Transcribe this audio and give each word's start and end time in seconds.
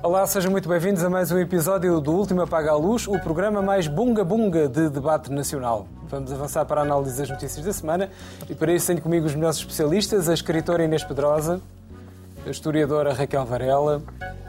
Olá, 0.00 0.26
sejam 0.26 0.50
muito 0.50 0.68
bem-vindos 0.68 1.04
a 1.04 1.10
mais 1.10 1.30
um 1.30 1.38
episódio 1.38 2.00
do 2.00 2.12
Último 2.12 2.40
Apaga 2.40 2.70
a 2.70 2.76
Luz, 2.76 3.06
o 3.06 3.18
programa 3.20 3.60
mais 3.60 3.86
bunga-bunga 3.86 4.66
de 4.66 4.88
debate 4.88 5.30
nacional. 5.30 5.86
Vamos 6.08 6.32
avançar 6.32 6.64
para 6.64 6.80
a 6.80 6.84
análise 6.84 7.18
das 7.18 7.28
notícias 7.28 7.64
da 7.64 7.72
semana 7.72 8.08
e 8.48 8.54
para 8.54 8.72
isso 8.72 8.86
tenho 8.86 9.02
comigo 9.02 9.26
os 9.26 9.34
melhores 9.34 9.58
especialistas, 9.58 10.28
a 10.28 10.34
escritora 10.34 10.82
Inês 10.82 11.04
Pedrosa, 11.04 11.60
a 12.46 12.48
historiadora 12.48 13.12
Raquel 13.12 13.44
Varela, 13.44 14.02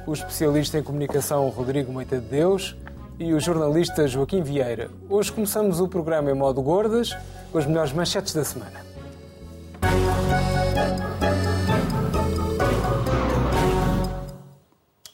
o 0.08 0.14
especialista 0.14 0.80
em 0.80 0.84
comunicação 0.84 1.50
Rodrigo 1.50 1.92
Moita 1.92 2.18
de 2.18 2.26
Deus 2.26 2.78
e 3.20 3.34
o 3.34 3.40
jornalista 3.40 4.08
Joaquim 4.08 4.42
Vieira. 4.42 4.90
Hoje 5.10 5.32
começamos 5.32 5.82
o 5.82 5.88
programa 5.90 6.32
em 6.32 6.34
modo 6.34 6.62
gordas, 6.62 7.16
com 7.52 7.58
as 7.58 7.66
melhores 7.66 7.92
manchetes 7.92 8.34
da 8.34 8.46
semana. 8.46 8.88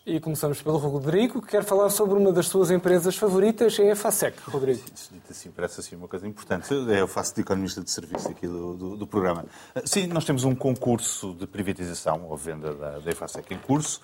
E 0.06 0.20
começamos 0.20 0.62
pelo 0.62 0.78
Rodrigo, 0.78 1.42
que 1.42 1.48
quer 1.48 1.64
falar 1.64 1.90
sobre 1.90 2.20
uma 2.20 2.32
das 2.32 2.48
suas 2.48 2.70
empresas 2.70 3.18
favoritas, 3.18 3.80
é 3.80 3.92
a 3.92 3.96
FASEC. 3.96 4.38
Rodrigo. 4.48 4.84
Sim, 4.94 5.20
assim, 5.28 5.50
parece 5.50 5.80
assim 5.80 5.96
uma 5.96 6.08
coisa 6.08 6.28
importante. 6.28 6.72
É, 6.92 7.02
eu 7.02 7.08
faço 7.08 7.34
de 7.34 7.42
economista 7.42 7.82
de 7.82 7.90
serviço 7.90 8.30
aqui 8.30 8.48
do, 8.48 8.76
do, 8.76 8.98
do, 8.98 9.08
programa. 9.08 9.46
Sim, 9.84 10.06
nós 10.08 10.24
temos 10.24 10.44
um 10.44 10.54
concurso 10.54 11.34
de 11.34 11.48
privatização 11.48 12.28
ou 12.30 12.38
venda 12.38 12.76
da, 12.76 13.00
da 13.00 13.12
EFASEC 13.12 13.52
em 13.56 13.58
curso. 13.58 14.00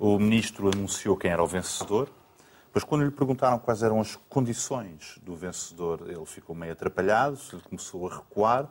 O 0.00 0.18
ministro 0.18 0.68
anunciou 0.68 1.16
quem 1.16 1.30
era 1.30 1.42
o 1.42 1.46
vencedor. 1.46 2.08
Mas 2.76 2.84
quando 2.84 3.06
lhe 3.06 3.10
perguntaram 3.10 3.58
quais 3.58 3.82
eram 3.82 4.02
as 4.02 4.16
condições 4.28 5.18
do 5.22 5.34
vencedor, 5.34 6.02
ele 6.10 6.26
ficou 6.26 6.54
meio 6.54 6.74
atrapalhado, 6.74 7.38
ele 7.50 7.62
começou 7.62 8.06
a 8.06 8.16
recuar. 8.16 8.64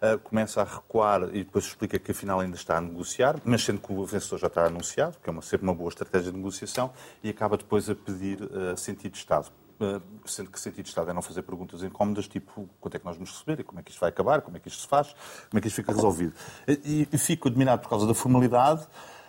Uh, 0.00 0.16
começa 0.20 0.62
a 0.62 0.64
recuar 0.64 1.24
e 1.34 1.42
depois 1.42 1.64
explica 1.64 1.98
que 1.98 2.12
afinal 2.12 2.38
ainda 2.38 2.54
está 2.54 2.76
a 2.76 2.80
negociar, 2.80 3.34
mas 3.44 3.64
sendo 3.64 3.80
que 3.80 3.92
o 3.92 4.04
vencedor 4.04 4.38
já 4.38 4.46
está 4.46 4.66
anunciado, 4.66 5.16
que 5.20 5.28
é 5.28 5.32
uma, 5.32 5.42
sempre 5.42 5.66
uma 5.66 5.74
boa 5.74 5.88
estratégia 5.88 6.30
de 6.30 6.36
negociação, 6.36 6.92
e 7.20 7.30
acaba 7.30 7.56
depois 7.56 7.90
a 7.90 7.96
pedir 7.96 8.40
uh, 8.44 8.76
sentido 8.76 9.10
de 9.10 9.18
Estado. 9.18 9.50
Uh, 9.80 10.00
sendo 10.24 10.52
que 10.52 10.60
sentido 10.60 10.84
de 10.84 10.90
Estado 10.90 11.10
é 11.10 11.12
não 11.12 11.20
fazer 11.20 11.42
perguntas 11.42 11.82
incómodas, 11.82 12.28
tipo 12.28 12.70
quanto 12.80 12.94
é 12.94 13.00
que 13.00 13.04
nós 13.04 13.16
vamos 13.16 13.32
receber, 13.32 13.64
como 13.64 13.80
é 13.80 13.82
que 13.82 13.90
isto 13.90 13.98
vai 13.98 14.10
acabar, 14.10 14.40
como 14.40 14.56
é 14.56 14.60
que 14.60 14.68
isto 14.68 14.82
se 14.82 14.86
faz, 14.86 15.16
como 15.50 15.58
é 15.58 15.60
que 15.60 15.66
isto 15.66 15.74
fica 15.74 15.92
resolvido. 15.92 16.32
E, 16.68 17.08
e 17.12 17.18
fico 17.18 17.48
admirado 17.48 17.82
por 17.82 17.88
causa 17.88 18.06
da 18.06 18.14
formalidade, 18.14 18.86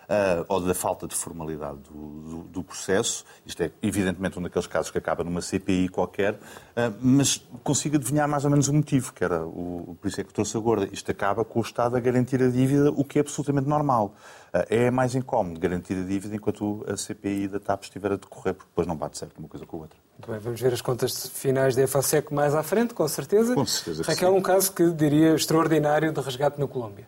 uh, 0.10 0.46
ou 0.48 0.60
da 0.60 0.74
falta 0.74 1.08
de 1.08 1.16
formalidade 1.16 1.78
do, 1.78 1.92
do, 1.94 2.44
do, 2.44 2.64
processo. 2.64 3.24
Isto 3.46 3.64
é, 3.64 3.72
evidentemente, 3.82 4.40
um 4.40 4.42
daqueles 4.42 4.68
casos 4.68 4.90
que 4.90 4.98
acaba 4.98 5.24
numa 5.24 5.42
CPI 5.42 5.90
qualquer, 5.90 6.34
uh, 6.34 6.94
mas 7.00 7.46
consigo 7.64 7.96
adivinhar 7.96 8.28
mais 8.28 8.44
ou 8.44 8.52
menos 8.52 8.68
o 8.68 8.74
motivo, 8.74 9.14
que 9.14 9.24
era 9.24 9.46
o, 9.46 9.96
por 10.02 10.08
isso 10.08 10.20
é 10.20 10.24
que 10.24 10.34
trouxe 10.34 10.58
a 10.58 10.60
gorda. 10.60 10.90
Isto 10.92 11.12
acaba 11.12 11.46
com 11.46 11.60
o 11.60 11.62
Estado 11.62 11.96
a 11.96 12.00
garantir 12.00 12.42
a 12.42 12.50
dívida, 12.50 12.92
o 12.92 13.04
que 13.04 13.20
é 13.20 13.22
absolutamente 13.22 13.68
normal. 13.68 14.16
Uh, 14.54 14.66
é 14.68 14.92
mais 14.92 15.14
incómodo 15.14 15.60
garantir 15.60 15.94
a 15.94 16.04
dívida 16.04 16.36
enquanto 16.36 16.84
a 16.88 16.98
CPI 16.98 17.48
da 17.48 17.60
TAP 17.60 17.84
estiver 17.84 18.14
a 18.14 18.16
decorrer, 18.16 18.56
porque 18.56 18.70
depois 18.70 18.88
não 18.88 18.96
bate 18.96 19.18
certo 19.18 19.38
uma 19.38 19.48
coisa 19.48 19.66
com 19.66 19.78
a 19.78 19.82
outra. 19.82 20.00
Muito 20.18 20.32
bem, 20.32 20.40
vamos 20.40 20.60
ver 20.60 20.73
as 20.73 20.82
contas 20.82 21.28
finais 21.28 21.76
da 21.76 21.84
EFASEC 21.84 22.34
mais 22.34 22.56
à 22.56 22.64
frente, 22.64 22.94
com 22.94 23.08
certeza. 23.08 23.54
Com 23.54 23.66
certeza. 23.66 24.04
Raquel, 24.04 24.36
um 24.36 24.42
caso 24.42 24.73
que 24.73 24.92
diria 24.92 25.36
extraordinário 25.36 26.12
de 26.12 26.20
resgate 26.20 26.60
na 26.60 26.68
Colômbia. 26.68 27.08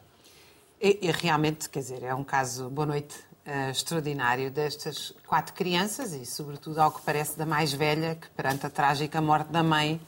E, 0.83 0.97
e, 0.99 1.11
realmente, 1.11 1.69
quer 1.69 1.77
dizer, 1.77 2.01
é 2.01 2.15
um 2.15 2.23
caso, 2.23 2.67
boa 2.67 2.87
noite, 2.87 3.15
uh, 3.45 3.69
extraordinário 3.69 4.49
destas 4.49 5.13
quatro 5.27 5.53
crianças 5.53 6.11
e, 6.11 6.25
sobretudo, 6.25 6.79
ao 6.79 6.91
que 6.91 7.03
parece, 7.03 7.37
da 7.37 7.45
mais 7.45 7.71
velha, 7.71 8.15
que 8.15 8.27
perante 8.31 8.65
a 8.65 8.69
trágica 8.69 9.21
morte 9.21 9.51
da 9.51 9.61
mãe, 9.61 10.01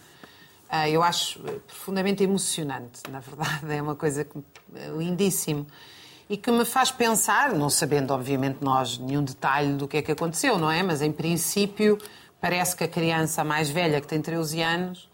uh, 0.72 0.88
eu 0.88 1.04
acho 1.04 1.40
profundamente 1.68 2.24
emocionante, 2.24 3.04
na 3.08 3.20
verdade, 3.20 3.60
é 3.72 3.80
uma 3.84 3.96
coisa 3.96 4.26
que, 4.26 4.36
uh, 4.36 4.44
lindíssimo. 4.98 5.68
E 6.28 6.38
que 6.38 6.50
me 6.50 6.66
faz 6.66 6.90
pensar, 6.90 7.54
não 7.54 7.70
sabendo, 7.70 8.12
obviamente, 8.12 8.58
nós 8.62 8.98
nenhum 8.98 9.24
detalhe 9.24 9.74
do 9.74 9.88
que 9.88 9.98
é 9.98 10.02
que 10.02 10.12
aconteceu, 10.12 10.58
não 10.58 10.72
é? 10.72 10.82
Mas, 10.82 11.04
em 11.04 11.12
princípio, 11.12 12.00
parece 12.42 12.76
que 12.76 12.84
a 12.84 12.88
criança 12.88 13.44
mais 13.44 13.70
velha, 13.70 14.02
que 14.02 14.08
tem 14.08 14.20
13 14.20 14.64
anos, 14.64 15.08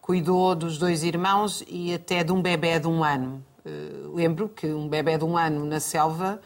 cuidou 0.00 0.56
dos 0.56 0.78
dois 0.78 1.04
irmãos 1.04 1.62
e 1.68 1.94
até 1.94 2.24
de 2.24 2.32
um 2.32 2.42
bebê 2.42 2.80
de 2.80 2.88
um 2.88 3.04
ano. 3.04 3.45
Uh, 3.66 4.14
lembro 4.14 4.48
que 4.48 4.68
um 4.68 4.86
bebê 4.86 5.18
de 5.18 5.24
um 5.24 5.36
ano 5.36 5.64
na 5.64 5.80
selva, 5.80 6.40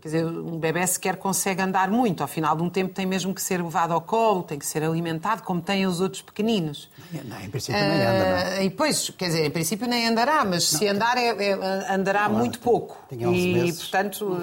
quer 0.00 0.08
dizer, 0.08 0.24
um 0.24 0.58
bebê 0.58 0.86
sequer 0.86 1.16
consegue 1.16 1.60
andar 1.60 1.90
muito. 1.90 2.22
Ao 2.22 2.26
final 2.28 2.56
de 2.56 2.62
um 2.62 2.70
tempo 2.70 2.94
tem 2.94 3.04
mesmo 3.04 3.34
que 3.34 3.42
ser 3.42 3.62
levado 3.62 3.92
ao 3.92 4.00
colo, 4.00 4.42
tem 4.42 4.58
que 4.58 4.64
ser 4.64 4.82
alimentado, 4.82 5.42
como 5.42 5.60
têm 5.60 5.86
os 5.86 6.00
outros 6.00 6.22
pequeninos. 6.22 6.88
Não, 7.24 7.38
em 7.40 7.50
princípio 7.50 7.78
uh, 7.78 7.84
nem 7.84 8.00
anda, 8.00 8.30
não 8.30 8.36
é? 8.36 8.64
E 8.64 8.70
depois, 8.70 9.10
quer 9.10 9.26
dizer, 9.26 9.44
em 9.44 9.50
princípio 9.50 9.86
nem 9.86 10.08
andará, 10.08 10.46
mas 10.46 10.72
não, 10.72 10.78
se 10.78 10.88
andar 10.88 11.18
é, 11.18 11.28
é, 11.28 11.92
andará 11.92 12.26
muito 12.30 12.58
pouco. 12.58 12.96
Tem, 13.10 13.18
tem 13.18 13.50
e, 13.50 13.52
meses. 13.52 13.80
portanto, 13.82 14.38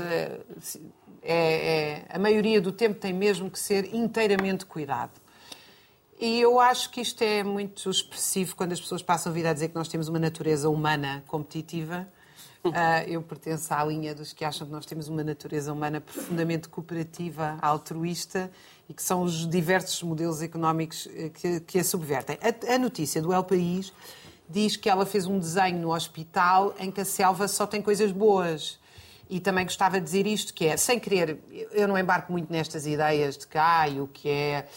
é, 1.23 1.33
é, 1.33 2.05
a 2.09 2.19
maioria 2.19 2.61
do 2.61 2.71
tempo 2.71 2.99
tem 2.99 3.11
mesmo 3.11 3.49
que 3.49 3.57
ser 3.57 3.93
inteiramente 3.95 4.67
cuidado. 4.67 5.11
E 6.19 6.41
eu 6.41 6.59
acho 6.59 6.91
que 6.91 7.01
isto 7.01 7.23
é 7.23 7.43
muito 7.43 7.89
expressivo 7.89 8.55
quando 8.55 8.73
as 8.73 8.79
pessoas 8.79 9.01
passam 9.01 9.31
a 9.31 9.35
vida 9.35 9.49
a 9.49 9.53
dizer 9.53 9.69
que 9.69 9.75
nós 9.75 9.87
temos 9.87 10.09
uma 10.09 10.19
natureza 10.19 10.69
humana 10.69 11.23
competitiva 11.25 12.07
Uh, 12.63 13.07
eu 13.07 13.21
pertenço 13.21 13.73
à 13.73 13.81
linha 13.85 14.13
dos 14.13 14.33
que 14.33 14.43
acham 14.43 14.67
que 14.67 14.73
nós 14.73 14.85
temos 14.85 15.07
uma 15.07 15.23
natureza 15.23 15.71
humana 15.71 16.01
profundamente 16.01 16.67
cooperativa, 16.67 17.57
altruísta 17.61 18.51
e 18.89 18.93
que 18.93 19.01
são 19.01 19.21
os 19.21 19.47
diversos 19.47 20.03
modelos 20.03 20.41
económicos 20.41 21.07
eh, 21.15 21.29
que, 21.29 21.59
que 21.61 21.79
a 21.79 21.83
subvertem. 21.83 22.37
A, 22.41 22.73
a, 22.73 22.77
notícia 22.77 23.21
do 23.21 23.31
El 23.31 23.43
País 23.43 23.93
diz 24.49 24.75
que 24.75 24.89
ela 24.89 25.05
fez 25.05 25.25
um 25.25 25.39
desenho 25.39 25.79
no 25.79 25.93
hospital 25.93 26.73
em 26.79 26.91
que 26.91 26.99
a 26.99 27.05
selva 27.05 27.47
só 27.47 27.65
tem 27.65 27.81
coisas 27.81 28.11
boas. 28.11 28.79
E 29.29 29.39
também 29.39 29.63
gostava 29.63 29.99
de 29.99 30.05
dizer 30.05 30.25
isto, 30.25 30.53
que 30.53 30.65
é, 30.65 30.75
sem 30.75 30.99
querer, 30.99 31.39
eu 31.71 31.87
não 31.87 31.95
embarco 31.95 32.31
muito 32.31 32.51
nestas 32.51 32.87
ideias 32.87 33.37
de 33.37 33.45
que 33.45 33.59
ah, 33.59 33.85
o 34.01 34.07
que 34.07 34.27
é 34.27 34.67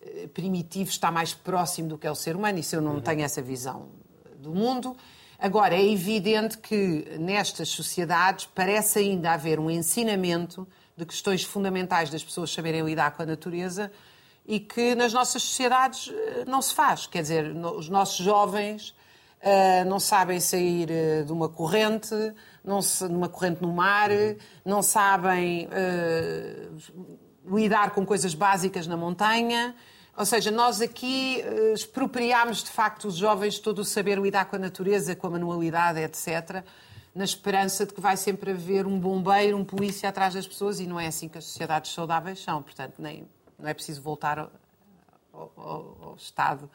eh, 0.00 0.28
primitivo 0.32 0.88
está 0.88 1.12
mais 1.12 1.34
próximo 1.34 1.88
do 1.90 1.98
que 1.98 2.06
é 2.06 2.10
o 2.10 2.14
ser 2.14 2.34
humano, 2.34 2.58
isso 2.58 2.74
eu 2.74 2.80
não 2.80 2.94
uhum. 2.94 3.00
tenho 3.02 3.20
essa 3.20 3.42
visão 3.42 3.90
do 4.38 4.54
mundo. 4.54 4.96
Agora, 5.38 5.76
é 5.76 5.92
evidente 5.92 6.58
que 6.58 7.16
nestas 7.18 7.68
sociedades 7.68 8.48
parece 8.52 8.98
ainda 8.98 9.30
haver 9.30 9.60
um 9.60 9.70
ensinamento 9.70 10.66
de 10.96 11.06
questões 11.06 11.44
fundamentais 11.44 12.10
das 12.10 12.24
pessoas 12.24 12.52
saberem 12.52 12.82
lidar 12.84 13.12
com 13.12 13.22
a 13.22 13.26
natureza 13.26 13.92
e 14.44 14.58
que 14.58 14.96
nas 14.96 15.12
nossas 15.12 15.42
sociedades 15.42 16.12
eh, 16.12 16.44
não 16.44 16.60
se 16.60 16.74
faz. 16.74 17.06
Quer 17.06 17.22
dizer, 17.22 17.54
os 17.54 17.88
nossos 17.88 18.16
jovens 18.16 18.90
uh, 19.42 19.88
não 19.88 20.00
sabem 20.00 20.40
sair 20.40 20.88
uh, 20.90 21.24
de 21.24 21.32
uma 21.32 21.48
corrente, 21.48 22.14
não 22.64 22.82
se, 22.82 23.06
numa 23.06 23.28
corrente 23.28 23.62
no 23.62 23.72
mar, 23.72 24.10
não 24.64 24.82
sabem 24.82 25.68
uh, 25.68 27.56
lidar 27.56 27.90
com 27.90 28.04
coisas 28.04 28.34
básicas 28.34 28.86
na 28.86 28.96
montanha. 28.96 29.76
Ou 30.18 30.26
seja, 30.26 30.50
nós 30.50 30.80
aqui 30.80 31.44
uh, 31.46 31.74
expropriámos 31.74 32.64
de 32.64 32.70
facto 32.70 33.06
os 33.06 33.14
jovens 33.14 33.60
todo 33.60 33.78
o 33.78 33.84
saber 33.84 34.18
lidar 34.18 34.46
com 34.46 34.56
a 34.56 34.58
natureza, 34.58 35.14
com 35.14 35.28
a 35.28 35.30
manualidade, 35.30 36.00
etc., 36.00 36.64
na 37.14 37.24
esperança 37.24 37.86
de 37.86 37.94
que 37.94 38.00
vai 38.00 38.16
sempre 38.16 38.50
haver 38.50 38.84
um 38.84 38.98
bombeiro, 38.98 39.56
um 39.56 39.64
polícia 39.64 40.08
atrás 40.08 40.34
das 40.34 40.46
pessoas 40.46 40.80
e 40.80 40.86
não 40.86 40.98
é 40.98 41.06
assim 41.06 41.28
que 41.28 41.38
as 41.38 41.44
sociedades 41.44 41.92
saudáveis 41.92 42.42
são. 42.42 42.60
Portanto, 42.62 42.94
nem, 42.98 43.28
não 43.56 43.68
é 43.68 43.74
preciso 43.74 44.02
voltar 44.02 44.38
ao, 44.38 44.50
ao, 45.32 45.98
ao 46.02 46.14
Estado 46.16 46.68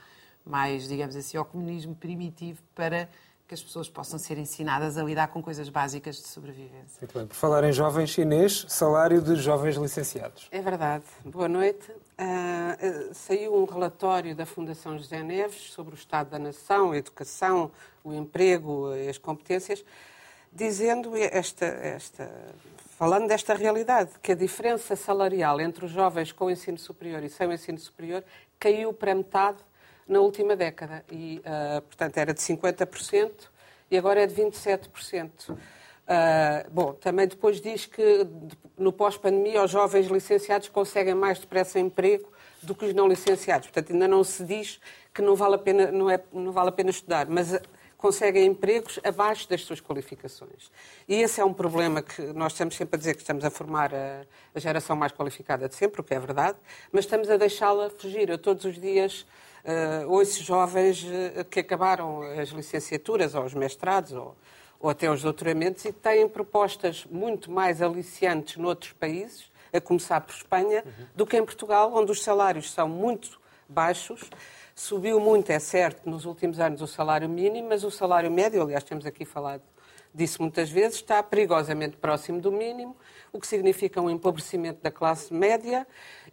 mais, 0.46 0.88
digamos 0.88 1.16
assim, 1.16 1.38
ao 1.38 1.46
comunismo 1.46 1.96
primitivo 1.96 2.62
para 2.74 3.10
que 3.46 3.54
as 3.54 3.62
pessoas 3.62 3.90
possam 3.90 4.18
ser 4.18 4.38
ensinadas 4.38 4.98
a 4.98 5.04
lidar 5.04 5.28
com 5.28 5.44
coisas 5.44 5.68
básicas 5.68 6.16
de 6.16 6.28
sobrevivência. 6.28 6.98
Muito 7.02 7.18
bem. 7.18 7.28
Por 7.28 7.36
falar 7.36 7.64
em 7.66 7.74
jovens 7.74 8.10
chinês, 8.10 8.66
salário 8.70 9.22
de 9.22 9.36
jovens 9.36 9.76
licenciados. 9.76 10.48
É 10.50 10.62
verdade. 10.62 11.04
Boa 11.26 11.50
noite. 11.50 11.92
Uh, 12.24 13.14
saiu 13.14 13.54
um 13.54 13.66
relatório 13.66 14.34
da 14.34 14.46
Fundação 14.46 14.98
José 14.98 15.22
Neves 15.22 15.74
sobre 15.74 15.94
o 15.94 15.98
Estado 15.98 16.30
da 16.30 16.40
Nação, 16.40 16.94
a 16.94 16.98
educação, 16.98 17.70
o 18.02 18.14
emprego, 18.14 18.92
as 19.10 19.18
competências, 19.18 19.84
dizendo 20.50 21.18
esta, 21.18 21.66
esta, 21.66 22.32
falando 22.98 23.28
desta 23.28 23.54
realidade, 23.54 24.12
que 24.22 24.32
a 24.32 24.36
diferença 24.36 24.96
salarial 24.96 25.60
entre 25.60 25.84
os 25.84 25.92
jovens 25.92 26.32
com 26.32 26.46
o 26.46 26.52
ensino 26.52 26.78
superior 26.78 27.22
e 27.24 27.30
sem 27.30 27.46
o 27.46 27.52
ensino 27.52 27.78
superior 27.78 28.24
caiu 28.58 28.94
para 28.94 29.14
metade 29.14 29.58
na 30.08 30.22
última 30.22 30.56
década. 30.56 31.04
E, 31.12 31.40
uh, 31.40 31.82
portanto, 31.82 32.18
era 32.18 32.34
de 32.34 32.40
50% 32.40 33.32
e 33.92 33.98
agora 33.98 34.24
é 34.24 34.28
de 34.28 34.34
27%. 34.34 35.58
Uh, 36.04 36.70
bom, 36.70 36.94
também 36.94 37.28
depois 37.28 37.62
diz 37.62 37.86
que 37.86 38.28
no 38.78 38.92
pós-pandemia 38.92 39.64
os 39.64 39.72
jovens 39.72 40.08
licenciados 40.08 40.68
conseguem 40.68 41.14
mais 41.16 41.40
depressa 41.40 41.80
emprego 41.80 42.30
do 42.62 42.76
que 42.76 42.86
os 42.86 42.94
não 42.94 43.08
licenciados. 43.08 43.68
Portanto, 43.68 43.94
ainda 43.94 44.08
não 44.08 44.24
se 44.24 44.44
diz 44.44 44.80
que 45.14 45.22
não 45.22 45.36
vale 45.36 45.56
a 45.56 45.58
pena, 45.58 45.92
não 45.92 46.10
é, 46.10 46.22
não 46.34 46.52
vale 46.52 46.70
a 46.70 46.72
pena 46.72 46.90
estudar, 46.90 47.28
mas 47.28 47.58
conseguem 47.98 48.46
empregos 48.46 49.00
abaixo 49.02 49.48
das 49.50 49.62
suas 49.62 49.80
qualificações. 49.80 50.70
E 51.08 51.16
esse 51.16 51.40
é 51.40 51.46
um 51.46 51.54
problema 51.54 52.02
que 52.02 52.22
nós 52.34 52.52
estamos 52.52 52.76
sempre 52.76 52.98
a 52.98 53.00
dizer 53.00 53.14
que 53.14 53.22
estamos 53.22 53.46
a 53.46 53.50
formar 53.50 53.96
a, 53.96 54.26
a 54.54 54.60
geração 54.60 54.98
mais 54.98 55.14
qualificada 55.14 55.70
de 55.70 55.76
sempre, 55.76 56.02
o 56.02 56.04
que 56.04 56.14
é 56.14 56.20
verdade, 56.20 56.58
mas 56.92 57.06
estamos 57.06 57.30
a 57.30 57.38
deixá-la 57.38 57.90
fugir. 57.90 58.38
Todos 58.40 58.66
os 58.66 58.80
dias 58.80 59.26
Uh, 59.64 60.12
ouço 60.12 60.44
jovens 60.44 61.06
uh, 61.06 61.46
que 61.46 61.62
acabaram 61.62 62.22
as 62.22 62.50
licenciaturas 62.50 63.34
ou 63.34 63.46
os 63.46 63.54
mestrados 63.54 64.12
ou, 64.12 64.36
ou 64.84 64.90
até 64.90 65.10
os 65.10 65.22
doutoramentos 65.22 65.86
e 65.86 65.94
têm 65.94 66.28
propostas 66.28 67.06
muito 67.10 67.50
mais 67.50 67.82
aliciantes 67.82 68.58
noutros 68.58 68.92
países, 68.92 69.50
a 69.72 69.80
começar 69.80 70.20
por 70.20 70.36
Espanha, 70.36 70.84
uhum. 70.86 71.06
do 71.16 71.26
que 71.26 71.38
em 71.38 71.46
Portugal, 71.46 71.94
onde 71.96 72.12
os 72.12 72.22
salários 72.22 72.70
são 72.70 72.90
muito 72.90 73.40
baixos. 73.68 74.30
Subiu 74.76 75.22
muito, 75.22 75.50
é 75.52 75.58
certo, 75.58 76.10
nos 76.10 76.26
últimos 76.26 76.60
anos 76.60 76.82
o 76.82 76.88
salário 76.88 77.30
mínimo, 77.30 77.70
mas 77.70 77.86
o 77.86 77.90
salário 77.90 78.30
médio, 78.30 78.62
aliás, 78.62 78.84
temos 78.84 79.06
aqui 79.06 79.24
falado 79.24 79.62
disso 80.14 80.42
muitas 80.42 80.70
vezes, 80.70 80.98
está 80.98 81.24
perigosamente 81.24 81.96
próximo 81.96 82.42
do 82.42 82.52
mínimo, 82.52 82.96
o 83.32 83.40
que 83.40 83.48
significa 83.48 84.02
um 84.02 84.10
empobrecimento 84.10 84.82
da 84.84 84.92
classe 84.92 85.34
média 85.34 85.88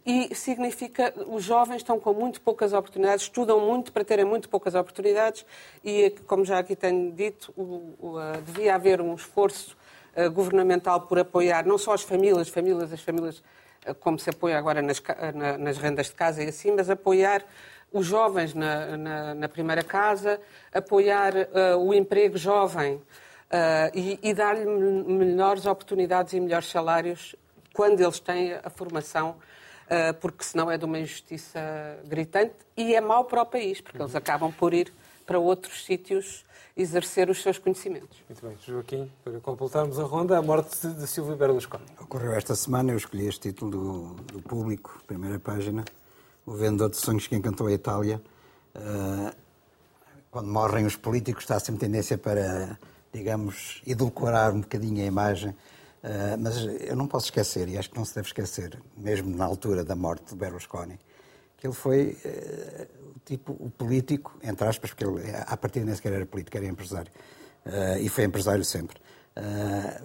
e 0.05 0.33
significa 0.33 1.13
os 1.27 1.43
jovens 1.43 1.77
estão 1.77 1.99
com 1.99 2.13
muito 2.13 2.41
poucas 2.41 2.73
oportunidades, 2.73 3.25
estudam 3.25 3.59
muito 3.59 3.91
para 3.91 4.03
terem 4.03 4.25
muito 4.25 4.49
poucas 4.49 4.73
oportunidades 4.73 5.45
e, 5.83 6.09
como 6.25 6.43
já 6.43 6.59
aqui 6.59 6.75
tenho 6.75 7.11
dito, 7.11 7.53
o, 7.55 7.95
o, 7.99 8.17
devia 8.43 8.75
haver 8.75 8.99
um 8.99 9.13
esforço 9.13 9.77
uh, 10.15 10.31
governamental 10.31 11.01
por 11.01 11.19
apoiar 11.19 11.65
não 11.65 11.77
só 11.77 11.93
as 11.93 12.01
famílias, 12.01 12.49
famílias, 12.49 12.91
as 12.91 13.01
famílias 13.01 13.43
uh, 13.85 13.93
como 13.99 14.17
se 14.17 14.29
apoia 14.29 14.57
agora 14.57 14.81
nas, 14.81 15.01
na, 15.35 15.57
nas 15.57 15.77
rendas 15.77 16.07
de 16.07 16.13
casa 16.13 16.43
e 16.43 16.49
assim, 16.49 16.71
mas 16.71 16.89
apoiar 16.89 17.45
os 17.93 18.05
jovens 18.05 18.55
na, 18.55 18.97
na, 18.97 19.35
na 19.35 19.49
primeira 19.49 19.83
casa, 19.83 20.39
apoiar 20.73 21.33
o 21.77 21.93
emprego 21.93 22.37
jovem 22.37 23.01
e, 23.93 24.17
e 24.23 24.33
dar-lhe 24.33 24.65
melhores 24.65 25.65
oportunidades 25.65 26.31
e 26.31 26.39
melhores 26.39 26.69
salários 26.69 27.35
quando 27.73 27.99
eles 27.99 28.17
têm 28.17 28.53
a 28.53 28.69
formação, 28.69 29.35
porque 30.21 30.43
senão 30.43 30.71
é 30.71 30.77
de 30.77 30.85
uma 30.85 30.99
injustiça 30.99 31.59
gritante 32.05 32.55
e 32.77 32.95
é 32.95 33.01
mau 33.01 33.25
para 33.25 33.41
o 33.41 33.45
país, 33.45 33.81
porque 33.81 34.01
eles 34.01 34.15
acabam 34.15 34.51
por 34.51 34.73
ir 34.73 34.93
para 35.25 35.37
outros 35.37 35.85
sítios 35.85 36.45
exercer 36.75 37.29
os 37.29 37.41
seus 37.41 37.57
conhecimentos. 37.57 38.17
Muito 38.29 38.45
bem. 38.45 38.57
Joaquim, 38.65 39.11
para 39.23 39.39
completarmos 39.39 39.99
a 39.99 40.03
ronda, 40.03 40.37
a 40.37 40.41
morte 40.41 40.87
de 40.87 41.07
Silvio 41.07 41.35
Berlusconi. 41.35 41.83
Ocorreu 41.99 42.33
esta 42.33 42.55
semana, 42.55 42.91
eu 42.91 42.97
escolhi 42.97 43.27
este 43.27 43.49
título 43.49 43.71
do, 43.71 44.23
do 44.23 44.41
Público, 44.41 45.01
primeira 45.05 45.37
página, 45.39 45.83
O 46.45 46.53
Vendedor 46.53 46.89
de 46.89 46.97
Sonhos 46.97 47.27
que 47.27 47.35
Encantou 47.35 47.67
a 47.67 47.73
Itália. 47.73 48.21
Uh, 48.75 49.35
quando 50.31 50.47
morrem 50.47 50.85
os 50.85 50.95
políticos, 50.95 51.43
está 51.43 51.59
sempre 51.59 51.81
tendência 51.81 52.17
para 52.17 52.79
digamos, 53.11 53.81
edulcorar 53.85 54.53
um 54.53 54.61
bocadinho 54.61 55.03
a 55.03 55.05
imagem. 55.05 55.55
Uh, 56.03 56.35
mas 56.39 56.57
eu 56.57 56.95
não 56.95 57.05
posso 57.05 57.27
esquecer, 57.27 57.69
e 57.69 57.77
acho 57.77 57.91
que 57.91 57.95
não 57.95 58.03
se 58.03 58.15
deve 58.15 58.27
esquecer, 58.27 58.81
mesmo 58.97 59.35
na 59.35 59.45
altura 59.45 59.83
da 59.83 59.95
morte 59.95 60.29
de 60.29 60.35
Berlusconi, 60.35 60.99
que 61.57 61.67
ele 61.67 61.75
foi 61.75 62.17
uh, 62.25 62.87
tipo, 63.23 63.51
o 63.59 63.69
político, 63.69 64.35
entre 64.41 64.67
aspas, 64.67 64.89
porque 64.89 65.05
ele, 65.05 65.21
a 65.45 65.55
partir 65.55 65.81
nem 65.81 65.93
sequer 65.93 66.13
era 66.13 66.25
político, 66.25 66.57
era 66.57 66.65
empresário. 66.65 67.11
Uh, 67.63 67.99
e 68.01 68.09
foi 68.09 68.23
empresário 68.23 68.65
sempre. 68.65 68.99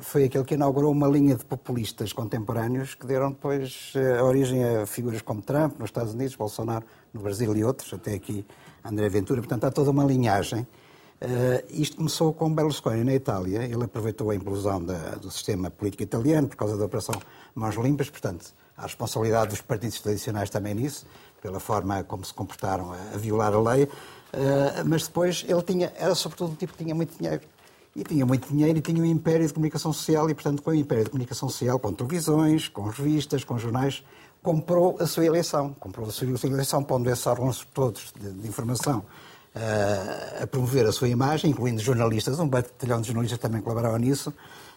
foi 0.00 0.24
aquele 0.24 0.44
que 0.44 0.54
inaugurou 0.54 0.92
uma 0.92 1.08
linha 1.08 1.34
de 1.34 1.44
populistas 1.44 2.12
contemporâneos 2.12 2.94
que 2.94 3.06
deram 3.06 3.30
depois 3.30 3.92
origem 4.22 4.62
a 4.62 4.86
figuras 4.86 5.22
como 5.22 5.42
Trump 5.42 5.80
nos 5.80 5.88
Estados 5.88 6.12
Unidos, 6.14 6.36
Bolsonaro 6.36 6.84
no 7.12 7.22
Brasil 7.22 7.56
e 7.56 7.64
outros, 7.64 7.92
até 7.92 8.14
aqui 8.14 8.46
André 8.84 9.08
Ventura. 9.08 9.40
Portanto, 9.40 9.64
há 9.64 9.70
toda 9.70 9.90
uma 9.90 10.04
linhagem 10.04 10.66
Uh, 11.16 11.64
isto 11.70 11.96
começou 11.96 12.32
com 12.34 12.52
Berlusconi 12.52 13.02
na 13.02 13.14
Itália. 13.14 13.62
Ele 13.64 13.84
aproveitou 13.84 14.30
a 14.30 14.34
implosão 14.34 14.84
da, 14.84 15.14
do 15.14 15.30
sistema 15.30 15.70
político 15.70 16.02
italiano 16.02 16.46
por 16.46 16.56
causa 16.56 16.76
da 16.76 16.84
Operação 16.84 17.14
Mãos 17.54 17.74
Limpas, 17.76 18.10
portanto, 18.10 18.52
a 18.76 18.82
responsabilidade 18.82 19.50
dos 19.50 19.62
partidos 19.62 19.98
tradicionais 20.00 20.50
também 20.50 20.74
nisso, 20.74 21.06
pela 21.40 21.58
forma 21.58 22.04
como 22.04 22.22
se 22.22 22.34
comportaram 22.34 22.92
a, 22.92 22.96
a 23.14 23.16
violar 23.16 23.54
a 23.54 23.60
lei. 23.60 23.84
Uh, 23.84 24.84
mas 24.84 25.06
depois 25.06 25.44
ele 25.48 25.62
tinha, 25.62 25.90
era 25.96 26.14
sobretudo 26.14 26.52
um 26.52 26.54
tipo 26.54 26.74
que 26.74 26.84
tinha 26.84 26.94
muito 26.94 27.16
dinheiro. 27.16 27.42
E 27.94 28.04
tinha 28.04 28.26
muito 28.26 28.48
dinheiro 28.48 28.78
e 28.78 28.82
tinha 28.82 29.00
um 29.00 29.06
império 29.06 29.46
de 29.46 29.54
comunicação 29.54 29.90
social, 29.94 30.28
e, 30.28 30.34
portanto, 30.34 30.62
com 30.62 30.70
o 30.70 30.74
império 30.74 31.04
de 31.04 31.10
comunicação 31.10 31.48
social, 31.48 31.78
com 31.78 31.94
televisões, 31.94 32.68
com 32.68 32.82
revistas, 32.82 33.42
com 33.42 33.56
jornais, 33.56 34.04
comprou 34.42 34.98
a 35.00 35.06
sua 35.06 35.24
eleição. 35.24 35.74
Comprou 35.80 36.06
a 36.06 36.12
sua 36.12 36.28
eleição, 36.44 36.84
pondo 36.84 37.08
esses 37.08 37.26
órgãos 37.26 37.66
todos 37.72 38.12
de, 38.20 38.30
de 38.32 38.46
informação 38.46 39.02
a 40.42 40.46
promover 40.46 40.86
a 40.86 40.92
sua 40.92 41.08
imagem, 41.08 41.50
incluindo 41.50 41.80
jornalistas, 41.80 42.38
um 42.38 42.48
batalhão 42.48 43.00
de 43.00 43.06
jornalistas 43.06 43.38
também 43.38 43.62
colaboravam 43.62 43.98
nisso, 43.98 44.32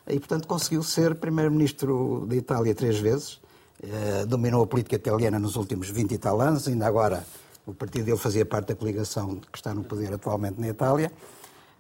e, 0.08 0.18
portanto, 0.18 0.48
conseguiu 0.48 0.82
ser 0.82 1.16
primeiro-ministro 1.16 2.26
da 2.28 2.36
Itália 2.36 2.74
três 2.74 2.98
vezes, 2.98 3.40
eh, 3.84 4.26
dominou 4.26 4.64
a 4.64 4.68
política 4.68 4.96
italiana 4.96 5.38
nos 5.38 5.56
últimos 5.56 5.90
20 5.90 6.14
e 6.14 6.18
tal 6.18 6.42
anos, 6.42 6.68
ainda 6.68 6.88
agora 6.88 7.26
o 7.66 7.74
partido 7.74 8.06
dele 8.06 8.18
fazia 8.18 8.46
parte 8.46 8.70
da 8.70 8.76
coligação 8.76 9.36
que 9.36 9.58
está 9.58 9.74
no 9.74 9.84
poder 9.84 10.14
atualmente 10.14 10.60
na 10.60 10.68
Itália, 10.68 11.12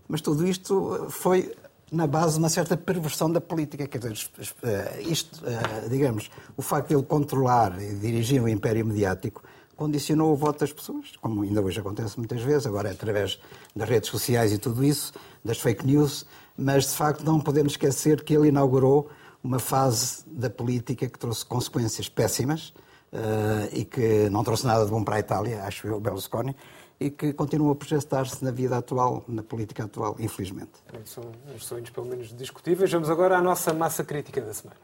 mas 0.07 0.21
tudo 0.21 0.45
isto 0.45 1.07
foi 1.09 1.53
na 1.91 2.05
base 2.05 2.33
de 2.33 2.39
uma 2.39 2.49
certa 2.49 2.77
perversão 2.77 3.31
da 3.31 3.41
política. 3.41 3.87
Quer 3.87 3.97
dizer, 3.97 4.29
eh, 4.63 5.01
isto, 5.01 5.43
eh, 5.45 5.87
digamos, 5.89 6.29
o 6.55 6.61
facto 6.61 6.89
de 6.89 6.95
ele 6.95 7.03
controlar 7.03 7.81
e 7.81 7.95
dirigir 7.95 8.41
o 8.41 8.47
império 8.47 8.85
mediático 8.85 9.41
condicionou 9.79 10.33
o 10.33 10.35
voto 10.35 10.59
das 10.59 10.73
pessoas, 10.73 11.15
como 11.21 11.41
ainda 11.41 11.61
hoje 11.61 11.79
acontece 11.79 12.17
muitas 12.17 12.41
vezes, 12.41 12.67
agora 12.67 12.89
é 12.89 12.91
através 12.91 13.39
das 13.73 13.87
redes 13.87 14.09
sociais 14.09 14.51
e 14.51 14.57
tudo 14.57 14.83
isso, 14.83 15.13
das 15.43 15.57
fake 15.57 15.87
news, 15.87 16.25
mas 16.57 16.89
de 16.89 16.95
facto 16.97 17.23
não 17.23 17.39
podemos 17.39 17.71
esquecer 17.71 18.21
que 18.21 18.35
ele 18.35 18.49
inaugurou 18.49 19.09
uma 19.41 19.57
fase 19.57 20.25
da 20.27 20.49
política 20.49 21.07
que 21.07 21.17
trouxe 21.17 21.45
consequências 21.45 22.09
péssimas 22.09 22.73
uh, 23.13 23.69
e 23.71 23.85
que 23.85 24.29
não 24.29 24.43
trouxe 24.43 24.67
nada 24.67 24.83
de 24.83 24.91
bom 24.91 25.01
para 25.01 25.15
a 25.15 25.19
Itália, 25.19 25.63
acho 25.63 25.87
eu, 25.87 25.97
Berlusconi, 25.97 26.53
e 26.99 27.09
que 27.09 27.31
continua 27.31 27.71
a 27.71 27.75
projetar-se 27.75 28.43
na 28.43 28.51
vida 28.51 28.77
atual, 28.77 29.23
na 29.29 29.43
política 29.43 29.85
atual, 29.85 30.17
infelizmente. 30.19 30.71
São 31.05 31.23
uns 31.55 31.65
sonhos, 31.65 31.89
pelo 31.89 32.05
menos, 32.05 32.35
discutíveis. 32.35 32.91
Vamos 32.91 33.09
agora 33.09 33.37
à 33.37 33.41
nossa 33.41 33.73
massa 33.73 34.03
crítica 34.03 34.41
da 34.41 34.53
semana. 34.53 34.77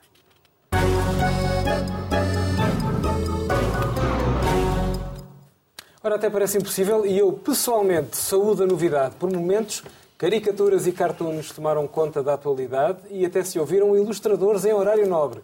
Ora, 6.06 6.18
até 6.18 6.30
parece 6.30 6.60
impossível 6.60 7.04
e 7.04 7.18
eu 7.18 7.34
pessoalmente 7.34 8.16
saúdo 8.16 8.62
a 8.62 8.68
novidade. 8.68 9.16
Por 9.16 9.34
momentos, 9.34 9.84
caricaturas 10.20 10.86
e 10.86 10.92
cartoons 10.92 11.52
tomaram 11.52 11.88
conta 11.88 12.22
da 12.22 12.36
atualidade 12.36 13.00
e 13.10 13.26
até 13.26 13.44
se 13.44 13.58
ouviram 13.58 13.98
ilustradores 13.98 14.66
em 14.66 14.72
horário 14.72 15.08
nobre. 15.08 15.42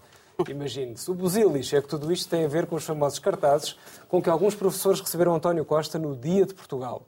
Imagine-se. 0.48 1.10
O 1.10 1.16
busilis 1.16 1.74
é 1.74 1.82
que 1.82 1.88
tudo 1.88 2.12
isto 2.14 2.30
tem 2.30 2.46
a 2.46 2.48
ver 2.48 2.68
com 2.68 2.76
os 2.76 2.84
famosos 2.84 3.18
cartazes 3.18 3.76
com 4.08 4.22
que 4.22 4.30
alguns 4.30 4.54
professores 4.54 5.02
receberam 5.02 5.34
António 5.34 5.66
Costa 5.66 5.98
no 5.98 6.16
Dia 6.16 6.46
de 6.46 6.54
Portugal. 6.54 7.08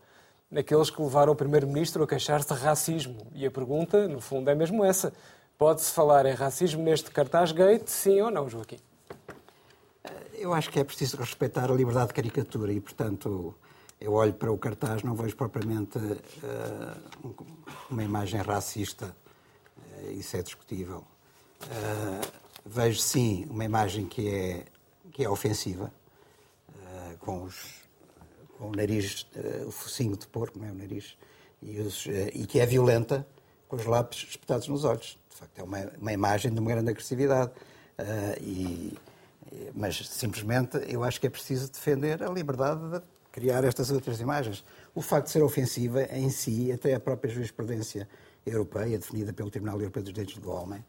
Naqueles 0.50 0.90
que 0.90 1.00
levaram 1.00 1.34
o 1.34 1.36
Primeiro-Ministro 1.36 2.02
a 2.02 2.08
queixar-se 2.08 2.52
de 2.52 2.60
racismo. 2.60 3.28
E 3.36 3.46
a 3.46 3.52
pergunta, 3.52 4.08
no 4.08 4.20
fundo, 4.20 4.50
é 4.50 4.56
mesmo 4.56 4.84
essa. 4.84 5.14
Pode-se 5.60 5.92
falar 5.92 6.26
em 6.26 6.34
racismo 6.34 6.82
neste 6.82 7.12
cartaz 7.12 7.52
gate, 7.52 7.88
sim 7.88 8.20
ou 8.20 8.32
não, 8.32 8.50
Joaquim? 8.50 8.80
Eu 10.44 10.54
acho 10.54 10.70
que 10.70 10.78
é 10.78 10.84
preciso 10.84 11.16
respeitar 11.16 11.72
a 11.72 11.74
liberdade 11.74 12.10
de 12.10 12.16
caricatura 12.16 12.74
e, 12.74 12.82
portanto, 12.82 13.56
eu 13.98 14.12
olho 14.12 14.34
para 14.34 14.52
o 14.52 14.58
cartaz, 14.58 15.02
não 15.02 15.16
vejo 15.16 15.38
propriamente 15.38 15.98
uh, 15.98 17.46
uma 17.90 18.04
imagem 18.04 18.42
racista, 18.42 19.16
uh, 19.78 20.12
isso 20.12 20.36
é 20.36 20.42
discutível. 20.42 21.06
Uh, 21.62 22.28
vejo 22.66 23.00
sim 23.00 23.46
uma 23.50 23.64
imagem 23.64 24.06
que 24.06 24.28
é, 24.28 24.66
que 25.14 25.24
é 25.24 25.30
ofensiva, 25.30 25.90
com, 27.22 27.44
os, 27.44 27.56
com 28.58 28.68
o 28.68 28.76
nariz, 28.76 29.26
o 29.66 29.72
focinho 29.72 30.18
de 30.18 30.28
porco, 30.28 30.60
não 30.60 30.68
é 30.68 30.72
o 30.72 30.76
nariz, 30.76 31.18
e, 31.62 31.80
os, 31.80 32.06
e, 32.34 32.46
que 32.46 32.60
é 32.60 32.66
violenta, 32.66 33.26
com 33.70 33.78
os 33.78 33.86
lápis 33.86 34.28
espetados 34.30 34.68
nos 34.68 34.84
olhos. 34.84 35.18
De 35.30 35.38
facto, 35.38 35.58
é 35.58 35.64
uma, 35.64 35.78
uma 36.02 36.12
imagem 36.12 36.54
de 36.54 36.60
uma 36.60 36.70
grande 36.70 36.90
agressividade. 36.90 37.54
e 38.42 38.98
mas 39.74 40.08
simplesmente 40.08 40.78
eu 40.88 41.04
acho 41.04 41.20
que 41.20 41.28
é 41.28 41.30
preciso 41.30 41.72
defender 41.72 42.24
a 42.24 42.30
liberdade 42.30 42.82
de 42.90 43.02
criar 43.32 43.64
estas 43.64 43.92
outras 43.92 44.20
imagens. 44.20 44.64
O 44.94 45.02
facto 45.02 45.26
de 45.26 45.32
ser 45.32 45.44
ofensiva 45.44 46.04
em 46.04 46.30
si, 46.30 46.72
até 46.72 46.94
a 46.94 47.00
própria 47.00 47.32
jurisprudência 47.32 48.08
europeia, 48.46 48.98
definida 48.98 49.34
pelo 49.34 49.50
Tribunal 49.50 49.80
Europeu 49.80 50.04
dos 50.04 50.14
Direitos 50.14 50.38
do 50.38 50.52
Homem, 50.52 50.84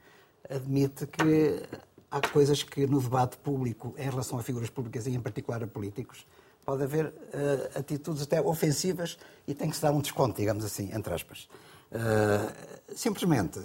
admite 0.49 1.07
que 1.07 1.63
há 2.11 2.21
coisas 2.21 2.63
que 2.63 2.87
no 2.87 3.01
debate 3.01 3.37
público 3.39 3.95
em 3.97 4.09
relação 4.09 4.39
a 4.39 4.43
figuras 4.43 4.71
públicas 4.71 5.07
e 5.07 5.11
em 5.11 5.21
particular 5.21 5.63
a 5.63 5.67
políticos 5.67 6.27
pode 6.65 6.83
haver 6.83 7.07
uh, 7.07 7.79
atitudes 7.79 8.23
até 8.23 8.41
ofensivas 8.41 9.19
e 9.47 9.55
tem 9.55 9.69
que 9.69 9.77
se 9.77 9.83
dar 9.83 9.93
um 9.93 10.01
desconto, 10.01 10.39
digamos 10.39 10.65
assim, 10.65 10.91
entre 10.95 11.13
aspas. 11.13 11.49
Uh, 11.93 12.95
simplesmente 12.95 13.61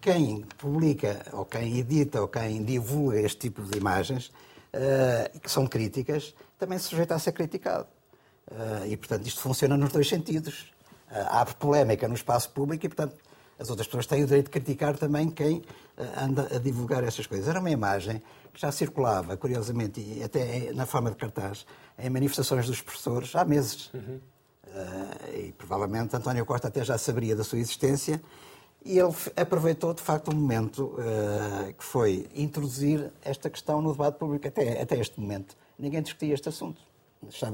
quem 0.00 0.42
publica, 0.56 1.24
ou 1.32 1.44
quem 1.44 1.78
edita, 1.78 2.20
ou 2.20 2.28
quem 2.28 2.64
divulga 2.64 3.20
este 3.20 3.38
tipo 3.38 3.62
de 3.62 3.78
imagens, 3.78 4.32
uh, 4.74 5.38
que 5.38 5.50
são 5.50 5.66
críticas, 5.66 6.34
também 6.58 6.78
se 6.78 6.86
sujeita 6.86 7.14
a 7.14 7.18
ser 7.18 7.32
criticado. 7.32 7.86
Uh, 8.50 8.86
e, 8.86 8.96
portanto, 8.96 9.26
isto 9.26 9.40
funciona 9.40 9.76
nos 9.76 9.92
dois 9.92 10.08
sentidos. 10.08 10.72
abre 11.30 11.54
polémica 11.54 12.08
no 12.08 12.14
espaço 12.14 12.50
público 12.50 12.84
e, 12.86 12.88
portanto, 12.88 13.16
as 13.58 13.70
outras 13.70 13.86
pessoas 13.86 14.06
têm 14.06 14.22
o 14.22 14.26
direito 14.26 14.46
de 14.46 14.50
criticar 14.50 14.96
também 14.96 15.30
quem 15.30 15.62
anda 16.16 16.48
a 16.54 16.58
divulgar 16.58 17.02
essas 17.02 17.26
coisas. 17.26 17.48
Era 17.48 17.60
uma 17.60 17.70
imagem 17.70 18.22
que 18.52 18.60
já 18.60 18.70
circulava, 18.70 19.36
curiosamente, 19.36 20.22
até 20.22 20.72
na 20.72 20.86
forma 20.86 21.10
de 21.10 21.16
cartaz, 21.16 21.66
em 21.98 22.08
manifestações 22.10 22.66
dos 22.66 22.80
professores 22.80 23.34
há 23.34 23.44
meses. 23.44 23.90
Uhum. 23.94 24.20
Uh, 24.66 25.38
e 25.38 25.52
provavelmente 25.52 26.14
António 26.14 26.44
Costa 26.44 26.68
até 26.68 26.84
já 26.84 26.98
saberia 26.98 27.34
da 27.34 27.42
sua 27.42 27.58
existência 27.58 28.20
e 28.84 28.98
ele 28.98 29.12
aproveitou, 29.36 29.92
de 29.92 30.02
facto, 30.02 30.28
o 30.28 30.34
um 30.34 30.36
momento 30.38 30.94
uh, 30.94 31.72
que 31.74 31.84
foi 31.84 32.26
introduzir 32.34 33.10
esta 33.22 33.50
questão 33.50 33.82
no 33.82 33.92
debate 33.92 34.18
público 34.18 34.46
até, 34.46 34.80
até 34.80 34.98
este 34.98 35.20
momento. 35.20 35.56
Ninguém 35.78 36.00
discutia 36.00 36.34
este 36.34 36.48
assunto. 36.48 36.80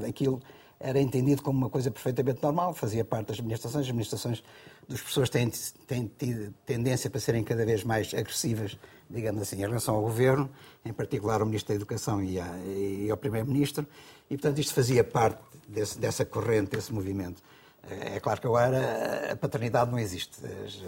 Aquilo 0.07 0.41
era 0.79 0.99
entendido 0.99 1.41
como 1.41 1.57
uma 1.57 1.69
coisa 1.69 1.89
perfeitamente 1.89 2.41
normal, 2.43 2.73
fazia 2.73 3.03
parte 3.03 3.27
das 3.27 3.39
administrações. 3.39 3.85
As 3.85 3.89
administrações 3.89 4.43
dos 4.87 4.99
professores 5.01 5.29
têm, 5.29 5.49
têm 5.87 6.11
tido 6.17 6.53
tendência 6.65 7.09
para 7.09 7.19
serem 7.19 7.43
cada 7.43 7.65
vez 7.65 7.83
mais 7.83 8.13
agressivas, 8.13 8.77
digamos 9.09 9.41
assim, 9.41 9.57
em 9.57 9.61
relação 9.61 9.95
ao 9.95 10.01
governo, 10.01 10.49
em 10.83 10.93
particular 10.93 11.41
ao 11.41 11.47
Ministro 11.47 11.69
da 11.69 11.75
Educação 11.75 12.23
e, 12.23 12.39
a, 12.39 12.47
e 12.67 13.09
ao 13.09 13.17
Primeiro-Ministro, 13.17 13.85
e, 14.29 14.37
portanto, 14.37 14.59
isto 14.59 14.73
fazia 14.73 15.03
parte 15.03 15.39
desse, 15.67 15.97
dessa 15.97 16.25
corrente, 16.25 16.75
desse 16.75 16.93
movimento. 16.93 17.41
É 17.89 18.19
claro 18.19 18.41
que 18.41 18.47
agora 18.47 19.31
a 19.31 19.35
paternidade 19.35 19.91
não 19.91 19.99
existe. 19.99 20.39
As, 20.65 20.81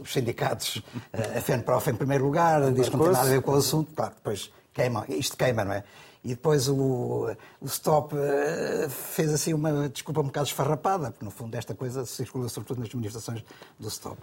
os 0.00 0.12
sindicatos, 0.12 0.82
a 1.12 1.40
FENPROF 1.40 1.90
em 1.90 1.94
primeiro 1.94 2.24
lugar, 2.24 2.70
diz 2.72 2.88
que 2.88 2.96
não 2.96 3.04
tem 3.04 3.12
nada 3.12 3.26
a 3.26 3.30
ver 3.30 3.42
com 3.42 3.52
o 3.52 3.56
assunto, 3.56 3.90
claro, 3.94 4.14
depois 4.14 4.50
queima, 4.74 5.04
isto 5.08 5.36
queima, 5.36 5.64
não 5.64 5.72
é? 5.72 5.84
E 6.24 6.28
depois 6.28 6.68
o, 6.68 7.30
o 7.60 7.66
Stop 7.66 8.16
eh, 8.16 8.88
fez 8.88 9.30
assim 9.30 9.52
uma 9.52 9.90
desculpa 9.90 10.22
um 10.22 10.24
bocado 10.24 10.46
esfarrapada, 10.46 11.10
porque 11.10 11.24
no 11.24 11.30
fundo 11.30 11.54
esta 11.54 11.74
coisa 11.74 12.06
circula 12.06 12.48
sobretudo 12.48 12.80
nas 12.80 12.92
manifestações 12.94 13.44
do 13.78 13.88
Stop. 13.88 14.16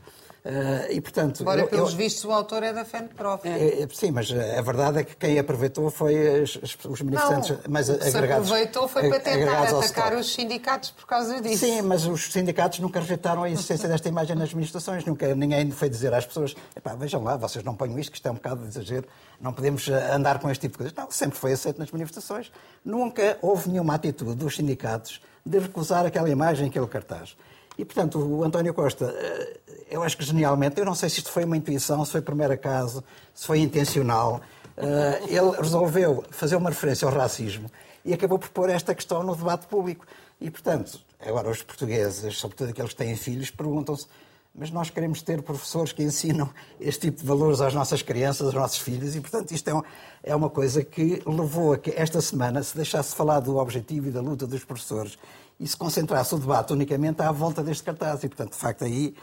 Uh, 0.44 0.90
e, 0.90 1.00
portanto, 1.00 1.44
Agora, 1.44 1.62
eu, 1.62 1.68
pelos 1.68 1.92
eu, 1.92 1.98
vistos, 1.98 2.26
o 2.26 2.32
autor 2.32 2.64
é 2.64 2.74
da 2.74 2.84
FENPROF. 2.84 3.48
É, 3.48 3.84
é, 3.84 3.88
sim, 3.94 4.10
mas 4.10 4.32
a 4.32 4.62
verdade 4.64 4.98
é 4.98 5.04
que 5.04 5.16
quem 5.16 5.38
aproveitou 5.38 5.92
foi 5.92 6.42
as, 6.42 6.56
os 6.84 7.02
manifestantes 7.04 7.52
não, 7.52 7.58
mais 7.70 7.88
agregados. 7.92 8.48
aproveitou 8.48 8.88
foi 8.88 9.08
para 9.08 9.20
tentar 9.20 9.68
atacar 9.68 10.16
os 10.16 10.34
sindicatos 10.34 10.90
por 10.90 11.06
causa 11.06 11.40
disso. 11.40 11.64
Sim, 11.64 11.84
mas 11.84 12.08
os 12.08 12.32
sindicatos 12.32 12.80
nunca 12.80 13.00
rejeitaram 13.00 13.44
a 13.44 13.52
existência 13.52 13.88
desta 13.88 14.10
imagem 14.10 14.36
nas 14.36 14.52
manifestações. 14.52 15.06
Nunca, 15.06 15.36
ninguém 15.36 15.70
foi 15.70 15.88
dizer 15.90 16.12
às 16.12 16.26
pessoas: 16.26 16.56
vejam 16.98 17.24
lá, 17.24 17.38
vocês 17.38 17.64
não 17.64 17.76
ponham 17.76 18.00
isto, 18.00 18.10
que 18.10 18.18
isto 18.18 18.28
é 18.28 18.32
um 18.32 18.36
bocado 18.36 18.64
de 18.64 18.70
exagero, 18.70 19.08
não 19.42 19.52
podemos 19.52 19.88
eh, 19.88 20.14
andar 20.14 20.40
com 20.40 20.50
este 20.50 20.62
tipo 20.62 20.74
de 20.74 20.78
coisas. 20.78 20.94
Não, 20.96 21.10
sempre 21.10 21.38
foi 21.38 21.54
aceito 21.54 21.80
nas 21.80 21.92
manifestações. 21.92 22.52
Nunca 22.86 23.38
houve 23.42 23.70
nenhuma 23.70 23.96
atitude 23.96 24.36
dos 24.36 24.56
sindicatos 24.56 25.22
de 25.46 25.58
recusar 25.58 26.06
aquela 26.06 26.30
imagem, 26.30 26.68
aquele 26.68 26.88
cartaz. 26.88 27.36
E, 27.78 27.84
portanto, 27.84 28.20
o 28.20 28.44
António 28.44 28.74
Costa, 28.74 29.06
eh, 29.18 29.60
eu 29.90 30.04
acho 30.04 30.16
que 30.16 30.24
genialmente, 30.24 30.80
eu 30.80 30.86
não 30.86 30.94
sei 30.94 31.10
se 31.10 31.18
isto 31.18 31.32
foi 31.32 31.44
uma 31.44 31.58
intuição, 31.58 32.06
se 32.06 32.12
foi 32.12 32.22
primeiro 32.22 32.54
acaso, 32.54 33.04
se 33.34 33.48
foi 33.48 33.60
intencional, 33.60 34.42
eh, 34.78 35.22
ele 35.28 35.52
resolveu 35.60 36.24
fazer 36.30 36.56
uma 36.56 36.70
referência 36.70 37.08
ao 37.08 37.14
racismo 37.14 37.70
e 38.06 38.14
acabou 38.14 38.38
por 38.38 38.50
pôr 38.50 38.70
esta 38.70 38.94
questão 38.94 39.24
no 39.24 39.36
debate 39.36 39.66
público. 39.68 40.06
E, 40.40 40.52
portanto, 40.52 41.00
agora 41.20 41.50
os 41.50 41.64
portugueses, 41.64 42.38
sobretudo 42.38 42.70
aqueles 42.70 42.92
que 42.92 42.98
têm 42.98 43.16
filhos, 43.16 43.50
perguntam-se 43.50 44.06
mas 44.54 44.70
nós 44.70 44.90
queremos 44.90 45.22
ter 45.22 45.42
professores 45.42 45.94
que 45.94 46.04
ensinam 46.04 46.50
este 46.80 47.10
tipo 47.10 47.22
de 47.22 47.28
valores 47.28 47.62
às 47.62 47.74
nossas 47.74 48.02
crianças, 48.02 48.48
aos 48.48 48.54
nossos 48.54 48.80
filhos, 48.80 49.16
e, 49.16 49.22
portanto, 49.22 49.52
isto 49.52 49.70
é, 49.70 49.74
um, 49.74 49.82
é 50.22 50.36
uma 50.36 50.50
coisa 50.50 50.84
que 50.84 51.22
levou 51.26 51.74
a 51.74 51.78
que 51.78 51.92
esta 51.92 52.20
semana 52.22 52.62
se 52.62 52.76
deixasse 52.76 53.16
falar 53.16 53.40
do 53.40 53.58
objetivo 53.58 54.10
e 54.10 54.12
da 54.12 54.22
luta 54.22 54.46
dos 54.46 54.64
professores 54.64 55.18
e 55.60 55.68
se 55.68 55.78
concentrasse 55.78 56.34
o 56.36 56.38
debate 56.38 56.74
unicamente 56.74 57.22
à 57.22 57.32
volta 57.32 57.64
deste 57.64 57.84
cartaz. 57.84 58.24
E, 58.24 58.28
portanto, 58.28 58.52
de 58.52 58.58
facto, 58.58 58.84
aí 58.84 59.16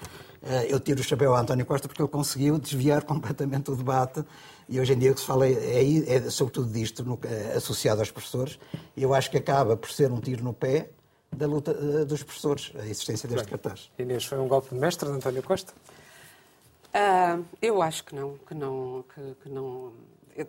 eh, 0.43 0.69
eu 0.71 0.81
tiro 0.81 1.01
o 1.01 1.03
chapéu 1.05 1.35
a 1.35 1.41
António 1.41 1.67
Costa 1.67 1.89
porque 1.89 2.01
ele 2.01 2.09
conseguiu 2.09 2.59
desviar 2.59 3.03
completamente 3.05 3.71
o 3.71 3.77
debate 3.77 4.25
e 4.69 4.79
hoje 4.79 4.93
em 4.93 4.99
dia 4.99 5.11
o 5.11 5.15
que 5.15 5.21
se 5.21 5.27
fala 5.27 5.47
é, 5.47 5.53
é, 5.53 6.15
é 6.15 6.31
sobretudo 6.31 6.71
disto, 6.71 7.05
no, 7.05 7.19
eh, 7.25 7.55
associado 7.57 8.01
aos 8.01 8.11
professores, 8.11 8.59
eu 8.97 9.13
acho 9.15 9.31
que 9.31 9.37
acaba 9.37 9.77
por 9.77 9.91
ser 9.91 10.13
um 10.13 10.21
tiro 10.21 10.45
no 10.45 10.53
pé 10.53 10.91
da 11.33 11.47
luta 11.47 11.73
uh, 11.73 12.05
dos 12.05 12.23
professores, 12.23 12.73
a 12.77 12.85
existência 12.85 13.29
deste 13.29 13.45
Bem, 13.45 13.59
cartaz. 13.59 13.91
Inês, 13.99 14.25
foi 14.25 14.39
um 14.39 14.49
golpe 14.49 14.71
de 14.71 14.75
mestre 14.75 15.09
de 15.09 15.15
António 15.15 15.43
Costa? 15.43 15.73
Uh, 16.89 17.45
eu 17.61 17.83
acho 17.83 18.05
que 18.05 18.15
não, 18.15 18.39
que 18.39 18.55
não, 18.55 19.05
que, 19.15 19.37
que 19.43 19.49
não. 19.49 19.93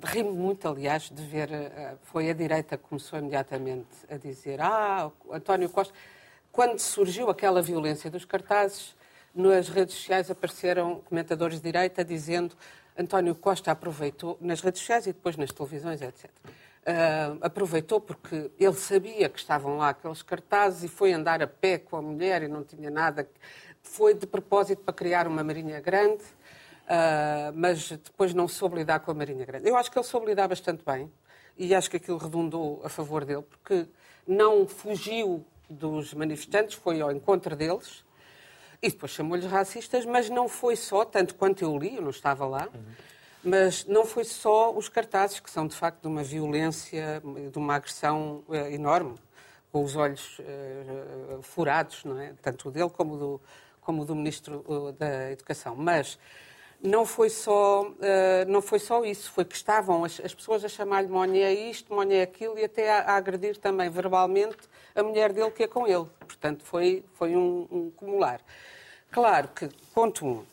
Rimo 0.03 0.31
muito, 0.31 0.67
aliás, 0.67 1.09
de 1.09 1.21
ver. 1.23 1.49
Uh, 1.49 1.97
foi 2.03 2.29
a 2.29 2.33
direita 2.33 2.77
que 2.77 2.83
começou 2.83 3.19
imediatamente 3.19 3.87
a 4.09 4.17
dizer: 4.17 4.61
Ah, 4.61 5.11
António 5.31 5.69
Costa. 5.69 5.93
Quando 6.51 6.79
surgiu 6.79 7.29
aquela 7.29 7.61
violência 7.61 8.09
dos 8.09 8.25
cartazes, 8.25 8.95
nas 9.35 9.69
redes 9.69 9.95
sociais 9.95 10.31
apareceram 10.31 11.01
comentadores 11.01 11.57
de 11.57 11.63
direita 11.63 12.03
dizendo 12.03 12.55
António 12.97 13.35
Costa 13.35 13.71
aproveitou, 13.71 14.37
nas 14.41 14.61
redes 14.61 14.79
sociais 14.79 15.05
e 15.05 15.13
depois 15.13 15.37
nas 15.37 15.51
televisões, 15.51 16.01
etc 16.01 16.29
Uh, 16.89 17.37
aproveitou 17.41 18.01
porque 18.01 18.49
ele 18.57 18.73
sabia 18.73 19.29
que 19.29 19.37
estavam 19.37 19.77
lá 19.77 19.89
aqueles 19.89 20.23
cartazes 20.23 20.83
e 20.83 20.87
foi 20.87 21.13
andar 21.13 21.39
a 21.39 21.45
pé 21.45 21.77
com 21.77 21.95
a 21.95 22.01
mulher 22.01 22.41
e 22.41 22.47
não 22.47 22.63
tinha 22.63 22.89
nada. 22.89 23.29
Foi 23.83 24.15
de 24.15 24.25
propósito 24.25 24.81
para 24.81 24.93
criar 24.93 25.27
uma 25.27 25.43
marinha 25.43 25.79
grande, 25.79 26.23
uh, 26.23 27.53
mas 27.53 27.91
depois 27.91 28.33
não 28.33 28.47
soube 28.47 28.77
lidar 28.77 29.01
com 29.01 29.11
a 29.11 29.13
marinha 29.13 29.45
grande. 29.45 29.69
Eu 29.69 29.77
acho 29.77 29.91
que 29.91 29.99
ele 29.99 30.05
soube 30.05 30.25
lidar 30.25 30.47
bastante 30.47 30.83
bem 30.83 31.11
e 31.55 31.75
acho 31.75 31.91
que 31.91 31.97
aquilo 31.97 32.17
redundou 32.17 32.81
a 32.83 32.89
favor 32.89 33.23
dele, 33.23 33.43
porque 33.43 33.87
não 34.25 34.65
fugiu 34.65 35.45
dos 35.69 36.15
manifestantes, 36.15 36.73
foi 36.73 37.01
ao 37.01 37.11
encontro 37.11 37.55
deles 37.55 38.03
e 38.81 38.89
depois 38.89 39.11
chamou-lhes 39.11 39.45
racistas, 39.45 40.05
mas 40.05 40.27
não 40.27 40.47
foi 40.47 40.75
só, 40.75 41.05
tanto 41.05 41.35
quanto 41.35 41.61
eu 41.61 41.77
li, 41.77 41.97
eu 41.97 42.01
não 42.01 42.09
estava 42.09 42.47
lá. 42.47 42.67
Uhum 42.73 43.09
mas 43.43 43.85
não 43.85 44.05
foi 44.05 44.23
só 44.23 44.71
os 44.75 44.89
cartazes, 44.89 45.39
que 45.39 45.49
são 45.49 45.67
de 45.67 45.75
facto 45.75 46.01
de 46.01 46.07
uma 46.07 46.23
violência, 46.23 47.21
de 47.51 47.57
uma 47.57 47.75
agressão 47.75 48.43
eh, 48.51 48.73
enorme, 48.73 49.15
com 49.71 49.83
os 49.83 49.95
olhos 49.95 50.39
uh, 50.39 51.41
furados, 51.43 52.03
não 52.03 52.19
é? 52.19 52.33
tanto 52.41 52.69
o 52.69 52.71
dele 52.71 52.89
como 52.89 53.17
do, 53.17 53.41
como 53.81 54.03
do 54.03 54.15
Ministro 54.15 54.65
da 54.97 55.31
Educação. 55.31 55.75
Mas 55.75 56.17
não 56.81 57.05
foi 57.05 57.29
só, 57.29 57.83
uh, 57.83 57.95
não 58.47 58.61
foi 58.61 58.79
só 58.79 59.03
isso, 59.03 59.31
foi 59.31 59.45
que 59.45 59.55
estavam 59.55 60.03
as, 60.05 60.19
as 60.21 60.33
pessoas 60.33 60.63
a 60.63 60.69
chamar-lhe 60.69 61.07
Monnier 61.07 61.69
isto, 61.69 61.93
Monnier 61.93 62.23
aquilo 62.23 62.57
e 62.57 62.63
até 62.63 62.91
a, 62.91 63.01
a, 63.01 63.15
agredir 63.15 63.57
também 63.57 63.89
verbalmente 63.89 64.57
a 64.95 65.03
mulher 65.03 65.33
dele 65.33 65.51
que 65.51 65.63
é 65.63 65.67
com 65.67 65.85
ele. 65.85 66.07
Portanto, 66.19 66.63
foi, 66.63 67.03
foi 67.13 67.35
um, 67.35 67.67
um. 67.71 67.91
Claro 69.11 69.49
que, 69.49 69.69
ponto 69.93 70.25
um, 70.25 70.45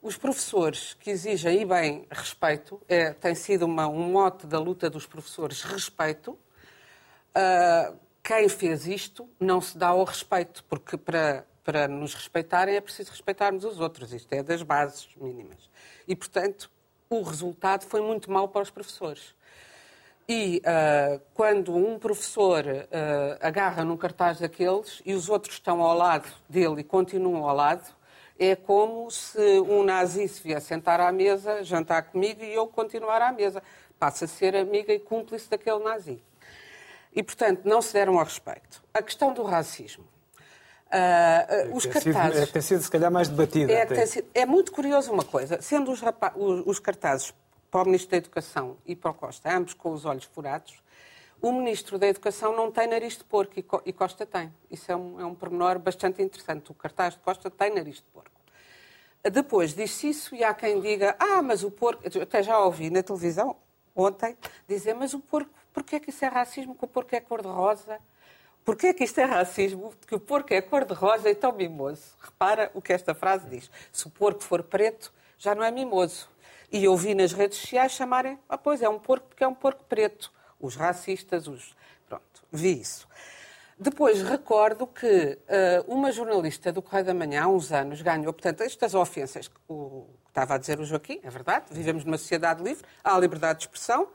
os 0.00 0.16
professores 0.16 0.94
que 0.94 1.10
exigem, 1.10 1.62
e 1.62 1.64
bem, 1.64 2.06
respeito, 2.10 2.80
é, 2.88 3.12
tem 3.12 3.34
sido 3.34 3.64
uma, 3.66 3.88
um 3.88 4.12
mote 4.12 4.46
da 4.46 4.58
luta 4.58 4.88
dos 4.88 5.06
professores, 5.06 5.62
respeito. 5.62 6.38
Uh, 7.30 7.96
quem 8.22 8.48
fez 8.48 8.86
isto 8.86 9.28
não 9.40 9.60
se 9.60 9.76
dá 9.76 9.88
ao 9.88 10.04
respeito, 10.04 10.64
porque 10.68 10.96
para, 10.96 11.44
para 11.64 11.88
nos 11.88 12.14
respeitarem 12.14 12.76
é 12.76 12.80
preciso 12.80 13.10
respeitarmos 13.10 13.64
os 13.64 13.80
outros. 13.80 14.12
Isto 14.12 14.32
é 14.32 14.42
das 14.42 14.62
bases 14.62 15.08
mínimas. 15.16 15.68
E, 16.06 16.14
portanto, 16.14 16.70
o 17.10 17.22
resultado 17.22 17.84
foi 17.84 18.00
muito 18.00 18.30
mau 18.30 18.48
para 18.48 18.62
os 18.62 18.70
professores. 18.70 19.34
E 20.28 20.60
uh, 20.60 21.20
quando 21.32 21.74
um 21.74 21.98
professor 21.98 22.62
uh, 22.66 23.38
agarra 23.40 23.82
num 23.82 23.96
cartaz 23.96 24.38
daqueles 24.38 25.00
e 25.06 25.14
os 25.14 25.30
outros 25.30 25.54
estão 25.54 25.80
ao 25.80 25.96
lado 25.96 26.28
dele 26.48 26.82
e 26.82 26.84
continuam 26.84 27.48
ao 27.48 27.56
lado, 27.56 27.97
é 28.38 28.54
como 28.54 29.10
se 29.10 29.60
um 29.60 29.82
nazi 29.82 30.28
se 30.28 30.42
viesse 30.42 30.66
sentar 30.66 31.00
à 31.00 31.10
mesa, 31.10 31.62
jantar 31.64 32.02
comigo 32.04 32.42
e 32.42 32.54
eu 32.54 32.66
continuar 32.66 33.20
à 33.20 33.32
mesa. 33.32 33.62
Passa 33.98 34.26
a 34.26 34.28
ser 34.28 34.54
amiga 34.54 34.92
e 34.92 35.00
cúmplice 35.00 35.50
daquele 35.50 35.80
nazi. 35.80 36.22
E, 37.14 37.22
portanto, 37.22 37.62
não 37.64 37.82
se 37.82 37.92
deram 37.92 38.18
ao 38.18 38.24
respeito. 38.24 38.82
A 38.94 39.02
questão 39.02 39.32
do 39.32 39.42
racismo. 39.42 40.04
Uh, 40.86 41.76
os 41.76 41.84
cartazes. 41.84 42.32
Sido, 42.32 42.42
é 42.42 42.46
que 42.46 42.52
tem 42.52 42.62
sido, 42.62 42.82
se 42.82 42.90
calhar, 42.90 43.10
mais 43.10 43.28
debatida. 43.28 43.72
É, 43.72 43.86
é 44.34 44.46
muito 44.46 44.72
curioso 44.72 45.12
uma 45.12 45.24
coisa. 45.24 45.60
Sendo 45.60 45.90
os, 45.90 46.00
os, 46.00 46.66
os, 46.66 46.78
cartazes 46.78 47.34
para 47.70 47.82
o 47.82 47.84
Ministro 47.86 48.12
da 48.12 48.16
Educação 48.18 48.76
e 48.86 48.96
para 48.96 49.10
o 49.10 49.14
Costa, 49.14 49.54
ambos 49.54 49.74
com 49.74 49.92
os 49.92 50.04
olhos 50.04 50.24
furados, 50.24 50.80
o 51.40 51.52
Ministro 51.52 51.98
da 51.98 52.06
Educação 52.06 52.54
não 52.54 52.70
tem 52.70 52.88
nariz 52.88 53.16
de 53.16 53.24
porco 53.24 53.54
e 53.84 53.92
Costa 53.92 54.26
tem. 54.26 54.52
Isso 54.70 54.90
é 54.90 54.96
um, 54.96 55.20
é 55.20 55.24
um 55.24 55.34
pormenor 55.34 55.78
bastante 55.78 56.20
interessante. 56.20 56.70
O 56.70 56.74
cartaz 56.74 57.14
de 57.14 57.20
Costa 57.20 57.48
tem 57.50 57.72
nariz 57.72 57.96
de 57.96 58.04
porco. 58.04 58.30
Depois 59.22 59.74
disse 59.74 60.08
isso 60.08 60.34
e 60.34 60.42
há 60.42 60.52
quem 60.54 60.80
diga, 60.80 61.16
ah, 61.18 61.42
mas 61.42 61.62
o 61.62 61.70
porco... 61.70 62.02
Eu 62.12 62.22
até 62.22 62.42
já 62.42 62.58
ouvi 62.58 62.90
na 62.90 63.02
televisão 63.02 63.56
ontem 63.94 64.36
dizer, 64.66 64.94
mas 64.94 65.14
o 65.14 65.20
porco, 65.20 65.50
porquê 65.72 65.96
é 65.96 66.00
que 66.00 66.10
isso 66.10 66.24
é 66.24 66.28
racismo 66.28 66.74
que 66.74 66.84
o 66.84 66.88
porco 66.88 67.14
é 67.14 67.20
cor-de-rosa? 67.20 67.98
Porquê 68.64 68.88
é 68.88 68.94
que 68.94 69.04
isto 69.04 69.18
é 69.18 69.24
racismo 69.24 69.94
que 70.06 70.14
o 70.14 70.20
porco 70.20 70.52
é 70.52 70.60
cor-de-rosa 70.60 71.30
e 71.30 71.34
tão 71.34 71.52
mimoso? 71.52 72.16
Repara 72.20 72.70
o 72.74 72.82
que 72.82 72.92
esta 72.92 73.14
frase 73.14 73.48
diz. 73.48 73.70
Se 73.92 74.06
o 74.06 74.10
porco 74.10 74.42
for 74.42 74.62
preto, 74.62 75.12
já 75.38 75.54
não 75.54 75.62
é 75.62 75.70
mimoso. 75.70 76.28
E 76.70 76.84
eu 76.84 76.96
vi 76.96 77.14
nas 77.14 77.32
redes 77.32 77.58
sociais 77.58 77.92
chamarem, 77.92 78.38
ah, 78.48 78.58
pois 78.58 78.82
é 78.82 78.88
um 78.88 78.98
porco 78.98 79.28
porque 79.28 79.44
é 79.44 79.48
um 79.48 79.54
porco 79.54 79.84
preto 79.84 80.32
os 80.60 80.76
racistas, 80.76 81.46
os. 81.46 81.74
Pronto, 82.08 82.42
vi 82.50 82.80
isso. 82.80 83.06
Depois 83.80 84.22
recordo 84.22 84.88
que 84.88 85.38
uh, 85.86 85.92
uma 85.92 86.10
jornalista 86.10 86.72
do 86.72 86.82
Correio 86.82 87.06
da 87.06 87.14
Manhã, 87.14 87.44
há 87.44 87.46
uns 87.46 87.70
anos, 87.70 88.02
ganhou, 88.02 88.32
portanto, 88.32 88.62
estas 88.62 88.92
ofensas 88.92 89.46
que, 89.46 89.60
o, 89.68 90.04
que 90.24 90.30
estava 90.30 90.54
a 90.54 90.58
dizer 90.58 90.80
o 90.80 90.84
Joaquim, 90.84 91.20
é 91.22 91.30
verdade, 91.30 91.66
vivemos 91.70 92.04
numa 92.04 92.18
sociedade 92.18 92.60
livre, 92.60 92.84
há 93.04 93.14
a 93.14 93.18
liberdade 93.20 93.60
de 93.60 93.66
expressão, 93.66 94.08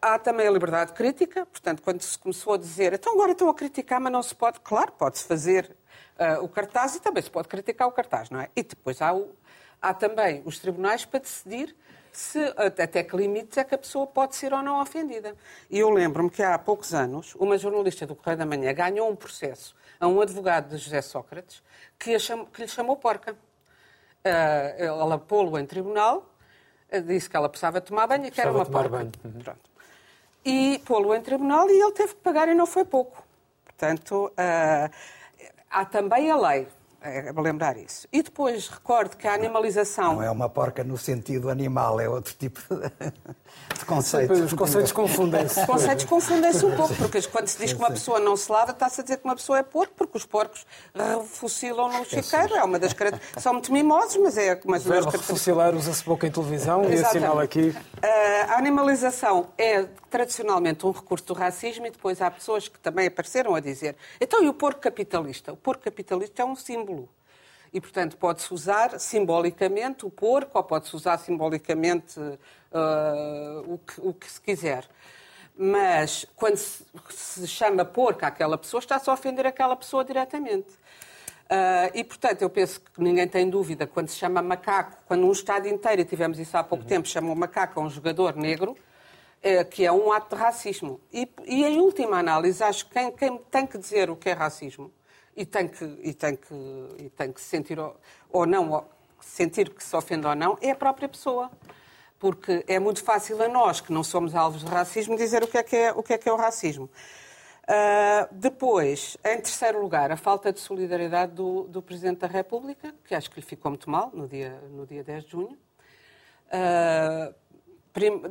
há 0.00 0.18
também 0.18 0.46
a 0.46 0.50
liberdade 0.50 0.92
de 0.92 0.96
crítica, 0.96 1.44
portanto, 1.44 1.82
quando 1.82 2.00
se 2.00 2.18
começou 2.18 2.54
a 2.54 2.56
dizer, 2.56 2.94
então 2.94 3.12
agora 3.12 3.32
estão 3.32 3.50
a 3.50 3.54
criticar, 3.54 4.00
mas 4.00 4.10
não 4.10 4.22
se 4.22 4.34
pode, 4.34 4.60
claro, 4.60 4.92
pode-se 4.92 5.24
fazer 5.24 5.76
uh, 6.18 6.42
o 6.42 6.48
cartaz 6.48 6.96
e 6.96 7.00
também 7.00 7.22
se 7.22 7.30
pode 7.30 7.48
criticar 7.48 7.86
o 7.86 7.92
cartaz, 7.92 8.30
não 8.30 8.40
é? 8.40 8.48
E 8.56 8.62
depois 8.62 9.02
há, 9.02 9.12
o, 9.12 9.36
há 9.82 9.92
também 9.92 10.40
os 10.46 10.58
tribunais 10.58 11.04
para 11.04 11.20
decidir 11.20 11.76
se, 12.12 12.38
até 12.56 13.02
que 13.02 13.16
limites 13.16 13.56
é 13.58 13.64
que 13.64 13.74
a 13.74 13.78
pessoa 13.78 14.06
pode 14.06 14.36
ser 14.36 14.52
ou 14.52 14.62
não 14.62 14.80
ofendida. 14.80 15.34
E 15.68 15.78
eu 15.78 15.90
lembro-me 15.90 16.30
que 16.30 16.42
há 16.42 16.58
poucos 16.58 16.94
anos, 16.94 17.34
uma 17.36 17.56
jornalista 17.56 18.06
do 18.06 18.14
Correio 18.14 18.38
da 18.38 18.46
Manhã 18.46 18.72
ganhou 18.72 19.10
um 19.10 19.16
processo 19.16 19.74
a 19.98 20.06
um 20.06 20.20
advogado 20.20 20.70
de 20.70 20.76
José 20.76 21.02
Sócrates 21.02 21.62
que, 21.98 22.18
chamou, 22.18 22.46
que 22.46 22.62
lhe 22.62 22.68
chamou 22.68 22.96
porca. 22.96 23.32
Uh, 23.32 24.82
ela 24.82 25.18
pô-lo 25.18 25.58
em 25.58 25.64
tribunal, 25.64 26.28
disse 27.06 27.28
que 27.28 27.36
ela 27.36 27.48
precisava 27.48 27.80
tomar 27.80 28.06
banho 28.06 28.26
e 28.26 28.30
que 28.30 28.40
era 28.40 28.52
uma 28.52 28.66
porca. 28.66 28.88
Banho. 28.88 29.12
Uhum. 29.24 29.40
Pronto. 29.42 29.70
E 30.44 30.80
pô-lo 30.84 31.14
em 31.14 31.20
tribunal 31.20 31.68
e 31.70 31.80
ele 31.80 31.92
teve 31.92 32.14
que 32.14 32.20
pagar 32.20 32.48
e 32.48 32.54
não 32.54 32.66
foi 32.66 32.84
pouco. 32.84 33.22
Portanto, 33.64 34.32
uh, 34.32 34.94
há 35.70 35.84
também 35.84 36.30
a 36.30 36.36
lei 36.36 36.66
é, 37.02 37.32
lembrar 37.36 37.76
isso. 37.76 38.06
E 38.12 38.22
depois 38.22 38.68
recordo 38.68 39.16
que 39.16 39.26
a 39.26 39.34
animalização. 39.34 40.16
Não 40.16 40.22
é 40.22 40.30
uma 40.30 40.48
porca 40.48 40.84
no 40.84 40.98
sentido 40.98 41.48
animal, 41.48 41.98
é 41.98 42.08
outro 42.08 42.34
tipo 42.34 42.60
de 43.78 43.84
conceito. 43.86 44.32
Os 44.32 44.52
conceitos 44.52 44.92
confundem-se. 44.92 45.60
Os 45.60 45.66
conceitos 45.66 46.04
confundem-se 46.04 46.64
um 46.64 46.76
pouco, 46.76 46.94
porque 46.96 47.22
quando 47.22 47.48
se 47.48 47.58
diz 47.58 47.72
que 47.72 47.78
uma 47.78 47.90
pessoa 47.90 48.20
não 48.20 48.36
se 48.36 48.50
lava, 48.52 48.72
está-se 48.72 49.00
a 49.00 49.04
dizer 49.04 49.16
que 49.16 49.24
uma 49.24 49.34
pessoa 49.34 49.58
é 49.58 49.62
porco, 49.62 49.94
porque 49.96 50.16
os 50.16 50.26
porcos 50.26 50.66
refucilam 50.94 51.88
no 51.88 52.04
chiqueiro. 52.04 52.54
É 52.54 52.64
uma 52.64 52.78
das 52.78 52.92
características. 52.92 53.42
São 53.42 53.54
muito 53.54 53.72
mimosos, 53.72 54.16
mas 54.16 54.36
é 54.36 54.60
uma 54.64 54.76
das 54.78 54.86
características. 54.86 55.20
refucilar 55.20 55.74
usa-se 55.74 56.04
pouco 56.04 56.26
em 56.26 56.30
televisão 56.30 56.84
e 56.84 56.94
assinala 56.94 57.42
aqui. 57.42 57.74
A 58.48 58.58
animalização 58.58 59.48
é 59.56 59.86
tradicionalmente 60.10 60.84
um 60.84 60.90
recurso 60.90 61.24
do 61.26 61.34
racismo 61.34 61.86
e 61.86 61.90
depois 61.90 62.20
há 62.20 62.30
pessoas 62.30 62.68
que 62.68 62.78
também 62.80 63.06
apareceram 63.06 63.54
a 63.54 63.60
dizer 63.60 63.94
então 64.20 64.42
e 64.42 64.48
o 64.48 64.54
porco 64.54 64.80
capitalista? 64.80 65.52
O 65.52 65.56
porco 65.56 65.84
capitalista 65.84 66.42
é 66.42 66.44
um 66.44 66.56
símbolo. 66.56 66.89
E, 67.72 67.80
portanto, 67.80 68.16
pode-se 68.16 68.52
usar 68.52 68.98
simbolicamente 68.98 70.04
o 70.04 70.10
porco 70.10 70.58
ou 70.58 70.64
pode-se 70.64 70.94
usar 70.94 71.18
simbolicamente 71.18 72.18
uh, 72.18 73.72
o, 73.72 73.78
que, 73.78 74.00
o, 74.00 74.12
que, 74.12 74.30
se 74.30 74.40
quiser. 74.40 74.88
Mas, 75.56 76.26
quando 76.34 76.56
se, 76.56 76.84
se 77.10 77.46
chama 77.46 77.84
porco 77.84 78.26
àquela 78.26 78.58
pessoa, 78.58 78.80
está-se 78.80 79.08
a 79.08 79.12
ofender 79.12 79.46
aquela 79.46 79.76
pessoa 79.76 80.04
diretamente. 80.04 80.70
Uh, 81.50 81.90
e, 81.94 82.02
portanto, 82.02 82.42
eu 82.42 82.50
penso 82.50 82.80
que 82.80 83.00
ninguém 83.00 83.28
tem 83.28 83.48
dúvida, 83.48 83.86
quando 83.86 84.08
se 84.08 84.16
chama 84.16 84.42
macaco, 84.42 84.96
quando 85.06 85.26
um 85.26 85.32
Estado 85.32 85.68
inteiro, 85.68 86.02
e 86.02 86.04
tivemos 86.04 86.38
isso 86.38 86.56
há 86.56 86.64
pouco 86.64 86.82
uhum. 86.82 86.88
tempo, 86.88 87.08
chamou 87.08 87.36
macaco 87.36 87.78
a 87.78 87.82
um 87.82 87.90
jogador 87.90 88.34
negro, 88.34 88.76
é, 89.42 89.62
que 89.62 89.84
é 89.84 89.92
um 89.92 90.12
ato 90.12 90.34
de 90.34 90.42
racismo. 90.42 91.00
E, 91.12 91.28
e, 91.46 91.64
em 91.64 91.78
última 91.78 92.18
análise, 92.18 92.62
acho 92.62 92.86
que 92.86 92.92
quem, 92.92 93.12
quem, 93.12 93.38
tem 93.50 93.66
que 93.66 93.78
dizer 93.78 94.10
o 94.10 94.16
que 94.16 94.28
é 94.28 94.32
racismo 94.32 94.92
e 95.36 95.44
tem 95.46 95.68
que, 95.68 95.84
e 96.02 96.12
tem 96.12 96.36
que, 96.36 96.54
e 96.98 97.10
tem 97.10 97.32
que 97.32 97.40
sentir 97.40 97.78
ou, 97.78 98.46
não, 98.46 98.70
ou 98.70 98.90
sentir 99.20 99.70
que 99.70 99.82
se 99.82 99.94
ofende 99.96 100.26
ou 100.26 100.34
não, 100.34 100.58
é 100.60 100.70
a 100.70 100.76
própria 100.76 101.08
pessoa. 101.08 101.50
Porque 102.18 102.64
é 102.68 102.78
muito 102.78 103.02
fácil 103.02 103.42
a 103.42 103.48
nós, 103.48 103.80
que 103.80 103.90
não 103.92 104.04
somos 104.04 104.34
alvos 104.34 104.62
de 104.62 104.70
racismo, 104.70 105.16
dizer 105.16 105.42
o 105.42 105.48
que 105.48 105.56
é 105.56 105.62
que 105.62 105.76
é 105.76 105.92
o, 105.92 106.02
que 106.02 106.12
é, 106.12 106.18
que 106.18 106.28
é 106.28 106.32
o 106.32 106.36
racismo. 106.36 106.90
Uh, 107.64 108.28
depois, 108.32 109.16
em 109.24 109.36
terceiro 109.36 109.80
lugar, 109.80 110.10
a 110.10 110.16
falta 110.16 110.52
de 110.52 110.60
solidariedade 110.60 111.32
do, 111.32 111.62
do, 111.68 111.80
Presidente 111.80 112.18
da 112.18 112.26
República, 112.26 112.92
que 113.04 113.14
acho 113.14 113.30
que 113.30 113.40
lhe 113.40 113.46
ficou 113.46 113.70
muito 113.70 113.88
mal 113.88 114.10
no 114.12 114.26
dia, 114.26 114.60
no 114.70 114.84
dia 114.84 115.04
10 115.04 115.24
de 115.24 115.30
junho. 115.30 115.58
Uh, 116.48 117.34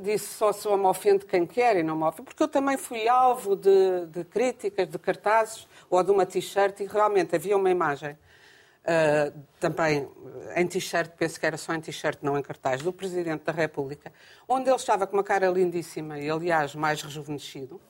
disse 0.02 0.34
só 0.36 0.54
só 0.54 0.78
me 0.78 0.86
ofende 0.86 1.26
quem 1.26 1.46
quer 1.46 1.78
e 1.78 1.84
não 1.84 1.96
me 1.96 2.04
ofende, 2.04 2.24
porque 2.24 2.42
eu 2.42 2.48
também 2.48 2.78
fui 2.78 3.08
alvo 3.08 3.56
de, 3.56 4.06
de 4.08 4.24
críticas, 4.24 4.88
de 4.88 4.98
cartazes 4.98 5.68
ou 5.90 6.02
de 6.02 6.12
uma 6.12 6.26
t-shirt 6.26 6.80
e 6.80 6.86
realmente 6.86 7.36
havia 7.36 7.58
uma 7.58 7.70
imagem 7.70 8.12
uh, 8.12 9.38
também 9.60 10.08
em 10.56 10.66
t-shirt, 10.66 11.12
penso 11.18 11.40
que 11.40 11.46
era 11.46 11.58
só 11.58 11.74
em 11.74 11.82
t-shirt, 11.82 12.20
não 12.22 12.38
em 12.38 12.42
cartaz, 12.42 12.82
do 12.82 12.94
Presidente 12.94 13.44
da 13.44 13.52
República, 13.52 14.12
onde 14.48 14.70
ele 14.70 14.78
estava 14.78 15.06
com 15.06 15.18
uma 15.18 15.24
cara 15.24 15.48
lindíssima 15.50 16.20
e, 16.20 16.30
aliás, 16.30 16.74
mais 16.74 17.02
rejuvenescido, 17.02 17.82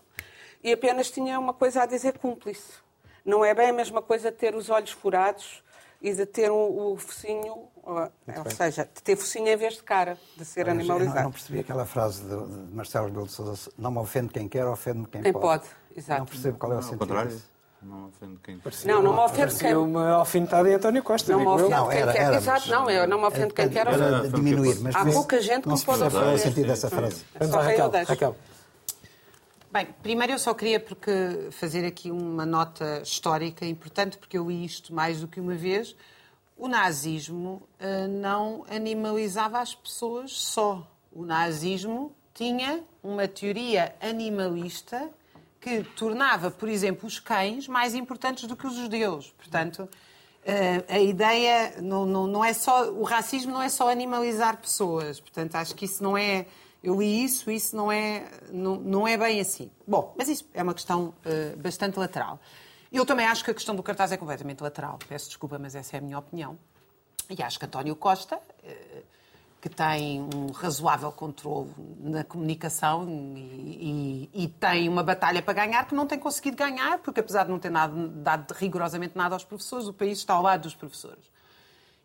e 0.63 0.73
apenas 0.73 1.09
tinha 1.11 1.39
uma 1.39 1.53
coisa 1.53 1.83
a 1.83 1.85
dizer 1.85 2.17
cúmplice. 2.17 2.73
Não 3.23 3.45
é 3.45 3.53
bem 3.53 3.69
a 3.69 3.73
mesma 3.73 4.01
coisa 4.01 4.31
ter 4.31 4.55
os 4.55 4.69
olhos 4.69 4.91
furados 4.91 5.63
e 6.01 6.13
de 6.13 6.25
ter 6.25 6.49
o, 6.49 6.93
o 6.93 6.97
focinho, 6.97 7.67
ou, 7.83 7.95
ou 7.95 8.51
seja, 8.55 8.87
de 8.93 9.03
ter 9.03 9.15
focinho 9.15 9.47
em 9.47 9.57
vez 9.57 9.75
de 9.75 9.83
cara, 9.83 10.17
de 10.37 10.45
ser 10.45 10.69
animalizado. 10.69 11.19
Eu 11.19 11.23
não, 11.23 11.31
percebi 11.31 11.59
aquela 11.59 11.85
frase 11.85 12.23
de, 12.23 12.67
de 12.67 12.73
Marcelo 12.73 13.07
Rebelo 13.07 13.25
de 13.25 13.33
Sousa, 13.33 13.71
não 13.77 13.91
me 13.91 13.99
ofende 13.99 14.29
quem 14.29 14.47
quer, 14.47 14.65
ofende-me 14.65 15.07
quem, 15.07 15.21
quem 15.21 15.33
pode. 15.33 15.63
pode. 15.63 15.65
Exato. 15.95 16.19
Não 16.19 16.25
percebo 16.25 16.57
qual 16.57 16.73
é 16.73 16.77
o 16.77 16.81
sentido 16.81 16.99
contrário. 16.99 17.41
Não 17.81 18.07
ofende 18.07 18.37
quem 18.43 18.59
Parecia, 18.59 18.93
Não, 18.93 19.01
não 19.01 19.13
me 19.13 19.19
ofende 19.19 19.55
quem... 19.55 19.73
uma 19.73 20.09
alfinetada 20.09 20.69
em 20.69 20.73
António 20.73 21.01
Costa, 21.01 21.31
Não 21.31 21.39
me 21.39 21.47
ofende 21.47 21.69
não, 21.69 21.87
quem 21.87 21.99
era, 21.99 22.11
quer. 22.11 22.21
Era, 22.23 22.35
Exato, 22.35 22.69
não, 22.69 22.89
eu 22.89 23.07
não 23.07 23.19
me 23.19 23.25
ofende 23.25 23.53
quem 23.53 23.69
quer. 23.69 23.87
Era 23.87 24.27
diminuir, 24.27 24.79
mas 24.81 24.95
Há 24.95 25.05
pouca 25.05 25.41
gente 25.41 25.63
que 25.63 25.69
não 25.69 25.77
se 25.77 25.85
pode 25.85 26.03
ofender. 26.03 26.21
Qual 26.21 26.31
é 26.31 26.35
o 26.35 26.37
sentido 26.37 26.67
dessa 26.67 26.89
frase? 26.89 27.23
Vamos 27.39 27.55
lá, 27.55 27.61
Raquel. 27.61 27.91
Raquel. 28.05 28.35
Bem, 29.71 29.87
primeiro 30.01 30.33
eu 30.33 30.39
só 30.39 30.51
queria 30.51 30.79
porque 30.79 31.11
fazer 31.51 31.85
aqui 31.85 32.09
uma 32.09 32.43
nota 32.43 33.03
histórica 33.03 33.63
importante, 33.63 34.17
porque 34.17 34.35
eu 34.35 34.49
li 34.49 34.65
isto 34.65 34.91
mais 34.91 35.21
do 35.21 35.27
que 35.27 35.39
uma 35.39 35.53
vez. 35.53 35.95
O 36.57 36.67
nazismo 36.67 37.61
uh, 37.79 38.07
não 38.07 38.65
animalizava 38.67 39.59
as 39.59 39.75
pessoas 39.75 40.31
só. 40.31 40.87
O 41.11 41.23
nazismo 41.23 42.15
tinha 42.33 42.83
uma 43.03 43.27
teoria 43.27 43.93
animalista 44.01 45.07
que 45.61 45.83
tornava, 45.95 46.49
por 46.49 46.67
exemplo, 46.67 47.05
os 47.05 47.19
cães 47.19 47.67
mais 47.67 47.93
importantes 47.93 48.47
do 48.47 48.55
que 48.55 48.65
os 48.65 48.73
judeus. 48.73 49.31
Portanto, 49.37 49.83
uh, 49.83 50.85
a 50.91 50.99
ideia 50.99 51.79
não, 51.79 52.07
não, 52.07 52.25
não 52.25 52.43
é 52.43 52.53
só. 52.53 52.89
O 52.91 53.03
racismo 53.03 53.51
não 53.51 53.61
é 53.61 53.69
só 53.69 53.87
animalizar 53.87 54.57
pessoas. 54.57 55.19
Portanto, 55.19 55.53
acho 55.53 55.75
que 55.75 55.85
isso 55.85 56.01
não 56.01 56.17
é 56.17 56.47
eu 56.83 56.99
li 56.99 57.23
isso, 57.23 57.51
isso 57.51 57.75
não 57.75 57.91
é, 57.91 58.25
não, 58.51 58.75
não 58.77 59.07
é 59.07 59.17
bem 59.17 59.39
assim. 59.41 59.69
Bom, 59.85 60.13
mas 60.17 60.29
isso 60.29 60.47
é 60.53 60.63
uma 60.63 60.73
questão 60.73 61.13
uh, 61.25 61.57
bastante 61.57 61.99
lateral. 61.99 62.39
Eu 62.91 63.05
também 63.05 63.25
acho 63.25 63.43
que 63.43 63.51
a 63.51 63.53
questão 63.53 63.75
do 63.75 63.83
cartaz 63.83 64.11
é 64.11 64.17
completamente 64.17 64.61
lateral. 64.61 64.97
Peço 65.07 65.27
desculpa, 65.27 65.59
mas 65.59 65.75
essa 65.75 65.97
é 65.97 65.99
a 65.99 66.01
minha 66.01 66.17
opinião. 66.17 66.57
E 67.29 67.43
acho 67.43 67.59
que 67.59 67.65
António 67.65 67.95
Costa, 67.95 68.37
uh, 68.37 69.03
que 69.61 69.67
tem 69.67 70.21
um 70.21 70.51
razoável 70.53 71.11
controle 71.11 71.69
na 71.99 72.23
comunicação 72.23 73.05
e, 73.35 74.29
e, 74.33 74.43
e, 74.45 74.47
tem 74.47 74.87
uma 74.87 75.03
batalha 75.03 75.41
para 75.41 75.53
ganhar 75.53 75.85
que 75.85 75.93
não 75.93 76.07
tem 76.07 76.17
conseguido 76.17 76.55
ganhar, 76.55 76.99
porque 76.99 77.19
apesar 77.19 77.43
de 77.43 77.49
não 77.49 77.59
ter 77.59 77.69
nada, 77.69 77.93
dado 78.07 78.53
rigorosamente 78.53 79.17
nada 79.17 79.35
aos 79.35 79.43
professores, 79.43 79.85
o 79.87 79.93
país 79.93 80.17
está 80.19 80.33
ao 80.33 80.41
lado 80.41 80.61
dos 80.61 80.75
professores. 80.75 81.29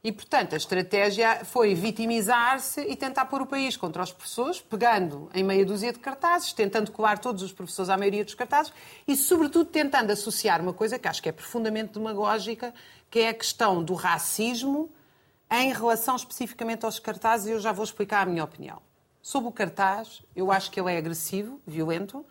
E, 0.04 0.12
portanto, 0.12 0.52
a 0.52 0.58
estratégia 0.58 1.46
foi 1.46 1.74
vitimizar-se 1.74 2.82
e 2.82 2.94
tentar 2.94 3.24
pôr 3.24 3.40
o 3.40 3.46
país 3.46 3.74
contra 3.74 4.02
os 4.02 4.12
professores, 4.12 4.60
pegando 4.60 5.30
em 5.32 5.42
meia 5.42 5.64
dúzia 5.64 5.94
de 5.94 5.98
cartazes, 5.98 6.52
tentando 6.52 6.92
colar 6.92 7.18
todos 7.18 7.42
os 7.42 7.54
professores 7.54 7.88
à 7.88 7.96
maioria 7.96 8.22
dos 8.22 8.34
cartazes 8.34 8.70
e, 9.08 9.16
sobretudo, 9.16 9.64
tentando 9.64 10.10
associar 10.10 10.60
uma 10.60 10.74
coisa 10.74 10.98
que 10.98 11.08
acho 11.08 11.22
que 11.22 11.30
é 11.30 11.32
profundamente 11.32 11.94
demagógica, 11.94 12.74
que 13.10 13.20
é 13.20 13.30
a 13.30 13.34
questão 13.34 13.82
do 13.82 13.94
racismo 13.94 14.92
em 15.50 15.72
relação 15.72 16.16
especificamente 16.16 16.84
aos 16.84 16.98
cartazes, 16.98 17.46
e 17.46 17.50
eu 17.52 17.60
já 17.60 17.72
vou 17.72 17.84
explicar 17.84 18.26
a 18.26 18.30
minha 18.30 18.44
opinião. 18.44 18.82
Sobre 19.22 19.48
o 19.48 19.52
cartaz, 19.52 20.22
eu 20.36 20.52
acho 20.52 20.70
que 20.70 20.78
ele 20.78 20.92
é 20.92 20.98
agressivo, 20.98 21.58
violento, 21.66 22.26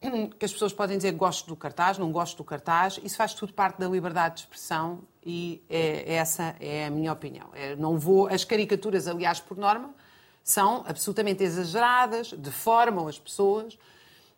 que 0.38 0.44
as 0.44 0.52
pessoas 0.52 0.72
podem 0.72 0.96
dizer 0.96 1.12
gosto 1.12 1.46
do 1.46 1.56
cartaz, 1.56 1.98
não 1.98 2.12
gosto 2.12 2.36
do 2.36 2.44
cartaz, 2.44 3.00
isso 3.02 3.16
faz 3.16 3.34
tudo 3.34 3.52
parte 3.52 3.78
da 3.78 3.88
liberdade 3.88 4.36
de 4.36 4.40
expressão 4.42 5.00
e 5.24 5.62
é, 5.68 6.14
essa 6.14 6.54
é 6.60 6.86
a 6.86 6.90
minha 6.90 7.12
opinião. 7.12 7.48
É, 7.54 7.74
não 7.76 7.98
vou, 7.98 8.28
as 8.28 8.44
caricaturas, 8.44 9.08
aliás, 9.08 9.40
por 9.40 9.56
norma, 9.56 9.94
são 10.42 10.84
absolutamente 10.86 11.42
exageradas, 11.42 12.32
deformam 12.32 13.06
as 13.08 13.18
pessoas. 13.18 13.78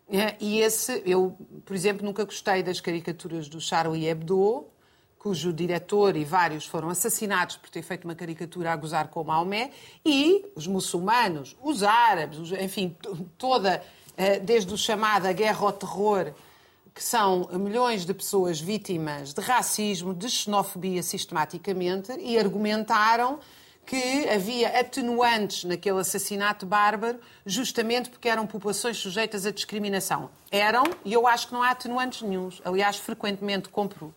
É, 0.09 0.35
e 0.39 0.59
esse, 0.59 1.01
eu, 1.05 1.37
por 1.63 1.73
exemplo, 1.75 2.05
nunca 2.05 2.25
gostei 2.25 2.61
das 2.61 2.81
caricaturas 2.81 3.47
do 3.47 3.61
Charlie 3.61 4.07
Hebdo, 4.07 4.65
cujo 5.17 5.53
diretor 5.53 6.17
e 6.17 6.25
vários 6.25 6.65
foram 6.65 6.89
assassinados 6.89 7.55
por 7.55 7.69
ter 7.69 7.83
feito 7.83 8.05
uma 8.05 8.15
caricatura 8.15 8.73
a 8.73 8.75
gozar 8.75 9.07
com 9.09 9.23
Maomé, 9.23 9.71
e 10.03 10.45
os 10.55 10.65
muçulmanos, 10.65 11.55
os 11.61 11.83
árabes, 11.83 12.39
os, 12.39 12.51
enfim, 12.51 12.97
toda 13.37 13.83
desde 14.43 14.73
o 14.73 14.77
chamado 14.77 15.31
guerra 15.33 15.65
ao 15.65 15.71
terror, 15.71 16.33
que 16.93 17.03
são 17.03 17.49
milhões 17.53 18.05
de 18.05 18.13
pessoas 18.13 18.59
vítimas 18.59 19.33
de 19.33 19.41
racismo, 19.41 20.13
de 20.13 20.29
xenofobia 20.29 21.01
sistematicamente, 21.01 22.11
e 22.19 22.37
argumentaram 22.37 23.39
que 23.85 24.29
havia 24.29 24.79
atenuantes 24.79 25.63
naquele 25.63 25.99
assassinato 25.99 26.65
bárbaro, 26.65 27.19
justamente 27.45 28.09
porque 28.09 28.29
eram 28.29 28.45
populações 28.45 28.97
sujeitas 28.97 29.45
à 29.45 29.51
discriminação. 29.51 30.29
Eram, 30.49 30.83
e 31.03 31.13
eu 31.13 31.27
acho 31.27 31.47
que 31.47 31.53
não 31.53 31.63
há 31.63 31.71
atenuantes 31.71 32.21
nenhums. 32.21 32.61
Aliás, 32.63 32.97
frequentemente 32.97 33.69
compro 33.69 34.13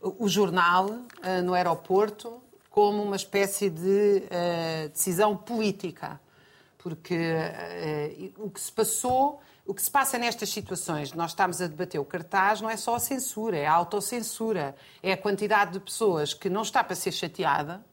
o 0.00 0.28
jornal 0.28 0.86
uh, 0.86 1.42
no 1.44 1.54
aeroporto 1.54 2.40
como 2.70 3.02
uma 3.02 3.16
espécie 3.16 3.70
de 3.70 4.22
uh, 4.24 4.88
decisão 4.90 5.36
política. 5.36 6.20
Porque 6.86 7.16
uh, 7.16 8.44
o 8.44 8.48
que 8.48 8.60
se 8.60 8.70
passou, 8.70 9.40
o 9.66 9.74
que 9.74 9.82
se 9.82 9.90
passa 9.90 10.16
nestas 10.18 10.50
situações, 10.50 11.12
nós 11.12 11.32
estamos 11.32 11.60
a 11.60 11.66
debater 11.66 12.00
o 12.00 12.04
cartaz, 12.04 12.60
não 12.60 12.70
é 12.70 12.76
só 12.76 12.94
a 12.94 13.00
censura, 13.00 13.56
é 13.56 13.66
a 13.66 13.72
autocensura, 13.72 14.76
é 15.02 15.10
a 15.10 15.16
quantidade 15.16 15.72
de 15.72 15.80
pessoas 15.80 16.32
que 16.32 16.48
não 16.48 16.62
está 16.62 16.84
para 16.84 16.94
ser 16.94 17.10
chateada 17.10 17.84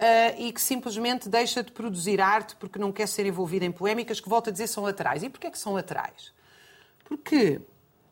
uh, 0.00 0.34
e 0.36 0.52
que 0.52 0.60
simplesmente 0.60 1.28
deixa 1.28 1.62
de 1.62 1.70
produzir 1.70 2.20
arte 2.20 2.56
porque 2.56 2.76
não 2.76 2.90
quer 2.90 3.06
ser 3.06 3.24
envolvida 3.24 3.64
em 3.64 3.70
polémicas 3.70 4.18
que, 4.18 4.28
volto 4.28 4.48
a 4.48 4.52
dizer, 4.52 4.66
são 4.66 4.82
laterais. 4.82 5.22
E 5.22 5.30
porquê 5.30 5.46
é 5.46 5.50
que 5.52 5.58
são 5.58 5.72
laterais? 5.72 6.32
Porque 7.04 7.60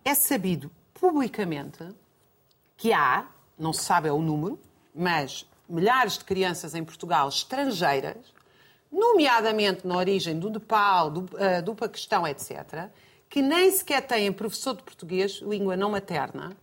é 0.04 0.14
sabido 0.14 0.70
publicamente 0.94 1.84
que 2.76 2.92
há, 2.92 3.26
não 3.58 3.72
se 3.72 3.82
sabe 3.82 4.06
é 4.06 4.12
o 4.12 4.22
número, 4.22 4.56
mas 4.94 5.44
milhares 5.68 6.16
de 6.16 6.24
crianças 6.24 6.76
em 6.76 6.84
Portugal 6.84 7.28
estrangeiras, 7.28 8.32
nomeadamente 8.92 9.86
na 9.86 9.96
origem 9.96 10.38
do 10.38 10.50
Nepal, 10.50 11.10
do, 11.10 11.20
uh, 11.20 11.62
do 11.64 11.74
Paquistão, 11.74 12.26
etc., 12.26 12.90
que 13.28 13.40
nem 13.40 13.72
sequer 13.72 14.06
têm 14.06 14.30
professor 14.30 14.76
de 14.76 14.82
português, 14.82 15.40
língua 15.40 15.74
não 15.74 15.90
materna, 15.90 16.54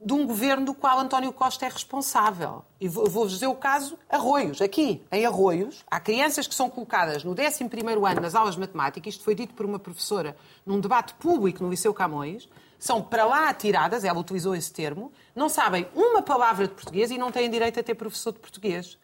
de 0.00 0.12
um 0.12 0.26
governo 0.26 0.66
do 0.66 0.74
qual 0.74 0.98
António 1.00 1.32
Costa 1.32 1.66
é 1.66 1.68
responsável. 1.68 2.62
E 2.80 2.86
vou-vos 2.86 3.32
dizer 3.32 3.46
o 3.46 3.54
caso 3.54 3.98
Arroios. 4.08 4.60
Aqui, 4.60 5.02
em 5.10 5.26
Arroios, 5.26 5.84
há 5.90 5.98
crianças 5.98 6.46
que 6.46 6.54
são 6.54 6.70
colocadas 6.70 7.24
no 7.24 7.34
11º 7.34 8.08
ano 8.08 8.20
nas 8.20 8.34
aulas 8.34 8.54
de 8.54 8.60
matemática, 8.60 9.08
isto 9.08 9.24
foi 9.24 9.34
dito 9.34 9.54
por 9.54 9.66
uma 9.66 9.78
professora 9.78 10.36
num 10.64 10.78
debate 10.78 11.14
público 11.14 11.64
no 11.64 11.70
Liceu 11.70 11.92
Camões, 11.92 12.48
são 12.78 13.02
para 13.02 13.24
lá 13.24 13.48
atiradas, 13.48 14.04
ela 14.04 14.20
utilizou 14.20 14.54
esse 14.54 14.72
termo, 14.72 15.10
não 15.34 15.48
sabem 15.48 15.88
uma 15.94 16.22
palavra 16.22 16.68
de 16.68 16.74
português 16.74 17.10
e 17.10 17.18
não 17.18 17.32
têm 17.32 17.50
direito 17.50 17.80
a 17.80 17.82
ter 17.82 17.94
professor 17.94 18.32
de 18.32 18.38
português. 18.38 18.96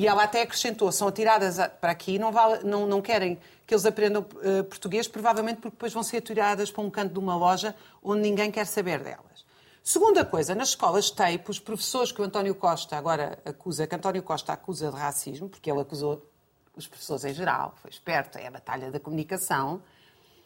E 0.00 0.06
ela 0.06 0.22
até 0.22 0.40
acrescentou, 0.40 0.90
são 0.90 1.08
atiradas 1.08 1.58
para 1.78 1.92
aqui, 1.92 2.18
não, 2.18 2.32
vale, 2.32 2.64
não, 2.64 2.86
não 2.86 3.02
querem 3.02 3.38
que 3.66 3.74
eles 3.74 3.84
aprendam 3.84 4.22
uh, 4.22 4.64
português, 4.64 5.06
provavelmente 5.06 5.56
porque 5.56 5.76
depois 5.76 5.92
vão 5.92 6.02
ser 6.02 6.16
atiradas 6.16 6.70
para 6.70 6.82
um 6.82 6.88
canto 6.88 7.12
de 7.12 7.18
uma 7.18 7.36
loja 7.36 7.76
onde 8.02 8.22
ninguém 8.22 8.50
quer 8.50 8.66
saber 8.66 9.00
delas. 9.00 9.44
Segunda 9.84 10.24
coisa, 10.24 10.54
nas 10.54 10.70
escolas 10.70 11.10
TAPE, 11.10 11.50
os 11.50 11.60
professores 11.60 12.10
que 12.12 12.22
o 12.22 12.24
António 12.24 12.54
Costa 12.54 12.96
agora 12.96 13.38
acusa, 13.44 13.86
que 13.86 13.94
António 13.94 14.22
Costa 14.22 14.54
acusa 14.54 14.90
de 14.90 14.96
racismo, 14.96 15.50
porque 15.50 15.70
ele 15.70 15.82
acusou 15.82 16.26
os 16.74 16.86
professores 16.86 17.26
em 17.26 17.34
geral, 17.34 17.74
foi 17.82 17.90
esperto, 17.90 18.38
é 18.38 18.46
a 18.46 18.50
batalha 18.50 18.90
da 18.90 18.98
comunicação, 18.98 19.82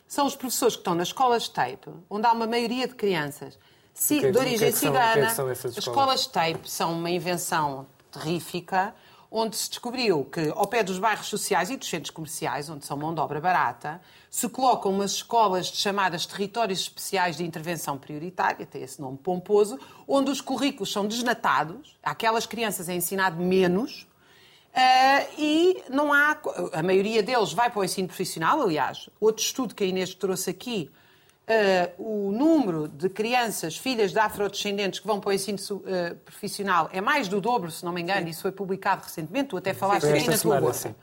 são 0.09 0.27
os 0.27 0.35
professores 0.35 0.75
que 0.75 0.81
estão 0.81 0.97
nas 0.97 1.07
escolas 1.07 1.47
TAPE, 1.49 1.90
onde 2.11 2.27
há 2.27 2.33
uma 2.33 2.49
maioria 2.49 2.88
de 2.88 2.97
crianças 2.97 3.57
que, 3.95 4.27
é 4.27 4.33
de 4.33 4.37
origem 4.37 4.59
que 4.59 4.64
é 4.64 4.73
cigana. 4.73 5.29
As 5.29 5.79
escolas 5.79 6.27
TAPE 6.27 6.69
são 6.69 6.93
uma 6.93 7.09
invenção 7.09 7.87
terrífica 8.11 8.93
onde 9.37 9.57
se 9.57 9.68
descobriu 9.68 10.25
que, 10.25 10.53
ao 10.55 10.64
pé 10.64 10.85
dos 10.85 10.97
bairros 11.01 11.27
sociais 11.27 11.68
e 11.68 11.77
dos 11.77 11.88
centros 11.88 12.11
comerciais, 12.11 12.70
onde 12.70 12.87
são 12.87 12.97
mão 12.97 13.12
de 13.12 13.20
obra 13.20 13.40
barata, 13.40 14.01
se 14.31 14.49
colocam 14.49 14.92
umas 14.92 15.11
escolas 15.11 15.66
chamadas 15.66 16.25
territórios 16.25 16.83
especiais 16.83 17.37
de 17.37 17.44
intervenção 17.44 17.99
prioritária, 17.99 18.64
tem 18.64 18.85
esse 18.85 19.01
nome 19.01 19.18
pomposo, 19.18 19.77
onde 20.07 20.31
os 20.31 20.40
currículos 20.40 20.92
são 20.92 21.05
desnatados, 21.09 21.99
aquelas 22.01 22.47
crianças 22.47 22.88
é 22.88 22.94
ensinado 22.94 23.42
menos, 23.42 24.07
Uh, 24.77 25.31
e 25.38 25.85
não 25.88 26.12
há. 26.12 26.37
A 26.73 26.83
maioria 26.83 27.23
deles 27.23 27.53
vai 27.53 27.70
para 27.70 27.79
o 27.79 27.85
ensino 27.85 28.09
profissional, 28.09 28.61
aliás. 28.61 29.09
Outro 29.20 29.40
estudo 29.40 29.73
que 29.73 29.85
a 29.85 29.87
Inês 29.87 30.16
trouxe 30.16 30.51
aqui 30.51 30.90
Uh, 31.47 32.29
o 32.29 32.33
número 32.33 32.89
de 32.89 33.07
crianças, 33.11 33.77
filhas 33.77 34.13
de 34.13 34.19
afrodescendentes 34.19 34.99
que 34.99 35.07
vão 35.07 35.21
para 35.21 35.29
o 35.29 35.33
ensino 35.33 35.59
uh, 35.59 36.17
profissional 36.25 36.89
é 36.91 37.03
mais 37.03 37.29
do 37.29 37.39
dobro, 37.39 37.71
se 37.71 37.85
não 37.85 37.93
me 37.93 38.01
engano, 38.01 38.23
sim. 38.23 38.31
isso 38.31 38.41
foi 38.41 38.51
publicado 38.51 39.03
recentemente, 39.05 39.51
tu 39.51 39.59
até 39.59 39.75
falaste 39.75 40.07
aqui 40.07 40.27
na 40.27 40.39
tua 40.39 40.59
bolsa. 40.59 40.97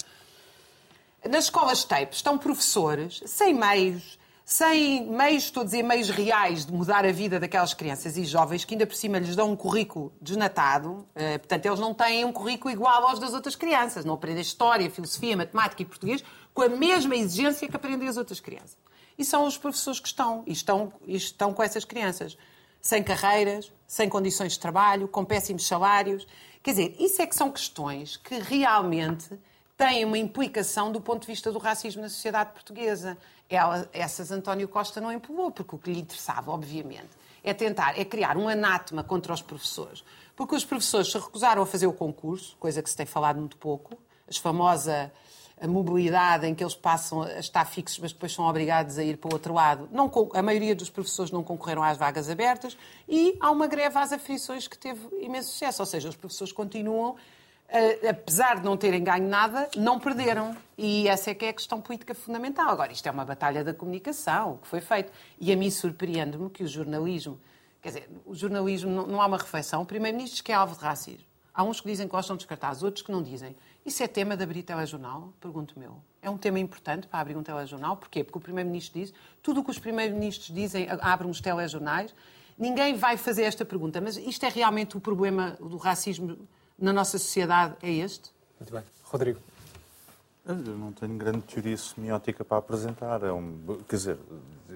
Nas 1.30 1.44
escolas 1.44 1.84
TAPE 1.84 2.16
estão 2.16 2.40
professores 2.40 3.22
sem 3.28 3.54
meios, 3.54 4.18
sem 4.44 5.06
meios, 5.06 5.44
estou 5.44 5.62
a 5.62 5.64
dizer, 5.64 5.84
meios 5.84 6.10
reais 6.10 6.66
de 6.66 6.74
mudar 6.74 7.06
a 7.06 7.12
vida 7.12 7.40
daquelas 7.40 7.76
crianças 7.76 8.18
e 8.18 8.26
jovens 8.26 8.66
que 8.66 8.74
ainda 8.74 8.88
por 8.88 8.96
cima 8.96 9.20
lhes 9.20 9.36
dão 9.36 9.52
um 9.52 9.56
currículo 9.56 10.12
desnatado. 10.20 11.06
Uh, 11.16 11.38
portanto, 11.38 11.68
eles 11.68 11.80
não 11.80 11.94
têm 11.94 12.26
um 12.26 12.34
currículo 12.34 12.74
igual 12.74 13.06
aos 13.06 13.20
das 13.20 13.36
outras 13.36 13.56
crianças. 13.56 14.04
Não 14.04 14.16
aprendem 14.16 14.42
história, 14.42 14.90
filosofia, 14.90 15.38
matemática 15.38 15.84
e 15.84 15.86
português 15.86 16.24
com 16.52 16.64
a 16.64 16.70
mesma 16.70 17.16
exigência 17.16 17.68
que 17.68 17.76
aprendem 17.76 18.08
as 18.08 18.18
outras 18.18 18.40
crianças 18.40 18.76
e 19.22 19.26
são 19.26 19.46
os 19.46 19.56
professores 19.56 20.00
que 20.00 20.08
estão 20.08 20.44
e 20.48 20.52
estão, 20.52 20.92
e 21.06 21.16
estão 21.16 21.54
com 21.54 21.62
essas 21.62 21.86
crianças. 21.86 22.36
Sem 22.82 23.04
carreiras, 23.04 23.72
sem 23.86 24.10
condições 24.10 24.54
de 24.54 24.60
trabalho, 24.60 25.08
com 25.08 25.24
péssimos 25.24 25.68
salários. 25.68 26.28
Quer 26.64 26.72
dizer, 26.72 26.96
isso 27.00 27.22
é 27.22 27.28
que 27.28 27.36
são 27.36 27.52
questões 27.52 28.18
que 28.18 28.40
realmente 28.40 29.30
têm 29.78 30.04
uma 30.06 30.18
implicação 30.18 30.92
do 30.92 31.00
ponto 31.00 31.22
de 31.22 31.28
vista 31.28 31.52
do 31.52 31.60
racismo 31.60 32.02
na 32.02 32.10
sociedade 32.10 32.52
portuguesa. 32.52 33.16
Ela, 33.48 33.88
essas 33.94 34.32
António 34.32 34.68
Costa 34.68 35.00
não 35.00 35.12
empolou, 35.12 35.52
porque 35.52 35.76
o 35.76 35.78
que 35.78 35.94
lhe 35.94 36.00
interessava, 36.00 36.50
obviamente, 36.50 37.10
é 37.44 37.54
tentar, 37.54 38.00
é 38.00 38.04
criar 38.04 38.38
um 38.38 38.50
anátema 38.50 39.04
contra 39.04 39.32
os 39.32 39.42
professores. 39.44 40.04
Porque 40.36 40.56
os 40.56 40.66
professores 40.66 41.12
se 41.12 41.18
recusaram 41.20 41.62
a 41.62 41.66
fazer 41.68 41.86
o 41.86 41.94
concurso, 41.94 42.58
coisa 42.60 42.82
que 42.82 42.90
se 42.90 42.98
tem 42.98 43.06
falado 43.06 43.38
muito 43.38 43.58
pouco, 43.58 43.96
as 44.28 44.38
famosa 44.38 45.14
a 45.62 45.68
mobilidade 45.68 46.48
em 46.48 46.56
que 46.56 46.64
eles 46.64 46.74
passam 46.74 47.22
a 47.22 47.40
estar 47.40 47.64
fixos, 47.66 48.00
mas 48.00 48.12
depois 48.12 48.34
são 48.34 48.46
obrigados 48.46 48.98
a 48.98 49.04
ir 49.04 49.18
para 49.18 49.30
o 49.30 49.34
outro 49.34 49.54
lado. 49.54 49.88
Não, 49.92 50.12
a 50.34 50.42
maioria 50.42 50.76
dos 50.76 50.90
professores 50.90 51.32
não 51.32 51.44
concorreram 51.44 51.84
às 51.84 51.98
vagas 51.98 52.32
abertas 52.32 52.76
e 53.08 53.38
há 53.40 53.52
uma 53.52 53.68
greve 53.68 53.96
às 54.00 54.12
aflições 54.12 54.68
que 54.68 54.76
teve 54.76 55.00
imenso 55.22 55.52
sucesso. 55.52 55.84
Ou 55.84 55.86
seja, 55.86 56.10
os 56.10 56.16
professores 56.16 56.52
continuam, 56.52 57.16
apesar 58.10 58.56
de 58.58 58.66
não 58.66 58.76
terem 58.76 59.04
ganho 59.04 59.30
nada, 59.30 59.70
não 59.78 60.00
perderam. 60.00 60.58
E 60.76 61.08
essa 61.08 61.30
é 61.30 61.36
que 61.36 61.46
é 61.46 61.50
a 61.50 61.54
questão 61.54 61.80
política 61.80 62.16
fundamental. 62.16 62.68
Agora, 62.72 62.92
isto 62.92 63.08
é 63.08 63.12
uma 63.12 63.24
batalha 63.24 63.64
da 63.64 63.72
comunicação, 63.72 64.54
o 64.54 64.58
que 64.58 64.68
foi 64.68 64.82
feito. 64.82 65.12
E 65.40 65.54
a 65.54 65.56
mim 65.56 65.70
surpreende-me 65.70 66.50
que 66.50 66.64
o 66.64 66.68
jornalismo, 66.68 67.40
quer 67.80 67.90
dizer, 67.90 68.10
o 68.26 68.34
jornalismo 68.34 68.90
não, 68.90 69.06
não 69.06 69.22
há 69.22 69.28
uma 69.28 69.38
reflexão. 69.38 69.84
O 69.84 69.86
Primeiro-Ministro 69.86 70.38
diz 70.38 70.42
que 70.42 70.52
é 70.52 70.56
alvo 70.56 70.76
de 70.76 70.84
racismo. 70.84 71.30
Há 71.54 71.64
uns 71.64 71.82
que 71.82 71.88
dizem 71.88 72.08
que 72.08 72.12
gostam 72.12 72.36
de 72.36 72.40
descartar, 72.40 72.76
outros 72.84 73.06
que 73.06 73.12
não 73.12 73.22
dizem. 73.22 73.56
Isso 73.86 74.04
é 74.04 74.08
tema 74.08 74.38
de 74.38 74.44
abrir 74.44 74.62
telejornal? 74.62 75.34
Pergunto 75.42 75.78
meu. 75.80 75.98
É 76.22 76.30
um 76.30 76.38
tema 76.38 76.60
importante 76.60 77.08
para 77.08 77.20
abrir 77.20 77.36
um 77.36 77.42
telejornal? 77.42 77.98
Porquê? 77.98 78.24
Porque 78.24 78.38
o 78.38 78.42
Primeiro-Ministro 78.42 79.00
diz, 79.00 79.14
tudo 79.42 79.62
o 79.62 79.64
que 79.64 79.72
os 79.72 79.80
Primeiros-Ministros 79.80 80.54
dizem 80.54 80.88
abrem 81.02 81.30
os 81.30 81.42
telejornais. 81.42 82.14
Ninguém 82.58 82.96
vai 82.96 83.18
fazer 83.18 83.44
esta 83.44 83.66
pergunta, 83.66 84.00
mas 84.00 84.18
isto 84.18 84.46
é 84.46 84.50
realmente 84.50 84.96
o 84.96 85.00
problema 85.00 85.58
do 85.60 85.78
racismo 85.78 86.38
na 86.78 86.94
nossa 86.94 87.18
sociedade? 87.18 87.76
É 87.82 87.92
este? 87.92 88.32
Muito 88.60 88.72
bem. 88.72 88.84
Rodrigo. 89.04 89.40
Eu 90.46 90.56
não 90.56 90.92
tenho 90.92 91.16
grande 91.16 91.42
teoria 91.42 91.78
semiótica 91.78 92.44
para 92.46 92.58
apresentar. 92.58 93.24
É 93.24 93.32
um, 93.32 93.80
quer 93.88 93.96
dizer, 93.96 94.20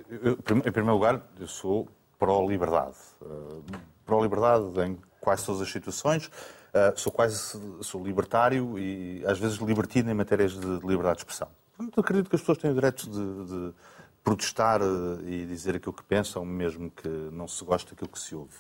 eu, 0.10 0.34
em 0.34 0.72
primeiro 0.72 0.94
lugar, 0.94 1.22
eu 1.40 1.48
sou 1.48 1.88
pró-liberdade. 2.18 2.96
Uh, 3.22 3.64
pró-liberdade 4.06 4.66
em 4.82 4.98
quase 5.20 5.46
todas 5.46 5.62
as 5.62 5.72
situações. 5.72 6.30
Uh, 6.76 7.00
sou 7.00 7.10
quase 7.10 7.58
sou 7.80 8.04
libertário 8.04 8.78
e 8.78 9.24
às 9.26 9.40
vezes 9.40 9.60
libertino 9.60 10.12
em 10.12 10.14
matérias 10.14 10.52
de 10.52 10.68
liberdade 10.86 11.16
de 11.16 11.22
expressão. 11.22 11.48
Portanto, 11.78 12.00
acredito 12.02 12.30
que 12.30 12.36
as 12.36 12.42
pessoas 12.42 12.58
têm 12.58 12.70
o 12.70 12.74
direito 12.74 13.10
de, 13.10 13.46
de 13.46 13.74
protestar 14.22 14.82
uh, 14.82 15.26
e 15.26 15.46
dizer 15.46 15.78
aquilo 15.78 15.94
que 15.94 16.04
pensam, 16.04 16.44
mesmo 16.44 16.92
que 16.92 17.08
não 17.08 17.48
se 17.48 17.64
goste 17.64 17.92
daquilo 17.92 18.10
que 18.10 18.20
se 18.20 18.36
ouve. 18.36 18.58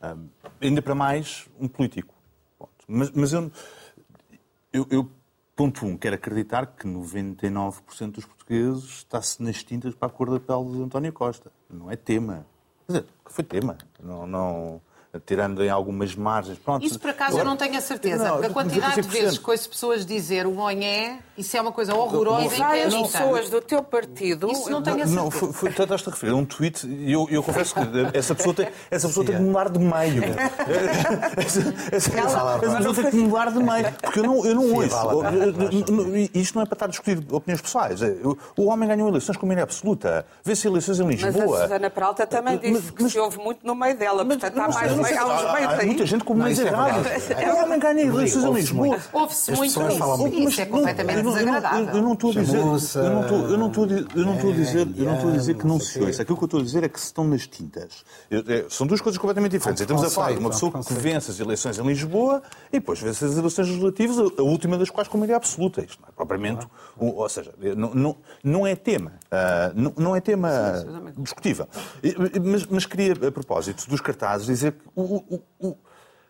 Uh, 0.00 0.30
ainda 0.62 0.80
para 0.80 0.94
mais, 0.94 1.46
um 1.60 1.68
político. 1.68 2.14
Mas, 2.86 3.10
mas, 3.10 3.34
eu, 3.34 3.52
eu, 4.72 4.86
eu, 4.90 5.10
ponto 5.54 5.84
um, 5.84 5.94
quero 5.94 6.14
acreditar 6.14 6.64
que 6.68 6.88
99% 6.88 8.12
dos 8.12 8.24
portugueses 8.24 8.84
está-se 8.84 9.42
nas 9.42 9.62
tintas 9.62 9.94
para 9.94 10.08
a 10.08 10.10
cor 10.10 10.30
da 10.30 10.40
pele 10.40 10.72
de 10.74 10.82
António 10.84 11.12
Costa. 11.12 11.52
Não 11.68 11.90
é 11.90 11.96
tema. 11.96 12.46
Quer 12.86 12.92
dizer, 12.92 13.08
foi 13.26 13.44
tema. 13.44 13.76
Não, 14.02 14.26
não, 14.26 14.80
tirando 15.24 15.62
em 15.64 15.70
algumas 15.70 16.14
margens. 16.14 16.58
Pronto. 16.58 16.84
Isso 16.84 16.98
por 16.98 17.10
acaso 17.10 17.30
Agora, 17.30 17.44
eu 17.44 17.48
não 17.48 17.56
tenho 17.56 17.76
a 17.76 17.80
certeza. 17.80 18.28
Não, 18.28 18.42
a 18.42 18.50
quantidade 18.50 19.02
de 19.02 19.08
vezes 19.08 19.38
que 19.38 19.50
ouço 19.50 19.68
pessoas 19.68 20.04
dizer 20.04 20.46
o 20.46 20.52
Monhé 20.52 21.18
Isso 21.38 21.56
é 21.56 21.60
uma 21.60 21.72
coisa 21.72 21.94
horrorosa 21.94 22.54
E 22.54 22.58
várias 22.58 22.94
pessoas 22.94 23.48
do 23.48 23.60
teu 23.60 23.82
partido. 23.82 24.50
Isso 24.50 24.68
não 24.70 24.82
tenho 24.82 25.02
a 25.02 25.06
Não, 25.06 25.30
foi, 25.30 25.52
foi, 25.52 25.70
estás 25.70 25.90
a 25.90 26.10
referir 26.10 26.32
a 26.32 26.36
um 26.36 26.44
tweet 26.44 26.86
e 26.86 27.12
eu, 27.12 27.26
eu 27.30 27.42
confesso 27.42 27.74
que 27.74 27.80
essa 28.12 28.34
pessoa 28.34 28.54
tem, 28.54 28.68
essa 28.90 29.06
pessoa 29.08 29.24
tem 29.24 29.36
que 29.36 29.42
mudar 29.42 29.68
de 29.70 29.78
meio. 29.78 30.22
essa, 31.36 31.60
essa, 31.92 32.10
essa 32.20 32.76
pessoa 32.76 32.94
tem 32.94 33.10
que 33.10 33.16
mudar 33.16 33.50
de 33.52 33.58
meio. 33.62 33.92
Porque 34.02 34.18
eu 34.18 34.24
não, 34.24 34.44
eu 34.44 34.54
não 34.54 34.74
ouço. 34.74 34.96
Isto 36.34 36.54
não 36.56 36.62
é 36.62 36.66
para 36.66 36.74
estar 36.74 36.84
a 36.86 36.88
discutir 36.88 37.18
opiniões 37.30 37.60
pessoais. 37.60 38.02
É, 38.02 38.16
o- 38.56 38.68
homem 38.68 38.88
ganhou 38.88 39.08
eleições 39.08 39.36
com 39.36 39.46
maioria 39.46 39.64
absoluta. 39.64 40.26
Vê-se 40.44 40.66
eleições 40.66 41.00
em 41.00 41.04
Mas 41.04 41.22
a 41.24 41.28
Lisboa. 41.30 41.62
Susana 41.62 41.90
Peralta 41.90 42.26
também 42.26 42.60
Mas- 42.62 42.72
disse 42.82 42.92
que 42.92 43.02
mas- 43.02 43.12
se 43.12 43.18
ouve 43.18 43.38
muito 43.38 43.66
no 43.66 43.74
meio 43.74 43.96
dela, 43.96 44.24
Mas- 44.24 44.36
portanto 44.38 44.58
há 44.58 44.68
mais 44.74 44.92
uns 44.92 45.06
há- 45.06 45.52
meios 45.54 45.72
aí. 45.78 45.86
muita 45.86 46.06
gente 46.06 46.24
com 46.24 46.34
meios 46.34 46.58
é 46.58 46.66
errados. 46.66 47.06
O 47.54 47.62
homem 47.64 47.78
ganha 47.78 48.02
eleições 48.02 48.44
em 48.44 48.52
Lisboa. 48.52 48.98
Ouve-se 49.12 49.52
muito 49.52 49.70
isso. 49.70 50.60
é 50.60 50.64
não- 50.66 51.27
eu 51.36 51.46
não- 51.46 51.52
eu 51.52 51.52
não- 51.52 51.60
desagradável. 51.60 51.94
Eu 51.96 52.02
não 52.02 52.12
estou 52.14 52.30
a 52.30 52.34
dizer, 52.34 52.56
eu 52.58 53.10
não 53.10 53.20
estou, 53.22 53.38
eu 53.48 53.58
não 53.58 53.66
estou 53.68 53.84
a 53.84 53.86
dizer, 53.86 54.06
eu 54.14 54.24
não 54.24 54.34
estou 54.34 54.50
a 54.50 54.54
dizer, 54.54 54.88
eu 54.96 55.04
não 55.04 55.14
estou 55.14 55.28
a 55.30 55.32
dizer 55.32 55.54
que 55.54 55.66
não 55.66 55.80
se 55.80 55.98
ouça. 56.00 56.22
Aquilo 56.22 56.36
que 56.38 56.44
eu 56.44 56.46
estou 56.46 56.60
a 56.60 56.62
dizer 56.62 56.84
é 56.84 56.88
que 56.88 56.98
se 57.00 57.06
estão 57.06 57.24
nas 57.24 57.46
tintas. 57.46 58.04
Eu- 58.30 58.44
é, 58.46 58.66
são 58.68 58.86
duas 58.86 59.00
coisas 59.00 59.18
completamente 59.18 59.52
diferentes. 59.52 59.80
Estamos 59.82 60.02
a 60.02 60.10
falar 60.10 60.32
de 60.32 60.38
uma 60.38 60.50
pessoa 60.50 60.72
que 60.72 60.94
vence 60.94 61.30
as 61.30 61.40
eleições 61.40 61.78
em 61.78 61.86
Lisboa 61.86 62.42
e 62.72 62.78
depois 62.78 63.00
vence 63.00 63.24
as 63.24 63.36
eleições 63.36 63.66
legislativas, 63.68 64.18
a 64.18 64.42
última 64.42 64.78
das 64.78 64.90
quais 64.90 65.08
com 65.08 65.18
maioria 65.18 65.36
absoluta. 65.36 65.80
Isto 65.82 66.00
não 66.02 66.08
é 66.08 66.12
propriamente, 66.12 66.66
um- 67.00 67.08
ou 67.08 67.28
seja, 67.28 67.52
não, 67.76 67.94
não, 67.94 68.16
não 68.44 68.66
é 68.66 68.74
tema, 68.76 69.12
ah, 69.30 69.72
não, 69.74 69.92
não 69.96 70.16
é 70.16 70.20
tema 70.20 70.48
discutível. 71.16 71.66
Mas, 72.44 72.66
mas 72.66 72.86
queria, 72.86 73.12
a 73.12 73.32
propósito 73.32 73.88
dos 73.88 74.00
cartazes, 74.00 74.46
dizer 74.46 74.72
que 74.72 74.78
o- 74.94 75.02
o- 75.34 75.42
o- 75.68 75.76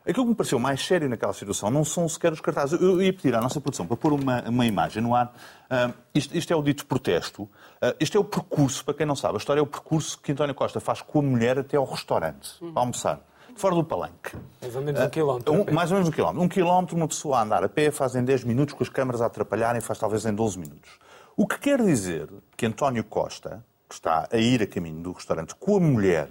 Aquilo 0.09 0.25
que 0.25 0.31
me 0.31 0.35
pareceu 0.35 0.59
mais 0.59 0.85
sério 0.85 1.07
naquela 1.09 1.35
situação 1.35 1.71
não 1.71 1.85
são 1.85 2.09
sequer 2.09 2.33
os 2.33 2.41
cartazes. 2.41 2.81
Eu 2.81 3.03
ia 3.03 3.13
pedir 3.13 3.35
à 3.35 3.43
nossa 3.43 3.61
produção 3.61 3.87
para 3.87 3.97
pôr 3.97 4.15
uma, 4.15 4.41
uma 4.49 4.65
imagem 4.65 5.03
no 5.03 5.15
ar. 5.15 5.35
Ah, 5.69 5.91
isto, 6.15 6.35
isto 6.35 6.51
é 6.51 6.57
o 6.57 6.63
dito 6.63 6.87
protesto. 6.87 7.47
Ah, 7.81 7.95
este 8.01 8.17
é 8.17 8.21
o 8.21 8.25
percurso, 8.25 8.83
para 8.85 8.95
quem 8.95 9.05
não 9.05 9.15
sabe, 9.15 9.35
a 9.35 9.37
história 9.39 9.61
é 9.61 9.63
o 9.63 9.67
percurso 9.67 10.19
que 10.19 10.33
António 10.33 10.55
Costa 10.55 10.81
faz 10.81 11.03
com 11.03 11.19
a 11.19 11.23
mulher 11.23 11.59
até 11.59 11.77
ao 11.77 11.85
restaurante, 11.85 12.53
para 12.73 12.81
almoçar, 12.81 13.21
fora 13.55 13.75
do 13.75 13.85
palanque. 13.85 14.35
Mais 14.63 14.75
ou 14.77 14.81
menos 14.83 15.01
um 15.03 15.09
quilómetro. 15.11 15.53
Um- 15.53 15.75
mais 15.75 15.91
ou 15.91 15.97
menos 15.97 16.09
um 16.09 16.13
quilómetro. 16.13 16.43
Um 16.43 16.49
quilómetro, 16.49 16.97
uma 16.97 17.07
pessoa 17.09 17.39
a 17.39 17.43
andar 17.43 17.63
a 17.63 17.69
pé 17.69 17.91
faz 17.91 18.15
em 18.17 18.25
10 18.25 18.45
minutos, 18.45 18.75
com 18.75 18.83
as 18.83 18.89
câmaras 18.89 19.21
a 19.21 19.27
atrapalharem, 19.27 19.83
faz 19.83 19.99
talvez 19.99 20.25
em 20.25 20.33
12 20.35 20.59
minutos. 20.59 20.91
O 21.37 21.47
que 21.47 21.59
quer 21.59 21.83
dizer 21.83 22.31
que 22.57 22.65
António 22.65 23.05
Costa, 23.05 23.63
que 23.87 23.95
está 23.95 24.27
a 24.33 24.37
ir 24.39 24.63
a 24.63 24.67
caminho 24.67 25.03
do 25.03 25.13
restaurante 25.13 25.55
com 25.55 25.77
a 25.77 25.81
mulher, 25.81 26.31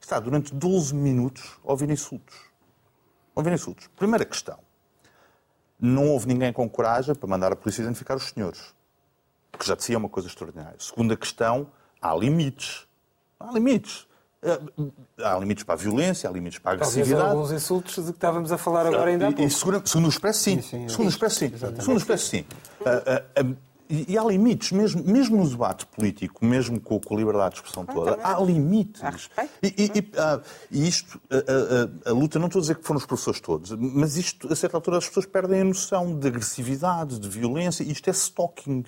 está 0.00 0.18
durante 0.18 0.54
12 0.54 0.94
minutos 0.94 1.58
a 1.62 1.70
ouvir 1.72 1.90
insultos. 1.90 2.47
Ouvir 3.38 3.52
insultos. 3.52 3.86
Primeira 3.96 4.24
questão. 4.24 4.58
Não 5.80 6.08
houve 6.08 6.26
ninguém 6.26 6.52
com 6.52 6.68
coragem 6.68 7.14
para 7.14 7.28
mandar 7.28 7.52
a 7.52 7.56
polícia 7.56 7.82
identificar 7.82 8.16
os 8.16 8.24
senhores. 8.30 8.74
Que 9.56 9.64
já 9.64 9.76
de 9.76 9.84
si 9.84 9.94
é 9.94 9.96
uma 9.96 10.08
coisa 10.08 10.26
extraordinária. 10.28 10.74
Segunda 10.80 11.16
questão, 11.16 11.68
há 12.02 12.12
limites. 12.16 12.84
Há 13.38 13.52
limites. 13.52 14.08
Eh, 14.42 14.58
Há 15.22 15.38
limites 15.38 15.62
para 15.62 15.74
a 15.74 15.76
violência, 15.78 16.28
há 16.28 16.32
limites 16.32 16.58
para 16.58 16.72
a 16.72 16.78
Talvez 16.78 16.96
agressividade. 16.96 17.30
alguns 17.30 17.52
insultos 17.52 17.94
de 17.94 18.02
que 18.10 18.16
estávamos 18.18 18.50
a 18.50 18.58
falar 18.58 18.86
agora 18.86 19.08
ainda 19.10 19.26
há 19.26 19.30
E- 19.30 19.34
pouco. 19.34 19.48
E, 19.48 19.50
segundo, 19.54 19.86
segundo 19.88 20.06
o 20.06 20.08
Expresso, 20.08 20.40
sim. 20.40 20.60
sim, 20.60 20.88
segundo 20.88 21.06
o 21.06 21.10
Expresso, 21.10 21.36
sim. 21.38 21.52
Segundo 21.56 21.94
o 21.94 21.96
Expresso, 21.96 22.26
sim. 22.26 22.44
Ah, 22.84 22.90
ah, 23.06 23.22
ah, 23.40 23.54
e, 23.90 24.12
e 24.12 24.18
há 24.18 24.24
limites, 24.24 24.72
mesmo, 24.72 25.02
mesmo 25.04 25.36
no 25.36 25.48
debate 25.48 25.86
político, 25.86 26.44
mesmo 26.44 26.80
com, 26.80 27.00
com 27.00 27.14
a 27.14 27.18
liberdade 27.18 27.54
de 27.54 27.60
expressão 27.60 27.84
toda, 27.86 28.12
também. 28.16 28.26
há 28.26 28.38
limites. 28.40 29.30
Há. 29.36 29.44
E, 29.62 29.66
e- 29.66 29.98
e, 29.98 30.10
ah, 30.16 30.40
isto, 30.70 31.20
a, 31.30 32.08
a- 32.08 32.10
a- 32.10 32.12
luta, 32.12 32.38
não 32.38 32.46
estou 32.46 32.60
a 32.60 32.62
dizer 32.62 32.76
que 32.76 32.84
foram 32.84 32.98
os 32.98 33.06
professores 33.06 33.40
todos, 33.40 33.70
mas 33.72 34.16
isto, 34.16 34.52
a 34.52 34.56
certa 34.56 34.76
altura, 34.76 34.98
as 34.98 35.06
pessoas 35.08 35.26
perdem 35.26 35.60
a 35.60 35.64
noção 35.64 36.18
de 36.18 36.26
agressividade, 36.28 37.18
de 37.18 37.28
violência. 37.28 37.82
Isto 37.82 38.08
é 38.08 38.12
stalking. 38.12 38.84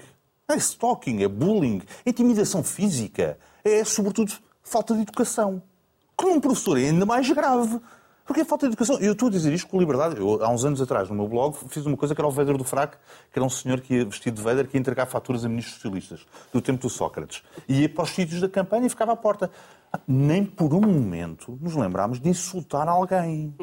É 0.49 0.57
stalking, 0.57 1.23
é 1.23 1.29
bullying, 1.29 1.81
é 2.05 2.11
intimidação 2.11 2.65
física, 2.65 3.39
é, 3.65 3.85
sobretudo, 3.85 4.33
falta 4.63 4.95
de 4.95 5.03
educação. 5.03 5.63
Que 6.19 6.27
num 6.27 6.41
professor 6.41 6.77
é 6.79 6.87
ainda 6.89 7.07
mais 7.07 7.31
grave. 7.31 7.81
Porque 8.25 8.43
é 8.43 8.45
falta 8.45 8.67
de 8.67 8.73
educação. 8.73 8.99
Eu 9.01 9.13
estou 9.13 9.29
a 9.29 9.31
dizer 9.31 9.53
isto 9.53 9.69
com 9.69 9.79
liberdade. 9.79 10.17
Eu, 10.17 10.43
há 10.45 10.49
uns 10.49 10.65
anos 10.65 10.81
atrás, 10.81 11.09
no 11.09 11.15
meu 11.15 11.27
blog, 11.27 11.57
fiz 11.69 11.85
uma 11.85 11.97
coisa 11.97 12.15
que 12.15 12.21
era 12.21 12.29
o 12.29 12.31
Vader 12.31 12.57
do 12.57 12.65
Fraco, 12.65 12.97
que 13.33 13.39
era 13.39 13.45
um 13.45 13.51
senhor 13.51 13.81
que 13.81 13.95
ia 13.95 14.05
vestido 14.05 14.37
de 14.37 14.43
Vader, 14.43 14.69
que 14.69 14.77
ia 14.77 14.81
entregar 14.81 15.07
faturas 15.07 15.45
a 15.45 15.49
ministros 15.49 15.77
socialistas, 15.77 16.27
do 16.53 16.61
tempo 16.61 16.81
do 16.81 16.89
Sócrates. 16.89 17.43
E 17.69 17.83
ia 17.83 17.89
para 17.89 18.05
os 18.05 18.11
sítios 18.11 18.41
da 18.41 18.49
campanha 18.49 18.87
e 18.87 18.89
ficava 18.89 19.13
à 19.13 19.17
porta. 19.17 19.51
Nem 20.07 20.45
por 20.45 20.73
um 20.73 20.81
momento 20.81 21.59
nos 21.61 21.75
lembrámos 21.75 22.21
de 22.21 22.29
insultar 22.29 22.89
alguém. 22.89 23.55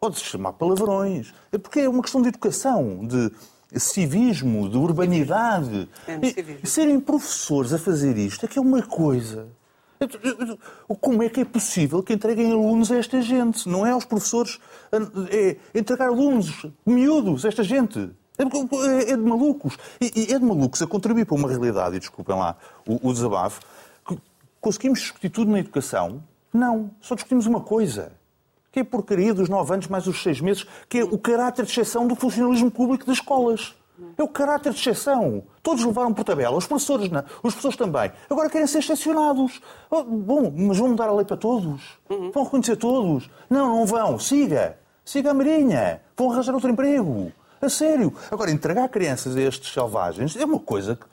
Ou 0.00 0.10
de 0.10 0.18
se 0.18 0.24
chamar 0.24 0.54
palavrões. 0.54 1.34
É 1.52 1.58
porque 1.58 1.80
é 1.80 1.88
uma 1.88 2.02
questão 2.02 2.22
de 2.22 2.28
educação, 2.28 3.06
de 3.06 3.30
civismo, 3.78 4.68
de 4.68 4.76
urbanidade. 4.76 5.88
É 6.06 6.18
civismo. 6.26 6.60
e 6.62 6.66
serem 6.66 7.00
professores 7.00 7.72
a 7.72 7.78
fazer 7.78 8.16
isto 8.16 8.44
é 8.44 8.48
que 8.48 8.58
é 8.58 8.62
uma 8.62 8.82
coisa. 8.82 9.48
Como 11.00 11.22
é 11.22 11.28
que 11.28 11.40
é 11.40 11.44
possível 11.44 12.02
que 12.02 12.12
entreguem 12.12 12.52
alunos 12.52 12.90
a 12.90 12.96
esta 12.96 13.20
gente? 13.22 13.68
Não 13.68 13.86
é 13.86 13.90
aos 13.90 14.04
professores 14.04 14.58
é 15.30 15.56
entregar 15.74 16.08
alunos 16.08 16.66
miúdos 16.84 17.44
a 17.44 17.48
esta 17.48 17.62
gente. 17.62 18.10
É, 18.36 18.42
é- 18.42 19.10
é 19.12 19.16
de 19.16 19.22
malucos. 19.22 19.76
E, 20.00 20.32
é 20.32 20.38
de 20.38 20.44
malucos 20.44 20.82
a 20.82 20.86
contribuir 20.86 21.24
para 21.24 21.36
uma 21.36 21.48
realidade, 21.48 21.96
e 21.96 22.00
desculpem 22.00 22.36
lá 22.36 22.56
o, 22.86 23.12
desabafo, 23.12 23.60
conseguimos 24.60 25.00
discutir 25.00 25.30
tudo 25.30 25.50
na 25.50 25.60
educação? 25.60 26.22
Não. 26.52 26.90
Só 27.00 27.14
discutimos 27.14 27.46
uma 27.46 27.60
coisa. 27.60 28.12
Que 28.72 28.80
é 28.80 28.82
a 28.82 28.84
porcaria 28.84 29.32
dos 29.32 29.48
nove 29.48 29.72
anos 29.72 29.86
mais 29.86 30.06
os 30.08 30.20
seis 30.20 30.40
meses, 30.40 30.66
que 30.88 30.98
é 30.98 31.04
o 31.04 31.16
caráter 31.16 31.64
de 31.64 31.70
exceção 31.70 32.08
do 32.08 32.16
funcionalismo 32.16 32.70
público 32.70 33.06
das 33.06 33.18
escolas. 33.18 33.74
É 34.16 34.22
o 34.22 34.28
caráter 34.28 34.72
de 34.72 34.78
exceção. 34.80 35.44
Todos 35.62 35.84
levaram 35.84 36.12
por 36.12 36.24
tabela, 36.24 36.56
os 36.56 36.66
professores 36.66 37.08
não, 37.10 37.20
os 37.42 37.54
professores 37.54 37.76
também. 37.76 38.10
Agora 38.28 38.50
querem 38.50 38.66
ser 38.66 38.78
excepcionados. 38.78 39.60
Oh, 39.90 40.02
bom, 40.02 40.52
mas 40.56 40.78
vão 40.78 40.88
mudar 40.88 41.08
a 41.08 41.12
lei 41.12 41.24
para 41.24 41.36
todos? 41.36 41.80
Vão 42.32 42.44
reconhecer 42.44 42.76
todos? 42.76 43.30
Não, 43.48 43.76
não 43.76 43.86
vão. 43.86 44.18
Siga. 44.18 44.78
Siga 45.04 45.30
a 45.30 45.34
Marinha. 45.34 46.00
Vão 46.16 46.32
arranjar 46.32 46.54
outro 46.54 46.70
emprego. 46.70 47.32
A 47.60 47.68
sério. 47.68 48.12
Agora, 48.30 48.50
entregar 48.50 48.88
crianças 48.88 49.36
a 49.36 49.40
estes 49.40 49.72
selvagens 49.72 50.36
é 50.36 50.44
uma 50.44 50.58
coisa 50.58 50.96
que... 50.96 51.06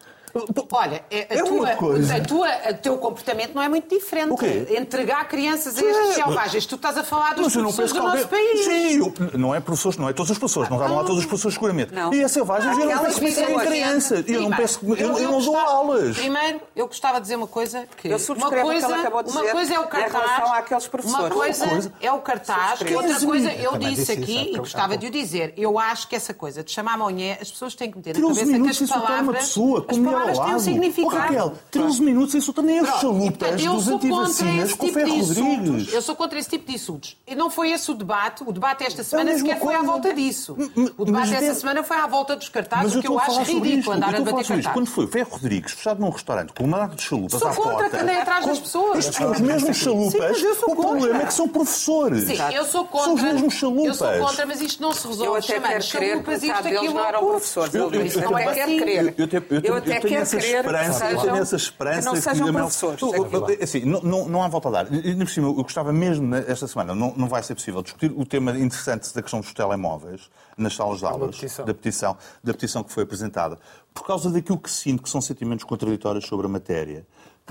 Olha, 0.71 1.03
é, 1.11 1.27
a 1.29 1.33
É 1.39 1.43
tua, 1.43 1.75
coisa. 1.75 2.15
a 2.15 2.21
tua, 2.21 2.47
o 2.69 2.73
teu 2.75 2.97
comportamento 2.97 3.53
não 3.53 3.61
é 3.61 3.69
muito 3.69 3.93
diferente. 3.93 4.31
O 4.31 4.37
quê? 4.37 4.67
Entregar 4.77 5.27
crianças 5.27 5.77
a 5.77 5.81
estes 5.85 6.15
selvagens. 6.15 6.65
Tu 6.65 6.75
estás 6.75 6.97
a 6.97 7.03
falar 7.03 7.35
dos 7.35 7.45
Mas 7.45 7.55
eu 7.55 7.63
não 7.63 7.73
professores 7.73 7.91
do 7.91 7.99
que 7.99 8.05
nosso 8.05 8.23
alguém... 8.35 8.53
país. 8.55 8.65
Sim, 8.65 8.97
eu- 9.33 9.39
não 9.39 9.53
é 9.55 9.59
professores, 9.59 9.97
não 9.97 10.09
é 10.09 10.13
todos 10.13 10.31
os 10.31 10.37
professores, 10.37 10.69
não 10.69 10.77
estavam 10.77 10.97
lá 10.97 11.03
todos 11.03 11.19
os 11.19 11.25
professores 11.25 11.53
seguramente. 11.55 11.93
Não. 11.93 12.13
E 12.13 12.23
as 12.23 12.31
selvagens, 12.31 12.77
eu 12.77 12.85
não 12.85 13.03
penso 13.03 13.19
que 13.19 13.31
serem 13.31 13.47
pessoas- 13.49 13.67
crianças. 13.67 14.23
Eu 14.27 14.41
não 14.41 14.51
penso 14.51 14.79
que... 14.79 14.85
Eu, 14.91 15.17
eu 15.17 15.31
não 15.31 15.41
dou 15.41 15.57
aulas. 15.57 16.17
Primeiro, 16.17 16.61
eu 16.75 16.87
gostava 16.87 17.15
de 17.17 17.23
dizer 17.23 17.35
uma 17.35 17.47
coisa 17.47 17.87
que 17.97 18.07
Eu 18.07 18.17
uma 18.17 18.47
o 18.47 18.49
que 18.51 18.61
coisa, 18.61 18.85
ela 18.85 18.99
acabou 18.99 19.23
de 19.23 19.29
uma 19.31 19.41
dizer 19.41 19.51
coisa 19.53 19.73
é 19.73 19.79
o 19.79 19.83
em 19.83 19.87
cartaz, 19.87 20.11
relação 20.13 20.53
àqueles 20.53 20.87
professores. 20.87 21.25
uma 21.25 21.29
coisa, 21.29 21.63
Uma 21.65 21.71
coisa- 21.73 21.93
é 22.01 22.11
o 22.11 22.19
cartaz, 22.19 22.79
Subscrevo. 22.79 23.01
outra 23.03 23.25
coisa 23.25 23.53
eu 23.53 23.71
Também 23.71 23.93
disse 23.93 24.11
aqui 24.11 24.53
e 24.53 24.57
gostava 24.57 24.97
de 24.97 25.07
o 25.07 25.09
dizer. 25.11 25.53
Eu 25.57 25.77
acho 25.77 26.07
que 26.07 26.15
essa 26.15 26.33
coisa 26.33 26.63
de 26.63 26.71
chamar 26.71 26.97
monhé, 26.97 27.37
as 27.41 27.51
pessoas 27.51 27.75
têm 27.75 27.89
que 27.91 27.97
meter 27.97 28.13
na 28.13 28.19
13 28.19 28.27
cabeça 28.39 28.45
que 28.45 28.51
minutos 28.59 28.81
as 28.81 28.89
palavras, 28.89 29.21
uma 29.23 29.33
pessoa, 29.33 29.81
palavras 30.21 30.45
têm 30.45 30.55
um 30.55 30.59
significado. 30.59 31.15
Oh, 31.15 31.19
Raquel, 31.19 31.53
13 31.71 32.01
minutos 32.01 32.35
insultando 32.35 32.67
nem 32.67 32.81
e, 32.81 32.85
chalupas 32.85 33.63
eu 33.63 33.73
dos 33.73 33.83
sou 33.85 33.93
contra 33.99 34.07
antivacinas 34.09 34.63
esse 34.69 34.75
com 34.77 34.85
o 34.85 34.87
tipo 34.89 34.99
de 34.99 35.05
Ferro 35.05 35.17
insultos. 35.19 35.67
Rodrigues. 35.67 35.93
Eu 35.93 36.01
sou 36.01 36.15
contra 36.15 36.39
esse 36.39 36.49
tipo 36.49 36.67
de 36.67 36.73
insultos. 36.75 37.17
E 37.27 37.35
não 37.35 37.49
foi 37.49 37.71
esse 37.71 37.91
o 37.91 37.93
debate. 37.93 38.43
O 38.45 38.51
debate 38.51 38.83
esta 38.83 39.03
semana 39.03 39.31
mesma 39.31 39.47
sequer 39.47 39.59
foi 39.61 39.75
à 39.75 39.81
volta 39.81 40.13
disso. 40.13 40.55
O 40.97 41.05
debate 41.05 41.33
esta 41.33 41.53
semana 41.55 41.83
foi 41.83 41.97
à 41.97 42.07
volta 42.07 42.35
dos 42.35 42.49
cartazes, 42.49 42.85
Mas 42.85 42.95
o 42.95 42.97
eu 42.97 43.01
que 43.01 43.07
eu 43.07 43.17
estou 43.17 43.19
a 43.19 43.23
acho 43.23 43.31
falar 43.33 43.45
sobre 43.45 43.59
isto. 43.69 43.69
ridículo 43.69 43.93
Eu 43.93 43.97
andar 43.97 44.07
a 44.07 44.09
estou 44.11 44.21
a 44.21 44.25
falar 44.25 44.35
bater 44.37 44.45
sobre 44.47 44.59
isto. 44.59 44.67
cartazes. 44.69 44.73
Quando 44.73 44.95
foi 44.95 45.05
o 45.05 45.07
Ferro 45.07 45.29
Rodrigues 45.31 45.71
fechado 45.73 45.99
num 46.01 46.09
restaurante 46.09 46.53
com 46.53 46.63
um 46.63 46.67
mandato 46.67 46.95
de 46.95 47.01
chalupas 47.03 47.39
Sou 47.39 47.47
à 47.49 47.53
contra 47.55 47.71
porta... 47.71 47.89
que 47.89 48.03
andem 48.03 48.17
atrás 48.17 48.45
das 48.45 48.59
pessoas. 48.59 48.97
Estes 48.99 49.15
são 49.15 49.31
os 49.31 49.39
mesmos 49.39 49.77
chalupas. 49.77 50.37
Sim, 50.37 50.45
eu 50.45 50.55
sou 50.55 50.71
o 50.71 50.75
problema 50.75 50.99
contra. 51.07 51.23
é 51.23 51.25
que 51.25 51.33
são 51.33 51.47
professores. 51.47 52.23
Sim, 52.25 52.37
eu 52.53 52.65
sou 52.65 52.85
contra. 52.85 53.05
São 53.05 53.13
os 53.15 53.21
mesmos 53.21 53.53
chalupas. 53.53 53.85
Eu 53.85 53.93
sou 53.93 54.27
contra, 54.27 54.45
mas 54.45 54.61
isto 54.61 54.81
não 54.81 54.93
se 54.93 55.05
Eu 55.05 55.09
resolve 55.11 55.37
até 55.39 55.41
chamando 55.55 55.81
chalupas, 55.81 56.39
que 56.39 56.45
isto, 56.47 56.57
aquilo, 56.67 56.93
não 56.93 57.05
eram 57.05 57.19
outro. 57.19 57.31
professores. 57.37 57.73
Eu- 57.75 57.81
eu- 57.91 58.01
eu 58.01 58.05
é 58.05 58.09
também- 58.09 58.45
quero 58.53 58.61
assim. 58.61 58.79
crer. 58.79 59.15
Eu, 59.17 59.27
eu, 59.27 59.61
Eu 59.63 59.75
até 59.75 59.99
tenho 60.11 60.19
quero 60.19 60.21
essa 60.21 60.37
crer 60.37 60.51
que 60.51 60.57
esperança, 60.69 61.03
eu 61.05 61.09
sejam- 61.09 61.21
tenho 61.33 61.41
essa 61.43 61.55
esperança 61.55 61.99
que 61.99 62.05
não 62.05 62.15
sejam 62.21 62.47
a 62.47 62.51
maior- 62.51 62.65
professores, 62.65 63.01
eu- 63.01 63.63
assim, 63.63 63.79
não, 63.85 64.01
não, 64.01 64.29
não 64.29 64.43
há 64.43 64.47
volta 64.47 64.67
a 64.69 64.71
dar. 64.71 64.93
E, 64.93 65.09
ainda 65.09 65.25
por 65.25 65.31
cima, 65.31 65.47
eu 65.47 65.53
gostava 65.55 65.91
mesmo, 65.91 66.27
né, 66.27 66.43
esta 66.47 66.67
semana, 66.67 66.93
não, 66.93 67.13
não 67.15 67.27
vai 67.27 67.41
ser 67.43 67.55
possível 67.55 67.81
discutir 67.81 68.11
o 68.15 68.25
tema 68.25 68.51
interessante 68.51 69.13
da 69.13 69.21
questão 69.21 69.39
dos 69.39 69.53
telemóveis 69.53 70.29
nas 70.57 70.75
salas 70.75 70.99
de 70.99 71.05
aulas, 71.05 71.35
petição. 71.37 71.65
da 71.65 71.73
petição, 71.73 72.17
da 72.43 72.53
petição 72.53 72.83
que 72.83 72.91
foi 72.91 73.03
apresentada, 73.03 73.57
por 73.93 74.05
causa 74.05 74.29
daquilo 74.29 74.57
que 74.57 74.69
sinto 74.69 75.03
que 75.03 75.09
são 75.09 75.19
sentimentos 75.21 75.63
contraditórios 75.65 76.25
sobre 76.27 76.45
a 76.45 76.49
matéria. 76.49 77.05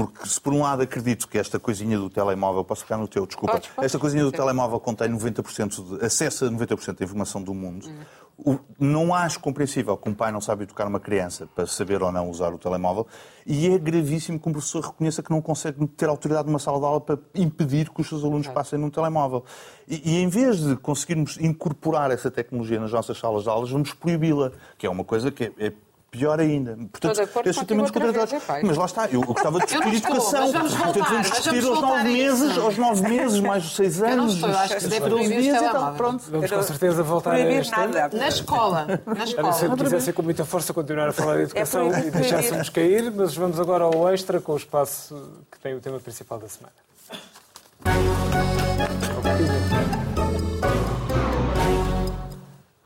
Porque 0.06 0.26
se 0.28 0.40
por 0.40 0.52
um 0.54 0.62
lado 0.62 0.82
acredito 0.82 1.28
que 1.28 1.36
esta 1.36 1.58
coisinha 1.58 1.98
do 1.98 2.08
telemóvel, 2.08 2.64
posso 2.64 2.82
ficar 2.82 2.96
no 2.96 3.06
teu, 3.06 3.26
desculpa, 3.26 3.52
Podes, 3.54 3.68
podes. 3.68 3.84
esta 3.84 3.98
coisinha 3.98 4.24
do 4.24 4.32
telemóvel 4.32 4.80
contém 4.80 5.08
90% 5.10 5.98
de, 5.98 6.04
acessa 6.04 6.50
90% 6.50 6.98
da 6.98 7.04
informação 7.04 7.42
do 7.42 7.52
mundo. 7.52 7.86
Hum. 7.88 7.98
O- 8.42 8.58
não 8.78 9.14
acho 9.14 9.38
compreensível 9.40 9.94
que 9.98 10.08
um 10.08 10.14
pai 10.14 10.32
não 10.32 10.40
sabe 10.40 10.62
educar 10.62 10.86
uma 10.86 10.98
criança 10.98 11.46
para 11.54 11.66
saber 11.66 12.02
ou 12.02 12.10
não 12.10 12.30
usar 12.30 12.54
o 12.54 12.58
telemóvel 12.58 13.06
e 13.46 13.68
é 13.68 13.78
gravíssimo 13.78 14.40
que 14.40 14.48
um 14.48 14.52
professor 14.52 14.82
reconheça 14.82 15.22
que 15.22 15.30
não 15.30 15.42
consegue 15.42 15.86
ter 15.88 16.08
autoridade 16.08 16.46
numa 16.48 16.58
sala 16.58 16.78
de 16.78 16.84
aula 16.86 17.00
para 17.02 17.18
impedir 17.34 17.90
que 17.90 18.00
os 18.00 18.08
seus 18.08 18.24
alunos 18.24 18.48
passem 18.48 18.78
num 18.78 18.88
telemóvel. 18.88 19.44
E, 19.86 20.12
e 20.12 20.22
em 20.22 20.28
vez 20.28 20.58
de 20.58 20.74
conseguirmos 20.76 21.36
incorporar 21.38 22.10
essa 22.10 22.30
tecnologia 22.30 22.80
nas 22.80 22.90
nossas 22.92 23.18
salas 23.18 23.42
de 23.42 23.50
aulas, 23.50 23.70
vamos 23.70 23.92
proibi-la, 23.92 24.52
que 24.78 24.86
é 24.86 24.90
uma 24.90 25.04
coisa 25.04 25.30
que 25.30 25.44
é, 25.44 25.52
é 25.58 25.72
pior 26.10 26.40
ainda. 26.40 26.76
Portanto, 26.90 27.20
esses 27.20 27.36
outra 27.36 27.76
vez, 27.76 27.90
contraditórios. 27.90 28.48
é. 28.48 28.62
Mas 28.64 28.76
lá 28.76 28.84
está, 28.84 29.06
eu 29.08 29.20
gostava 29.22 29.58
de 29.60 29.74
Eu 29.74 29.80
discutir 29.82 29.96
educação. 29.96 30.40
mas 30.42 30.52
vamos 30.52 30.74
voltar, 30.74 31.12
mas 31.12 31.30
discutir 31.30 31.64
aos 31.66 31.80
nove 31.80 32.02
meses, 32.04 32.58
aos 32.58 32.76
nove 32.76 33.02
meses, 33.08 33.40
mais 33.40 33.64
os 33.64 33.76
seis 33.76 33.98
Eu 34.00 34.06
não 34.08 34.12
anos. 34.24 34.34
estou, 34.34 34.50
eu 34.50 34.58
acho 34.58 34.74
que 34.74 34.80
se 34.80 34.88
deve 34.88 35.08
12 35.08 35.14
proibir 35.28 35.36
os 35.38 35.42
dias. 35.58 35.72
Pronto. 35.96 36.24
Vamos 36.30 36.50
com 36.50 36.62
certeza 36.62 37.02
voltar 37.02 37.32
a 37.32 37.36
tema. 37.36 37.70
nada. 37.92 38.16
Na 38.18 38.28
escola. 38.28 38.86
Na 39.06 39.14
se 39.26 39.32
escola. 39.34 39.58
eu 39.62 39.76
quisesse 39.76 40.12
com 40.12 40.22
muita 40.22 40.44
força 40.44 40.72
continuar 40.74 41.08
a 41.08 41.12
falar 41.12 41.36
de 41.36 41.42
educação 41.42 41.88
proibido. 41.88 42.08
e 42.16 42.20
deixássemos 42.20 42.68
cair, 42.68 43.10
mas 43.12 43.36
vamos 43.36 43.60
agora 43.60 43.84
ao 43.84 44.08
extra 44.12 44.40
com 44.40 44.52
o 44.52 44.56
espaço 44.56 45.14
que 45.50 45.58
tem 45.60 45.74
o 45.74 45.80
tema 45.80 46.00
principal 46.00 46.38
da 46.38 46.48
semana. 46.48 46.72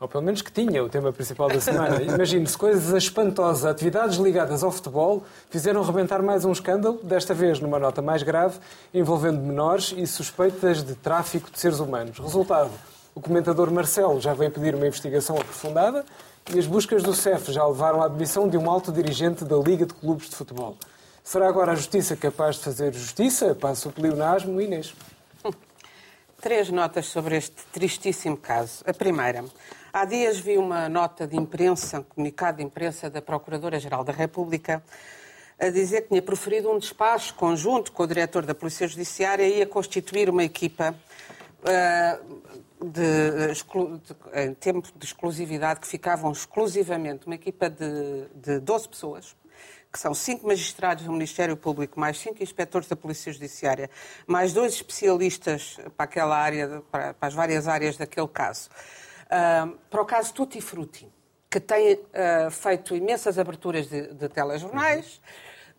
Ou 0.04 0.08
pelo 0.08 0.22
menos 0.22 0.42
que 0.42 0.52
tinha 0.52 0.84
o 0.84 0.88
tema 0.90 1.10
principal 1.14 1.48
da 1.48 1.58
semana. 1.58 2.02
Imagine-se 2.02 2.58
coisas 2.58 2.92
espantosas, 2.92 3.64
atividades 3.64 4.18
ligadas 4.18 4.62
ao 4.62 4.70
futebol 4.70 5.24
fizeram 5.48 5.82
rebentar 5.82 6.22
mais 6.22 6.44
um 6.44 6.52
escândalo, 6.52 7.00
desta 7.02 7.32
vez 7.32 7.58
numa 7.58 7.78
nota 7.78 8.02
mais 8.02 8.22
grave, 8.22 8.58
envolvendo 8.92 9.40
menores 9.40 9.94
e 9.96 10.06
suspeitas 10.06 10.82
de 10.82 10.94
tráfico 10.94 11.50
de 11.50 11.58
seres 11.58 11.80
humanos. 11.80 12.18
Resultado, 12.18 12.70
o 13.14 13.20
comentador 13.22 13.70
Marcelo 13.70 14.20
já 14.20 14.34
veio 14.34 14.50
pedir 14.50 14.74
uma 14.74 14.86
investigação 14.86 15.38
aprofundada 15.38 16.04
e 16.52 16.58
as 16.58 16.66
buscas 16.66 17.02
do 17.02 17.14
CEF 17.14 17.50
já 17.50 17.66
levaram 17.66 18.02
à 18.02 18.04
admissão 18.04 18.46
de 18.46 18.58
um 18.58 18.70
alto 18.70 18.92
dirigente 18.92 19.42
da 19.42 19.56
Liga 19.56 19.86
de 19.86 19.94
Clubes 19.94 20.28
de 20.28 20.36
Futebol. 20.36 20.76
Será 21.22 21.48
agora 21.48 21.72
a 21.72 21.74
Justiça 21.74 22.14
capaz 22.14 22.56
de 22.56 22.64
fazer 22.64 22.92
justiça? 22.92 23.54
Passo 23.54 23.88
o 23.88 23.92
pleonasmo, 23.92 24.60
Inês. 24.60 24.94
Três 26.42 26.68
notas 26.68 27.06
sobre 27.06 27.38
este 27.38 27.56
tristíssimo 27.72 28.36
caso. 28.36 28.84
A 28.86 28.92
primeira, 28.92 29.42
há 29.94 30.04
dias 30.04 30.38
vi 30.40 30.58
uma 30.58 30.88
nota 30.88 31.24
de 31.26 31.36
imprensa, 31.36 32.00
um 32.00 32.02
comunicado 32.02 32.58
de 32.58 32.64
imprensa 32.64 33.08
da 33.08 33.22
Procuradora-Geral 33.22 34.02
da 34.02 34.12
República, 34.12 34.82
a 35.58 35.68
dizer 35.68 36.02
que 36.02 36.08
tinha 36.08 36.20
proferido 36.20 36.68
um 36.68 36.78
despacho 36.80 37.34
conjunto 37.34 37.92
com 37.92 38.02
o 38.02 38.06
diretor 38.06 38.44
da 38.44 38.54
Polícia 38.56 38.88
Judiciária 38.88 39.46
e 39.46 39.58
ia 39.58 39.66
constituir 39.66 40.28
uma 40.28 40.42
equipa 40.42 40.94
ah, 41.64 42.18
de, 42.82 43.52
de- 43.54 44.42
em 44.42 44.52
tempo 44.54 44.88
de 44.96 45.06
exclusividade, 45.06 45.78
que 45.78 45.86
ficavam 45.86 46.32
exclusivamente 46.32 47.26
uma 47.26 47.36
equipa 47.36 47.70
de, 47.70 48.26
de 48.34 48.58
12 48.58 48.88
pessoas, 48.88 49.36
que 49.92 49.98
são 50.00 50.12
cinco 50.12 50.48
magistrados 50.48 51.04
do 51.04 51.12
Ministério 51.12 51.56
Público, 51.56 52.00
mais 52.00 52.18
cinco 52.18 52.42
inspectores 52.42 52.88
da 52.88 52.96
Polícia 52.96 53.32
Judiciária, 53.32 53.88
mais 54.26 54.52
dois 54.52 54.74
especialistas 54.74 55.78
para 55.96 56.04
aquela 56.04 56.36
área, 56.36 56.82
para, 56.90 57.14
para 57.14 57.28
as 57.28 57.32
várias 57.32 57.68
áreas 57.68 57.96
daquele 57.96 58.26
caso. 58.26 58.68
Para 59.90 60.02
o 60.02 60.04
caso 60.04 60.32
Tutti 60.34 60.60
Frutti, 60.60 61.10
que 61.50 61.60
tem 61.60 62.00
ah, 62.12 62.50
feito 62.50 62.94
imensas 62.94 63.38
aberturas 63.38 63.88
de, 63.88 64.08
de 64.14 64.28
telejornais, 64.28 65.20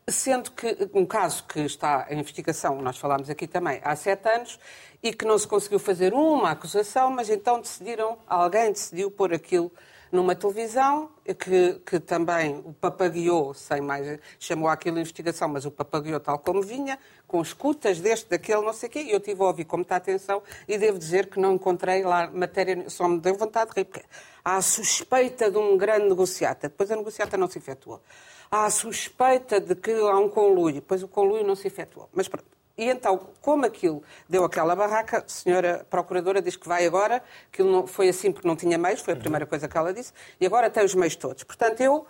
sendo 0.08 0.52
que 0.52 0.90
um 0.94 1.06
caso 1.06 1.44
que 1.46 1.62
está 1.62 2.08
em 2.10 2.20
investigação, 2.20 2.82
nós 2.82 2.98
falámos 2.98 3.30
aqui 3.30 3.48
também, 3.48 3.82
há 3.84 3.96
sete 3.96 4.28
anos, 4.30 4.60
e 5.02 5.14
que 5.14 5.26
não 5.26 5.38
se 5.38 5.48
conseguiu 5.48 5.80
fazer 5.80 6.14
uma 6.14 6.52
acusação, 6.52 7.12
mas 7.12 7.30
então 7.30 7.60
decidiram, 7.60 8.18
alguém 8.28 8.72
decidiu 8.72 9.10
pôr 9.10 9.34
aquilo 9.34 9.72
numa 10.16 10.36
televisão, 10.36 11.10
que, 11.38 11.82
que 11.86 12.00
também 12.00 12.62
o 12.66 12.74
papagueou, 12.74 13.54
sem 13.54 13.82
mais, 13.82 14.20
chamou 14.40 14.70
aquilo 14.70 14.98
investigação, 14.98 15.48
mas 15.50 15.66
o 15.66 15.72
papagueou 15.72 16.20
tal 16.20 16.40
como 16.40 16.62
vinha, 16.62 16.98
com 17.28 17.42
escutas 17.42 18.00
deste, 18.00 18.30
daquele, 18.30 18.62
não 18.62 18.74
sei 18.74 18.90
o 18.90 18.92
quê, 18.92 19.02
e 19.02 19.12
eu 19.12 19.20
tive 19.20 19.42
a 19.42 19.46
ouvir 19.46 19.66
com 19.66 19.78
muita 19.78 19.96
atenção 19.96 20.42
e 20.68 20.78
devo 20.78 20.98
dizer 20.98 21.28
que 21.28 21.40
não 21.40 21.54
encontrei 21.54 22.04
lá 22.04 22.28
matéria, 22.32 22.90
só 22.90 23.08
me 23.08 23.20
deu 23.20 23.36
vontade 23.36 23.72
de 23.72 23.82
rir, 23.82 23.86
porque 23.86 24.06
há 24.44 24.56
a 24.56 24.62
suspeita 24.62 25.52
de 25.52 25.58
um 25.58 25.78
grande 25.78 26.08
negociata, 26.08 26.70
depois 26.70 26.90
a 26.90 26.96
negociata 26.96 27.38
não 27.38 27.48
se 27.50 27.58
efetuou. 27.58 28.02
Há 28.50 28.66
a 28.66 28.70
suspeita 28.70 29.60
de 29.60 29.76
que 29.76 29.92
há 29.92 30.18
um 30.18 30.30
conluio, 30.30 30.76
depois 30.76 31.04
o 31.04 31.08
conluio 31.08 31.46
não 31.46 31.56
se 31.56 31.68
efetuou. 31.68 32.10
Mas 32.14 32.28
pronto. 32.28 32.55
E 32.78 32.90
então, 32.90 33.30
como 33.42 33.66
aquilo 33.66 34.04
deu 34.28 34.44
aquela 34.44 34.76
barraca, 34.76 35.24
a 35.26 35.30
senhora 35.30 35.86
Procuradora 35.90 36.42
diz 36.42 36.58
que 36.58 36.68
vai 36.68 36.86
agora, 36.86 37.24
aquilo 37.52 37.72
não, 37.72 37.88
foi 37.88 38.10
assim 38.10 38.32
porque 38.32 38.48
não 38.48 38.56
tinha 38.56 38.78
meios, 38.78 39.00
foi 39.00 39.14
a 39.14 39.18
primeira 39.18 39.46
coisa 39.46 39.68
que 39.68 39.78
ela 39.78 39.94
disse, 39.94 40.12
e 40.40 40.46
agora 40.46 40.70
tem 40.70 40.84
os 40.84 40.94
meios 40.94 41.16
todos. 41.16 41.44
Portanto, 41.44 41.80
eu 41.80 42.06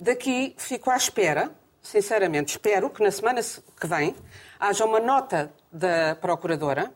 daqui 0.00 0.54
fico 0.58 0.90
à 0.90 0.96
espera, 0.96 1.52
sinceramente, 1.80 2.50
espero 2.52 2.90
que 2.90 3.02
na 3.02 3.10
semana 3.12 3.40
que 3.40 3.86
vem 3.86 4.16
haja 4.58 4.84
uma 4.84 4.98
nota 4.98 5.52
da 5.70 6.16
Procuradora 6.20 6.92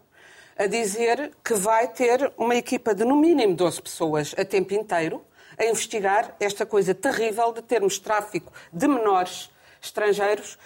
a 0.57 0.67
dizer 0.67 1.33
que 1.45 1.55
vai 1.55 1.89
ter 1.89 2.33
uma 2.37 2.57
equipa 2.57 2.95
de 2.95 3.05
no 3.05 3.17
mínimo 3.17 3.55
12 3.55 3.83
pessoas 3.83 4.35
a 4.37 4.45
tempo 4.45 4.75
inteiro 4.75 5.25
a 5.57 5.65
investigar 5.65 6.35
esta 6.41 6.67
coisa 6.67 6.95
terrível 6.95 7.53
de 7.53 7.63
termos 7.63 7.99
tráfico 7.99 8.53
de 8.73 8.89
menores 8.89 9.51
estrangeiros 9.81 10.59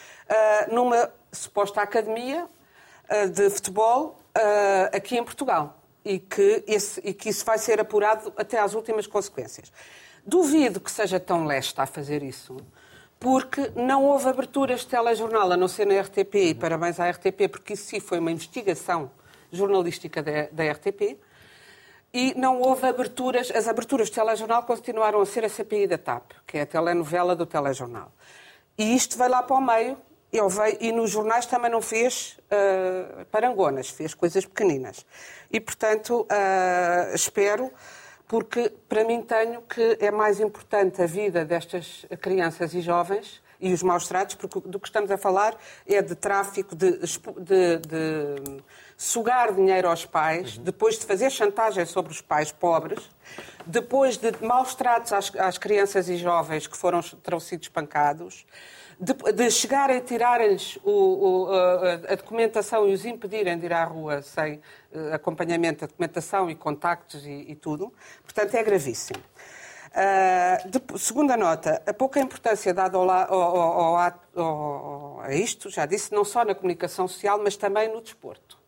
numa 0.71 1.11
suposta 1.33 1.81
academia 1.81 2.49
ah, 3.09 3.27
de 3.27 3.49
futebol 3.51 4.19
ah, 4.35 4.91
aqui 4.95 5.17
em 5.17 5.25
Portugal. 5.25 5.75
E 6.05 6.19
que, 6.19 6.65
esse- 6.67 7.01
e 7.05 7.13
que 7.13 7.29
isso 7.29 7.45
vai 7.45 7.59
ser 7.59 7.81
apurado 7.81 8.33
até 8.37 8.59
às 8.59 8.73
últimas 8.75 9.07
consequências. 9.07 9.71
Duvido 10.25 10.81
que 10.81 10.91
seja 10.91 11.19
tão 11.21 11.45
leste 11.45 11.79
a 11.81 11.87
fazer 11.87 12.23
isso, 12.23 12.57
porque 13.21 13.73
não 13.75 14.05
houve 14.05 14.29
aberturas 14.29 14.81
de 14.81 14.87
telejornal, 14.87 15.51
a 15.53 15.57
não 15.57 15.69
ser 15.69 15.87
na 15.87 16.01
RTP, 16.01 16.35
e 16.37 16.55
parabéns 16.55 16.99
à 17.01 17.11
RTP, 17.11 17.49
porque 17.51 17.73
isso 17.75 17.87
sim 17.87 18.01
foi 18.01 18.21
uma 18.21 18.31
investigação 18.31 19.11
jornalística 19.51 20.23
da, 20.23 20.49
da 20.53 20.71
RTP, 20.73 21.19
e 22.15 22.33
não 22.39 22.61
houve 22.61 22.87
aberturas, 22.87 23.51
as 23.51 23.69
aberturas 23.69 24.09
de 24.09 24.15
telejornal 24.15 24.63
continuaram 24.63 25.21
a 25.21 25.27
ser 25.27 25.45
a 25.45 25.49
CPI 25.49 25.87
da 25.89 25.99
TAP, 25.99 26.31
que 26.47 26.57
é 26.59 26.63
a 26.63 26.67
telenovela 26.67 27.35
do 27.37 27.45
telejornal. 27.45 28.11
E 28.79 28.95
isto 28.95 29.19
veio 29.19 29.31
lá 29.31 29.43
para 29.43 29.57
o 29.57 29.61
meio, 29.61 29.99
ele 30.33 30.49
veio, 30.49 30.77
e 30.81 30.93
nos 30.93 31.11
jornais 31.11 31.47
também 31.47 31.71
não 31.71 31.81
fez 31.81 32.39
ah, 32.51 33.25
parangonas, 33.31 33.89
fez 33.91 34.15
coisas 34.15 34.45
pequeninas. 34.45 35.05
E, 35.51 35.59
portanto, 35.61 36.27
ah, 36.31 37.11
espero, 37.15 37.71
porque 38.27 38.71
para 38.89 39.05
mim 39.05 39.23
tenho 39.23 39.63
que 39.63 39.97
é 40.01 40.11
mais 40.11 40.39
importante 40.41 41.01
a 41.03 41.07
vida 41.07 41.45
destas 41.45 42.05
crianças 42.21 42.75
e 42.75 42.81
jovens 42.83 43.41
e 43.61 43.73
os 43.73 43.83
maus 43.83 44.07
tratos, 44.07 44.35
porque 44.37 44.61
do 44.69 44.79
que 44.79 44.87
estamos 44.87 45.11
a 45.11 45.17
falar 45.19 45.57
é 45.87 46.01
de 46.03 46.15
tráfico, 46.15 46.77
de, 46.77 46.93
de- 46.99 47.79
de 47.79 48.63
sugar 48.97 49.53
dinheiro 49.53 49.89
aos 49.89 50.05
pais, 50.05 50.59
depois 50.59 50.99
de 50.99 51.07
fazer 51.07 51.31
chantagem 51.31 51.85
sobre 51.87 52.13
os 52.13 52.21
pais 52.21 52.53
pobres, 52.53 53.09
depois 53.67 54.17
de 54.17 54.31
maus 54.45 54.75
tratos 54.75 55.13
às, 55.13 55.35
às 55.37 55.59
crianças 55.59 56.09
e 56.09 56.17
jovens 56.17 56.67
que 56.67 56.77
foram, 56.77 57.01
terão 57.01 57.41
sido 57.41 57.63
espancados, 57.63 58.45
de, 59.01 59.13
de 59.33 59.51
chegarem 59.51 59.99
a 59.99 60.01
o- 61.47 61.53
a, 61.53 62.13
a 62.13 62.15
documentação 62.17 62.89
e 62.89 62.93
os 62.93 63.05
impedirem 63.05 63.59
de 63.59 63.67
ir 63.67 63.73
à 63.73 63.85
rua 63.85 64.23
sem 64.23 64.61
eh, 64.93 65.13
acompanhamento 65.15 65.81
da 65.83 65.87
documentação 65.87 66.51
e 66.51 66.55
contactos 66.55 67.25
e, 67.27 67.45
e 67.49 67.55
tudo. 67.55 67.93
Portanto, 68.25 68.55
é 68.55 68.63
gravíssimo. 68.63 69.23
Ah, 69.95 70.59
de- 70.67 70.99
segunda 70.99 71.37
nota, 71.37 71.83
a 71.87 71.95
pouca 71.95 72.21
importância 72.21 72.75
dada 72.75 72.97
ao 72.99 73.09
ao- 73.11 73.97
ao- 74.37 75.21
a 75.21 75.35
isto, 75.35 75.71
já 75.71 75.87
disse, 75.87 76.13
não 76.13 76.25
só 76.25 76.45
na 76.45 76.55
comunicação 76.55 77.07
social, 77.09 77.41
mas 77.43 77.57
também 77.57 77.89
no 77.93 78.01
desporto. 78.01 78.59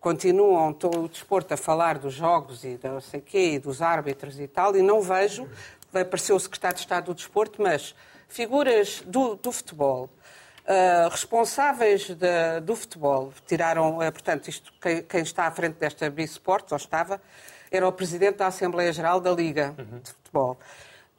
Continuam 0.00 0.70
o 0.96 1.08
desporto 1.08 1.52
a 1.52 1.56
falar 1.58 1.98
dos 1.98 2.14
jogos 2.14 2.64
e 2.64 2.78
não 2.82 3.00
sei 3.02 3.20
quê, 3.20 3.52
e 3.54 3.58
dos 3.58 3.82
árbitros 3.82 4.40
e 4.40 4.48
tal, 4.48 4.74
e 4.74 4.80
não 4.80 5.02
vejo, 5.02 5.46
vai 5.92 6.02
aparecer 6.02 6.32
o 6.32 6.40
secretário 6.40 6.76
de 6.76 6.80
Estado 6.82 7.06
do 7.06 7.14
Desporto, 7.14 7.60
mas 7.60 7.94
figuras 8.30 9.02
do, 9.06 9.34
do 9.36 9.52
futebol, 9.52 10.08
ah, 10.66 11.08
responsáveis 11.10 12.08
da- 12.10 12.60
do 12.60 12.74
futebol, 12.74 13.32
tiraram, 13.46 14.00
ah, 14.00 14.10
portanto, 14.10 14.48
isto, 14.48 14.72
quem, 14.80 15.02
quem 15.02 15.20
está 15.22 15.46
à 15.46 15.50
frente 15.50 15.74
desta 15.74 16.08
Bisport, 16.08 16.70
ou 16.72 16.76
estava, 16.76 17.20
era 17.70 17.86
o 17.86 17.92
presidente 17.92 18.36
da 18.38 18.46
Assembleia 18.46 18.92
Geral 18.92 19.20
da 19.20 19.30
Liga 19.32 19.74
de 20.02 20.10
Futebol. 20.10 20.58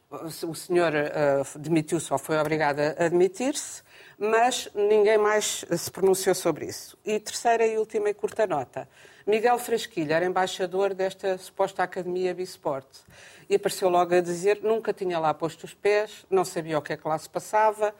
O 0.09 0.55
senhor 0.55 0.93
ah, 0.95 1.43
demitiu-se 1.57 2.11
ou 2.11 2.17
foi 2.19 2.37
obrigado 2.37 2.79
a 2.79 3.05
admitir-se, 3.05 3.83
mas 4.21 4.69
ninguém 4.75 5.17
mais 5.17 5.65
se 5.67 5.89
pronunciou 5.89 6.35
sobre 6.35 6.65
isso. 6.65 6.95
E 7.03 7.19
terceira 7.19 7.65
e 7.65 7.79
última 7.79 8.07
e 8.07 8.13
curta 8.13 8.45
nota. 8.45 8.87
Miguel 9.25 9.57
Frasquilha 9.57 10.13
era 10.13 10.25
embaixador 10.25 10.93
desta 10.93 11.39
suposta 11.39 11.81
Academia 11.81 12.31
Bisport. 12.31 12.85
E 13.49 13.55
apareceu 13.55 13.89
logo 13.89 14.13
a 14.13 14.21
dizer 14.21 14.59
nunca 14.61 14.93
tinha 14.93 15.17
lá 15.17 15.33
posto 15.33 15.63
os 15.63 15.73
pés, 15.73 16.23
não 16.29 16.45
sabia 16.45 16.77
o 16.77 16.83
que 16.83 16.93
é 16.93 16.97
que 16.97 17.07
lá 17.07 17.17
se 17.17 17.27
passava. 17.27 17.95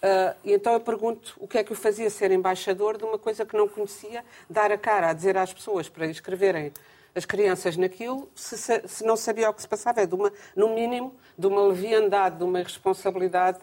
Ah, 0.00 0.36
e 0.44 0.52
então 0.52 0.74
eu 0.74 0.80
pergunto 0.80 1.34
o 1.40 1.48
que 1.48 1.58
é 1.58 1.64
que 1.64 1.72
o 1.72 1.74
fazia 1.74 2.08
ser 2.08 2.30
embaixador 2.30 2.96
de 2.96 3.02
uma 3.02 3.18
coisa 3.18 3.44
que 3.44 3.56
não 3.56 3.66
conhecia, 3.66 4.24
dar 4.48 4.70
a 4.70 4.78
cara 4.78 5.10
a 5.10 5.12
dizer 5.12 5.36
às 5.36 5.52
pessoas 5.52 5.88
para 5.88 6.06
escreverem 6.06 6.72
as 7.16 7.24
crianças 7.24 7.76
naquilo, 7.76 8.28
se, 8.34 8.56
se 8.56 9.04
não 9.04 9.16
sabia 9.16 9.50
o 9.50 9.54
que 9.54 9.62
se 9.62 9.68
passava. 9.68 10.02
É 10.02 10.06
de 10.06 10.14
uma, 10.14 10.32
no 10.54 10.72
mínimo, 10.72 11.12
de 11.36 11.48
uma 11.48 11.66
leviandade, 11.66 12.36
de 12.38 12.44
uma 12.44 12.60
irresponsabilidade 12.60 13.58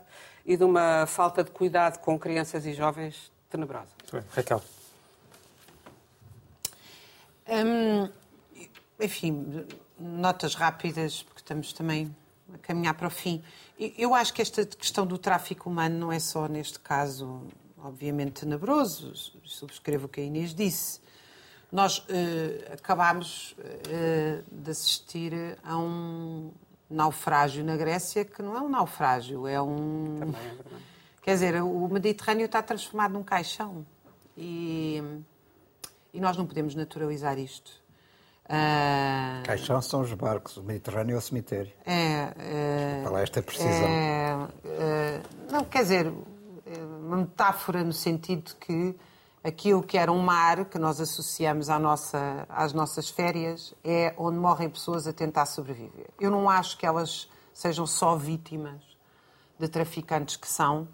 e 0.46 0.58
de 0.58 0.64
uma 0.64 1.06
falta 1.06 1.44
de 1.44 1.52
cuidado 1.52 2.00
com 2.00 2.18
crianças 2.18 2.66
e 2.66 2.74
jovens 2.74 3.32
tenebrosa. 3.50 3.90
Bem. 4.12 4.24
Raquel. 4.32 4.62
Hum, 7.48 8.10
enfim, 9.00 9.66
notas 10.00 10.56
rápidas, 10.56 11.24
porque 11.24 11.42
estamos 11.42 11.74
também 11.74 12.16
a 12.54 12.58
caminhar 12.60 12.94
para 12.94 13.08
o 13.08 13.12
fim. 13.12 13.44
Eu 13.98 14.14
acho 14.14 14.34
que 14.34 14.42
esta 14.42 14.66
questão 14.66 15.06
do 15.06 15.18
tráfico 15.18 15.70
humano 15.70 15.98
não 15.98 16.12
é 16.12 16.20
só 16.20 16.48
neste 16.48 16.80
caso, 16.80 17.42
obviamente, 17.78 18.42
tenebroso. 18.42 19.14
Subscrevo 19.44 20.06
o 20.06 20.10
que 20.10 20.22
a 20.22 20.24
Inês 20.24 20.54
disse. 20.54 21.02
Nós 21.72 22.00
uh, 22.00 22.74
acabámos 22.74 23.56
uh, 23.58 24.44
de 24.52 24.72
assistir 24.72 25.34
a 25.64 25.78
um 25.78 26.52
naufrágio 26.92 27.64
na 27.64 27.76
Grécia 27.76 28.26
que 28.26 28.42
não 28.42 28.56
é 28.56 28.62
um 28.62 28.70
naufrágio, 28.70 29.48
é 29.48 29.62
um. 29.62 30.18
Também 30.20 30.42
é 30.42 30.56
verdade. 30.56 30.92
Quer 31.22 31.34
dizer, 31.34 31.62
o 31.62 31.88
Mediterrâneo 31.88 32.46
está 32.46 32.62
transformado 32.62 33.12
num 33.14 33.24
caixão. 33.24 33.86
E, 34.36 35.04
e 36.14 36.20
nós 36.20 36.36
não 36.36 36.46
podemos 36.48 36.74
naturalizar 36.74 37.38
isto. 37.38 37.82
Uh, 38.46 39.44
Caixão 39.46 39.82
são 39.82 40.02
os 40.02 40.14
barcos, 40.14 40.58
o 40.58 40.64
Mediterrâneo 40.64 41.16
é 41.16 41.18
o 41.18 41.22
cemitério. 41.22 41.72
É. 41.86 42.34
é 42.38 43.00
Para 43.02 43.12
lá 43.12 43.22
esta 43.22 43.42
precisão. 43.42 43.70
É, 43.72 44.50
é, 44.66 45.22
não, 45.50 45.64
quer 45.64 45.84
dizer, 45.84 46.14
é 46.66 46.84
uma 46.84 47.18
metáfora 47.18 47.84
no 47.84 47.94
sentido 47.94 48.54
que 48.56 48.96
aquilo 49.44 49.82
que 49.82 49.98
era 49.98 50.12
um 50.12 50.20
mar, 50.20 50.66
que 50.66 50.78
nós 50.78 51.00
associamos 51.00 51.70
à 51.70 51.80
nossa, 51.80 52.46
às 52.50 52.74
nossas 52.74 53.10
férias, 53.10 53.74
é 53.84 54.14
onde 54.18 54.38
morrem 54.38 54.70
pessoas 54.70 55.08
a 55.08 55.14
tentar 55.14 55.46
sobreviver. 55.46 56.10
Eu 56.20 56.30
não 56.30 56.50
acho 56.50 56.78
que 56.78 56.86
elas 56.86 57.30
sejam 57.54 57.88
só 57.88 58.16
vítimas 58.16 58.82
de 59.60 59.68
traficantes 59.68 60.36
que 60.36 60.48
são. 60.48 60.88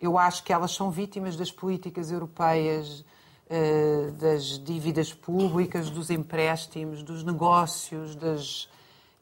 Eu 0.00 0.18
acho 0.18 0.42
que 0.42 0.52
elas 0.52 0.72
são 0.72 0.90
vítimas 0.90 1.36
das 1.36 1.50
políticas 1.50 2.10
europeias 2.10 3.04
eh, 3.48 4.10
das 4.18 4.58
dívidas 4.58 5.14
públicas, 5.14 5.88
dos 5.88 6.10
empréstimos, 6.10 7.02
dos 7.02 7.22
negócios 7.22 8.16
das, 8.16 8.68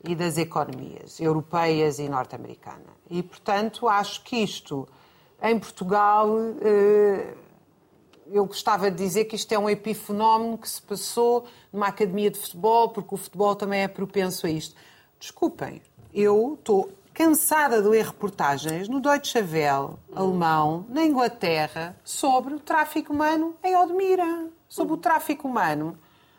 e 0.03 0.15
das 0.15 0.39
economias 0.39 1.21
europeias 1.21 1.99
e 1.99 2.09
norte-americana. 2.09 2.97
E, 3.11 3.23
portanto, 3.23 3.87
acho 3.87 4.23
que 4.25 4.37
isto, 4.37 4.89
em 5.43 5.59
Portugal, 5.59 6.29
eh, 6.63 7.35
eu 8.31 8.45
gostava 8.47 8.91
de 8.91 8.97
dizer 8.97 9.25
que 9.25 9.37
isto 9.37 9.53
é 9.53 9.59
um 9.59 9.69
epifenómeno 9.69 10.59
que 10.59 10.69
se 10.69 10.81
passou 10.81 11.47
numa 11.73 11.89
academia 11.89 12.31
de 12.31 12.39
futebol, 12.39 12.89
porque 12.91 13.15
o 13.15 13.19
futebol 13.19 13.55
também 13.55 13.83
é 13.83 13.89
propenso 13.89 14.47
a 14.47 14.51
isto. 14.51 14.75
Desculpem, 15.19 15.83
eu 16.13 16.57
estou 16.59 16.91
cansada 17.13 17.81
de 17.81 17.89
ler 17.89 18.07
reportagens 18.07 18.89
no 18.89 19.01
Deutsche 19.01 19.39
Welle 19.39 19.95
alemão, 20.15 20.85
na 20.89 21.05
Inglaterra, 21.05 21.97
sobre 22.03 22.55
o 22.55 22.61
tráfico 22.61 23.13
humano 23.13 23.55
em 23.63 23.77
Odmira. 23.77 24.49
Sobre 24.69 24.95
o 24.95 24.97
tráfico 24.97 25.47
humano 25.47 25.97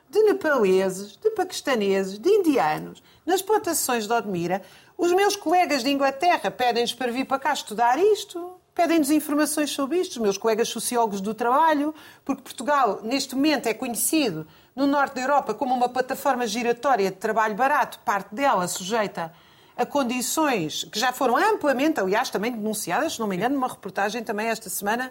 de 0.10 0.22
nepaleses, 0.24 1.18
de 1.18 1.30
paquistaneses, 1.32 2.20
de 2.20 2.30
indianos, 2.30 3.02
nas 3.26 3.42
plantações 3.42 4.06
de 4.06 4.14
Odmira. 4.14 4.62
Os 4.98 5.12
meus 5.12 5.36
colegas 5.36 5.84
de 5.84 5.90
Inglaterra 5.90 6.52
pedem-nos 6.52 6.94
para 6.94 7.12
vir 7.12 7.26
para 7.26 7.40
cá 7.40 7.54
estudar 7.54 7.98
isto. 7.98 8.54
Pedem-nos 8.76 9.10
informações 9.10 9.72
sobre 9.72 10.00
isto, 10.02 10.12
os 10.12 10.18
meus 10.18 10.38
colegas 10.38 10.68
sociólogos 10.68 11.22
do 11.22 11.34
trabalho, 11.34 11.96
porque 12.26 12.42
Portugal, 12.42 13.00
neste 13.02 13.34
momento, 13.34 13.68
é 13.68 13.74
conhecido 13.74 14.46
no 14.76 14.86
norte 14.86 15.16
da 15.16 15.22
Europa 15.22 15.54
como 15.54 15.74
uma 15.74 15.88
plataforma 15.88 16.46
giratória 16.46 17.10
de 17.10 17.16
trabalho 17.16 17.56
barato, 17.56 18.00
parte 18.00 18.36
dela 18.36 18.68
sujeita 18.68 19.32
a 19.78 19.86
condições 19.86 20.84
que 20.84 21.00
já 21.00 21.14
foram 21.14 21.38
amplamente, 21.38 22.02
aliás, 22.02 22.30
também 22.30 22.52
denunciadas, 22.52 23.14
se 23.14 23.20
não 23.22 23.28
me 23.28 23.38
engano, 23.38 23.56
numa 23.56 23.70
reportagem 23.70 24.22
também 24.22 24.48
esta 24.48 24.70
semana, 24.70 25.10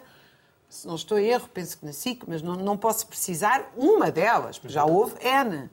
se 0.69 0.85
não 0.85 0.93
estou 0.93 1.17
em 1.17 1.25
erro, 1.25 1.49
penso 1.51 1.79
que 1.79 1.85
na 1.87 1.93
SIC, 1.93 2.23
mas 2.27 2.43
não, 2.43 2.55
não 2.55 2.77
posso 2.77 3.07
precisar 3.07 3.71
uma 3.75 4.11
delas, 4.11 4.61
já 4.65 4.85
houve 4.85 5.15
N. 5.23 5.71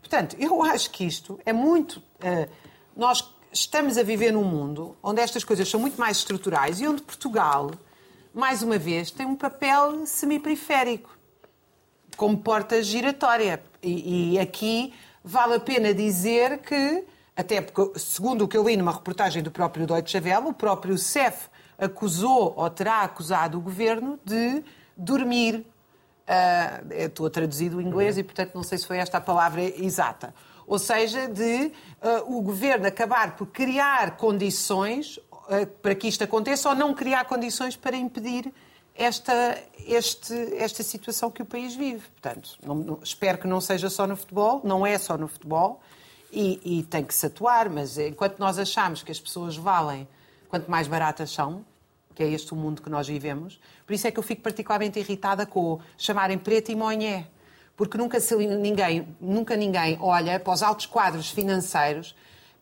Portanto, 0.00 0.34
eu 0.38 0.62
acho 0.62 0.90
que 0.90 1.04
isto 1.04 1.38
é 1.44 1.52
muito. 1.52 1.98
Uh, 2.20 2.48
nós 2.96 3.33
estamos 3.54 3.96
a 3.96 4.02
viver 4.02 4.32
num 4.32 4.44
mundo 4.44 4.96
onde 5.00 5.20
estas 5.20 5.44
coisas 5.44 5.68
são 5.68 5.78
muito 5.78 5.98
mais 5.98 6.18
estruturais 6.18 6.80
e 6.80 6.88
onde 6.88 7.02
Portugal, 7.02 7.70
mais 8.34 8.62
uma 8.62 8.76
vez, 8.76 9.12
tem 9.12 9.24
um 9.24 9.36
papel 9.36 10.04
semi-periférico, 10.04 11.16
como 12.16 12.36
porta 12.36 12.82
giratória. 12.82 13.62
E, 13.80 14.34
e 14.34 14.38
aqui 14.40 14.92
vale 15.22 15.54
a 15.54 15.60
pena 15.60 15.94
dizer 15.94 16.58
que 16.58 17.04
até 17.36 17.60
porque, 17.60 17.98
segundo 17.98 18.44
o 18.44 18.48
que 18.48 18.56
eu 18.56 18.66
li 18.66 18.76
numa 18.76 18.92
reportagem 18.92 19.42
do 19.42 19.50
próprio 19.50 19.86
Deutsche 19.86 20.18
Welle, 20.18 20.48
o 20.48 20.52
próprio 20.52 20.96
CEF 20.98 21.48
acusou 21.78 22.54
ou 22.56 22.70
terá 22.70 23.02
acusado 23.02 23.58
o 23.58 23.60
governo 23.60 24.18
de 24.24 24.62
dormir. 24.96 25.66
Uh, 26.26 26.92
estou 26.92 27.26
a 27.26 27.30
traduzir 27.30 27.70
do 27.70 27.80
inglês 27.80 28.16
e, 28.16 28.22
portanto, 28.22 28.54
não 28.54 28.62
sei 28.62 28.78
se 28.78 28.86
foi 28.86 28.98
esta 28.98 29.18
a 29.18 29.20
palavra 29.20 29.62
exata. 29.62 30.32
Ou 30.66 30.78
seja, 30.78 31.28
de 31.28 31.66
uh, 32.02 32.36
o 32.36 32.40
governo 32.40 32.86
acabar 32.86 33.36
por 33.36 33.46
criar 33.46 34.16
condições 34.16 35.18
uh, 35.18 35.66
para 35.82 35.94
que 35.94 36.08
isto 36.08 36.24
aconteça 36.24 36.68
ou 36.68 36.74
não 36.74 36.94
criar 36.94 37.24
condições 37.24 37.76
para 37.76 37.96
impedir 37.96 38.52
esta, 38.94 39.62
este, 39.86 40.34
esta 40.56 40.82
situação 40.82 41.30
que 41.30 41.42
o 41.42 41.44
país 41.44 41.74
vive. 41.74 42.08
Portanto, 42.10 42.56
não, 42.64 42.74
não, 42.74 42.98
espero 43.02 43.38
que 43.38 43.46
não 43.46 43.60
seja 43.60 43.90
só 43.90 44.06
no 44.06 44.16
futebol, 44.16 44.60
não 44.64 44.86
é 44.86 44.96
só 44.98 45.18
no 45.18 45.26
futebol 45.26 45.80
e, 46.32 46.78
e 46.78 46.82
tem 46.84 47.04
que 47.04 47.14
se 47.14 47.26
atuar, 47.26 47.68
mas 47.68 47.98
enquanto 47.98 48.38
nós 48.38 48.58
achamos 48.58 49.02
que 49.02 49.10
as 49.10 49.20
pessoas 49.20 49.56
valem 49.56 50.06
quanto 50.48 50.70
mais 50.70 50.86
baratas 50.86 51.30
são, 51.30 51.64
que 52.14 52.22
é 52.22 52.30
este 52.30 52.52
o 52.52 52.56
mundo 52.56 52.80
que 52.80 52.88
nós 52.88 53.08
vivemos, 53.08 53.60
por 53.84 53.92
isso 53.92 54.06
é 54.06 54.10
que 54.10 54.18
eu 54.18 54.22
fico 54.22 54.42
particularmente 54.42 54.98
irritada 54.98 55.44
com 55.44 55.80
chamarem 55.98 56.38
preto 56.38 56.70
e 56.70 56.76
monhé. 56.76 57.26
Porque 57.76 57.98
nunca, 57.98 58.20
se, 58.20 58.34
ninguém, 58.36 59.08
nunca 59.20 59.56
ninguém 59.56 59.98
olha 60.00 60.38
para 60.38 60.52
os 60.52 60.62
altos 60.62 60.86
quadros 60.86 61.30
financeiros, 61.30 62.14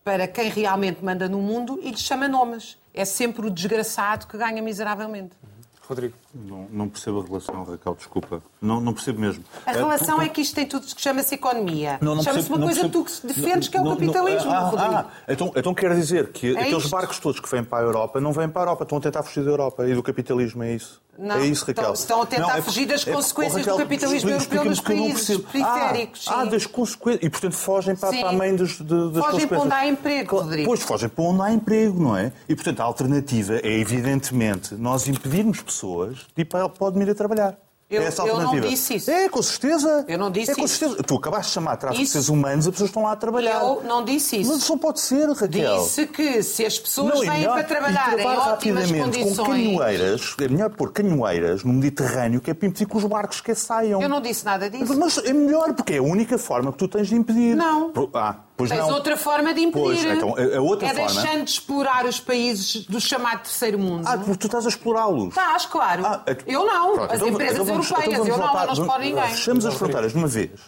para 0.02 0.26
quem 0.26 0.48
realmente 0.48 1.04
manda 1.04 1.28
no 1.28 1.38
mundo 1.38 1.78
e 1.82 1.90
lhes 1.90 2.00
chama 2.00 2.28
nomes. 2.28 2.78
É 2.94 3.04
sempre 3.04 3.46
o 3.46 3.50
desgraçado 3.50 4.26
que 4.26 4.36
ganha 4.36 4.62
miseravelmente. 4.62 5.34
Rodrigo. 5.82 6.14
Não, 6.34 6.66
não, 6.70 6.88
percebo 6.88 7.20
a 7.20 7.24
relação, 7.24 7.62
Raquel, 7.62 7.94
desculpa. 7.94 8.42
Não, 8.60 8.80
não 8.80 8.94
percebo 8.94 9.20
mesmo. 9.20 9.44
A 9.66 9.72
relação 9.72 10.16
é, 10.16 10.24
tu, 10.24 10.26
é 10.26 10.28
que 10.30 10.40
isto 10.40 10.54
tem 10.54 10.66
tudo 10.66 10.86
que 10.86 11.00
chama-se 11.00 11.34
economia. 11.34 11.98
Chama-se 12.24 12.48
uma 12.48 12.58
coisa 12.58 12.80
que 12.82 12.88
tu 12.88 13.04
defendes, 13.24 13.68
que 13.68 13.76
é 13.76 13.80
o 13.80 13.90
capitalismo, 13.90 14.50
ah, 14.50 14.60
Rodrigo. 14.60 14.94
Ah, 14.94 15.10
então, 15.28 15.52
então 15.54 15.74
quer 15.74 15.94
dizer 15.94 16.32
que 16.32 16.56
é 16.56 16.60
aqueles 16.60 16.84
isto. 16.84 16.90
barcos 16.90 17.18
todos 17.18 17.38
que 17.38 17.50
vêm 17.50 17.62
para 17.62 17.78
a 17.78 17.82
Europa 17.82 18.18
não 18.18 18.32
vêm 18.32 18.48
para 18.48 18.62
a 18.62 18.64
Europa, 18.64 18.84
estão 18.84 18.96
a 18.96 19.00
tentar 19.02 19.22
fugir 19.22 19.44
da 19.44 19.50
Europa 19.50 19.86
e 19.86 19.94
do 19.94 20.02
capitalismo, 20.02 20.62
é 20.62 20.74
isso? 20.74 21.02
Não, 21.18 21.36
é 21.36 21.46
isso, 21.46 21.66
Raquel. 21.66 21.92
Estão 21.92 22.22
a 22.22 22.26
tentar 22.26 22.48
não, 22.48 22.56
é, 22.56 22.62
fugir 22.62 22.86
das 22.86 23.06
é, 23.06 23.12
consequências 23.12 23.58
Raquel, 23.58 23.76
do 23.76 23.82
capitalismo 23.82 24.30
europeu 24.30 24.64
nos 24.64 24.80
países 24.80 25.38
periféricos. 25.38 26.26
Ah, 26.26 26.40
ah, 26.40 26.44
das 26.46 26.64
consequências. 26.64 27.22
E, 27.22 27.28
portanto, 27.28 27.54
fogem 27.54 27.94
para, 27.94 28.10
para 28.10 28.28
a 28.30 28.32
mãe 28.32 28.56
dos, 28.56 28.78
de, 28.78 28.84
das 28.84 28.94
fogem 28.94 29.10
consequências. 29.12 29.32
Fogem 29.32 29.48
para 29.48 29.60
onde 29.60 29.74
há 29.74 29.86
emprego, 29.86 30.36
Rodrigo. 30.38 30.68
Pois, 30.68 30.82
fogem 30.82 31.08
para 31.10 31.24
onde 31.24 31.42
há 31.42 31.52
emprego, 31.52 32.02
não 32.02 32.16
é? 32.16 32.32
E, 32.48 32.54
portanto, 32.54 32.80
a 32.80 32.84
alternativa 32.84 33.56
é, 33.56 33.78
evidentemente, 33.78 34.74
nós 34.74 35.06
impedirmos 35.06 35.60
pessoas 35.60 36.21
de 36.34 36.42
ir 36.42 36.44
para, 36.44 36.68
para 36.68 36.84
o 36.84 37.10
a 37.10 37.14
trabalhar. 37.14 37.58
Eu, 37.92 38.00
é 38.00 38.06
essa 38.06 38.22
alternativa. 38.22 38.56
eu 38.56 38.62
não 38.62 38.70
disse 38.70 38.94
isso. 38.94 39.10
É, 39.10 39.28
com 39.28 39.42
certeza. 39.42 40.04
Eu 40.08 40.18
não 40.18 40.30
disse 40.30 40.52
é, 40.52 40.54
com 40.54 40.66
certeza. 40.66 40.94
Isso. 40.94 41.02
Tu 41.02 41.14
acabaste 41.14 41.48
de 41.48 41.52
chamar 41.52 41.76
tráfico 41.76 42.02
de 42.02 42.08
seres 42.08 42.28
humanos, 42.30 42.66
as 42.66 42.72
pessoas 42.72 42.88
estão 42.88 43.02
lá 43.02 43.12
a 43.12 43.16
trabalhar. 43.16 43.60
Eu 43.60 43.82
não 43.82 44.02
disse 44.02 44.40
isso. 44.40 44.50
Mas 44.50 44.62
isso 44.62 44.72
não 44.72 44.78
pode 44.78 45.00
ser, 45.00 45.28
Raquel. 45.28 45.82
Disse 45.82 46.06
que 46.06 46.42
se 46.42 46.64
as 46.64 46.78
pessoas 46.78 47.14
não, 47.14 47.20
vêm 47.20 47.30
melhor, 47.30 47.54
para 47.54 47.64
trabalhar 47.64 48.18
em 48.18 48.26
ótimas 48.26 48.90
condições... 48.90 49.36
com 49.36 49.44
canhoeiras, 49.44 50.34
é 50.40 50.48
melhor 50.48 50.70
pôr 50.70 50.90
canhoeiras 50.90 51.64
no 51.64 51.72
Mediterrâneo 51.74 52.40
que 52.40 52.50
é 52.50 52.54
para 52.54 52.66
impedir 52.66 52.86
que 52.86 52.96
os 52.96 53.04
barcos 53.04 53.42
que 53.42 53.54
saiam. 53.54 54.00
Eu 54.00 54.08
não 54.08 54.22
disse 54.22 54.42
nada 54.42 54.70
disso. 54.70 54.98
Mas 54.98 55.18
é 55.18 55.32
melhor, 55.34 55.74
porque 55.74 55.92
é 55.92 55.98
a 55.98 56.02
única 56.02 56.38
forma 56.38 56.72
que 56.72 56.78
tu 56.78 56.88
tens 56.88 57.08
de 57.08 57.14
impedir. 57.14 57.54
Não. 57.54 57.92
Ah, 58.14 58.36
Pois 58.56 58.70
Tens 58.70 58.80
não. 58.80 58.90
outra 58.94 59.16
forma 59.16 59.54
de 59.54 59.60
impedir. 59.62 59.84
Pois, 59.84 60.04
então, 60.04 60.36
a, 60.36 60.58
a 60.58 60.60
outra 60.60 60.88
é 60.88 60.94
forma... 60.94 61.22
deixando 61.22 61.44
de 61.44 61.50
explorar 61.50 62.04
os 62.04 62.20
países 62.20 62.86
do 62.86 63.00
chamado 63.00 63.42
terceiro 63.42 63.78
mundo. 63.78 64.06
Ah, 64.06 64.18
porque 64.18 64.36
tu 64.36 64.46
estás 64.46 64.66
a 64.66 64.68
explorá-los. 64.68 65.28
Estás, 65.28 65.66
claro. 65.66 66.04
Ah, 66.06 66.22
é 66.26 66.36
eu 66.46 66.66
não. 66.66 66.94
Pronto, 66.94 67.12
As 67.12 67.16
então, 67.16 67.28
empresas 67.28 67.54
então 67.54 67.66
vamos, 67.66 67.90
europeias, 67.90 68.20
então 68.20 68.26
eu 68.26 68.36
voltar, 68.36 68.66
não, 68.66 68.66
não 68.66 68.72
exploro 68.72 69.02
ninguém. 69.02 69.28
Fechamos 69.28 69.66
as 69.66 69.74
fronteiras 69.74 70.12
de 70.12 70.18
uma 70.18 70.28
vez, 70.28 70.60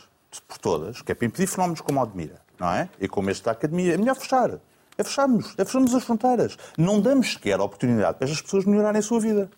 por 0.49 0.59
todas, 0.59 1.03
que 1.03 1.13
é 1.13 1.15
para 1.15 1.27
impedir 1.27 1.47
fenómenos 1.47 1.81
como 1.83 2.01
a 2.01 2.03
Admira, 2.03 2.41
não 2.59 2.71
é? 2.71 2.89
E 2.99 3.07
como 3.07 3.31
este 3.31 3.45
da 3.45 3.53
Academia. 3.53 3.95
É 3.95 3.97
melhor 3.97 4.17
fechar. 4.17 4.59
É 4.97 5.05
fecharmos. 5.05 5.55
É 5.59 5.65
fecharmos 5.65 5.95
as 5.95 6.05
fronteiras. 6.05 6.57
Não 6.79 7.01
damos 7.01 7.33
sequer 7.33 7.61
a 7.61 7.65
oportunidade 7.65 8.17
para 8.17 8.27
estas 8.27 8.41
pessoas 8.41 8.65
melhorarem 8.65 8.99
a 8.99 9.03
sua 9.03 9.21
vida. 9.21 9.51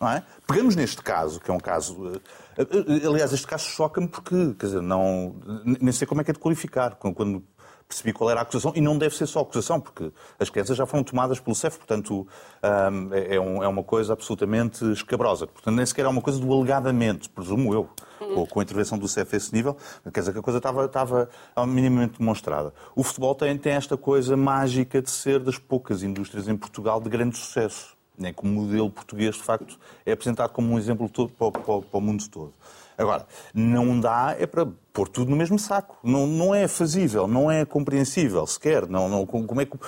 Não 0.00 0.10
é? 0.10 0.22
Pegamos 0.46 0.74
neste 0.74 1.02
caso, 1.02 1.38
que 1.38 1.50
é 1.50 1.54
um 1.54 1.60
caso. 1.60 2.20
Eh, 2.56 2.62
eh, 2.62 3.06
aliás, 3.06 3.32
este 3.34 3.46
caso 3.46 3.64
choca-me 3.66 4.08
porque, 4.08 4.54
quer 4.58 4.66
dizer, 4.66 4.80
não, 4.80 5.36
nem 5.64 5.92
sei 5.92 6.06
como 6.06 6.22
é 6.22 6.24
que 6.24 6.30
é 6.30 6.34
de 6.34 6.40
qualificar. 6.40 6.94
Quando 6.94 7.44
percebi 7.90 8.12
qual 8.12 8.30
era 8.30 8.38
a 8.38 8.42
acusação, 8.44 8.72
e 8.76 8.80
não 8.80 8.96
deve 8.96 9.16
ser 9.16 9.26
só 9.26 9.40
acusação, 9.40 9.80
porque 9.80 10.12
as 10.38 10.48
crianças 10.48 10.76
já 10.76 10.86
foram 10.86 11.02
tomadas 11.02 11.40
pelo 11.40 11.56
CEF, 11.56 11.76
portanto 11.76 12.26
é, 12.62 13.34
é, 13.34 13.34
é, 13.34 13.40
uma 13.40 13.82
coisa 13.82 14.12
absolutamente 14.12 14.84
escabrosa. 14.92 15.48
Portanto, 15.48 15.74
nem 15.74 15.84
sequer 15.84 16.04
é 16.04 16.08
uma 16.08 16.22
coisa 16.22 16.38
do 16.38 16.52
alegadamente, 16.52 17.28
presumo 17.28 17.74
eu, 17.74 17.90
com, 18.18 18.46
com, 18.46 18.60
a 18.60 18.62
intervenção 18.62 18.96
do 18.96 19.08
CEF 19.08 19.34
a 19.34 19.36
esse 19.36 19.52
nível, 19.52 19.76
quer 20.12 20.20
dizer 20.20 20.32
que 20.32 20.38
a 20.38 20.42
coisa 20.42 20.58
estava, 20.58 20.84
estava 20.84 21.28
minimamente 21.66 22.18
demonstrada. 22.18 22.72
O 22.94 23.02
futebol 23.02 23.34
tem, 23.34 23.58
tem 23.58 23.72
esta 23.72 23.96
coisa 23.96 24.36
mágica 24.36 25.02
de 25.02 25.10
ser 25.10 25.40
das 25.40 25.58
poucas 25.58 26.04
indústrias 26.04 26.46
em 26.46 26.56
Portugal 26.56 27.00
de 27.00 27.10
grande 27.10 27.36
sucesso. 27.36 27.98
Nem 28.16 28.32
como 28.32 28.52
modelo 28.52 28.90
português, 28.90 29.34
de 29.34 29.42
facto, 29.42 29.78
é 30.04 30.12
apresentado 30.12 30.50
como 30.50 30.74
um 30.74 30.78
exemplo 30.78 31.08
todo 31.08 31.30
para, 31.30 31.50
para, 31.50 31.80
para 31.80 31.98
o 31.98 32.00
mundo 32.00 32.22
todo. 32.28 32.52
Agora, 33.00 33.26
não 33.54 33.98
dá 33.98 34.36
é 34.38 34.46
para 34.46 34.66
pôr 34.92 35.08
tudo 35.08 35.30
no 35.30 35.36
mesmo 35.36 35.58
saco. 35.58 35.96
Não, 36.04 36.26
não 36.26 36.54
é 36.54 36.68
fazível, 36.68 37.26
não 37.26 37.50
é 37.50 37.64
compreensível 37.64 38.46
sequer. 38.46 38.86
Não, 38.86 39.08
não, 39.08 39.24
como 39.24 39.58
é 39.58 39.64
que 39.64 39.78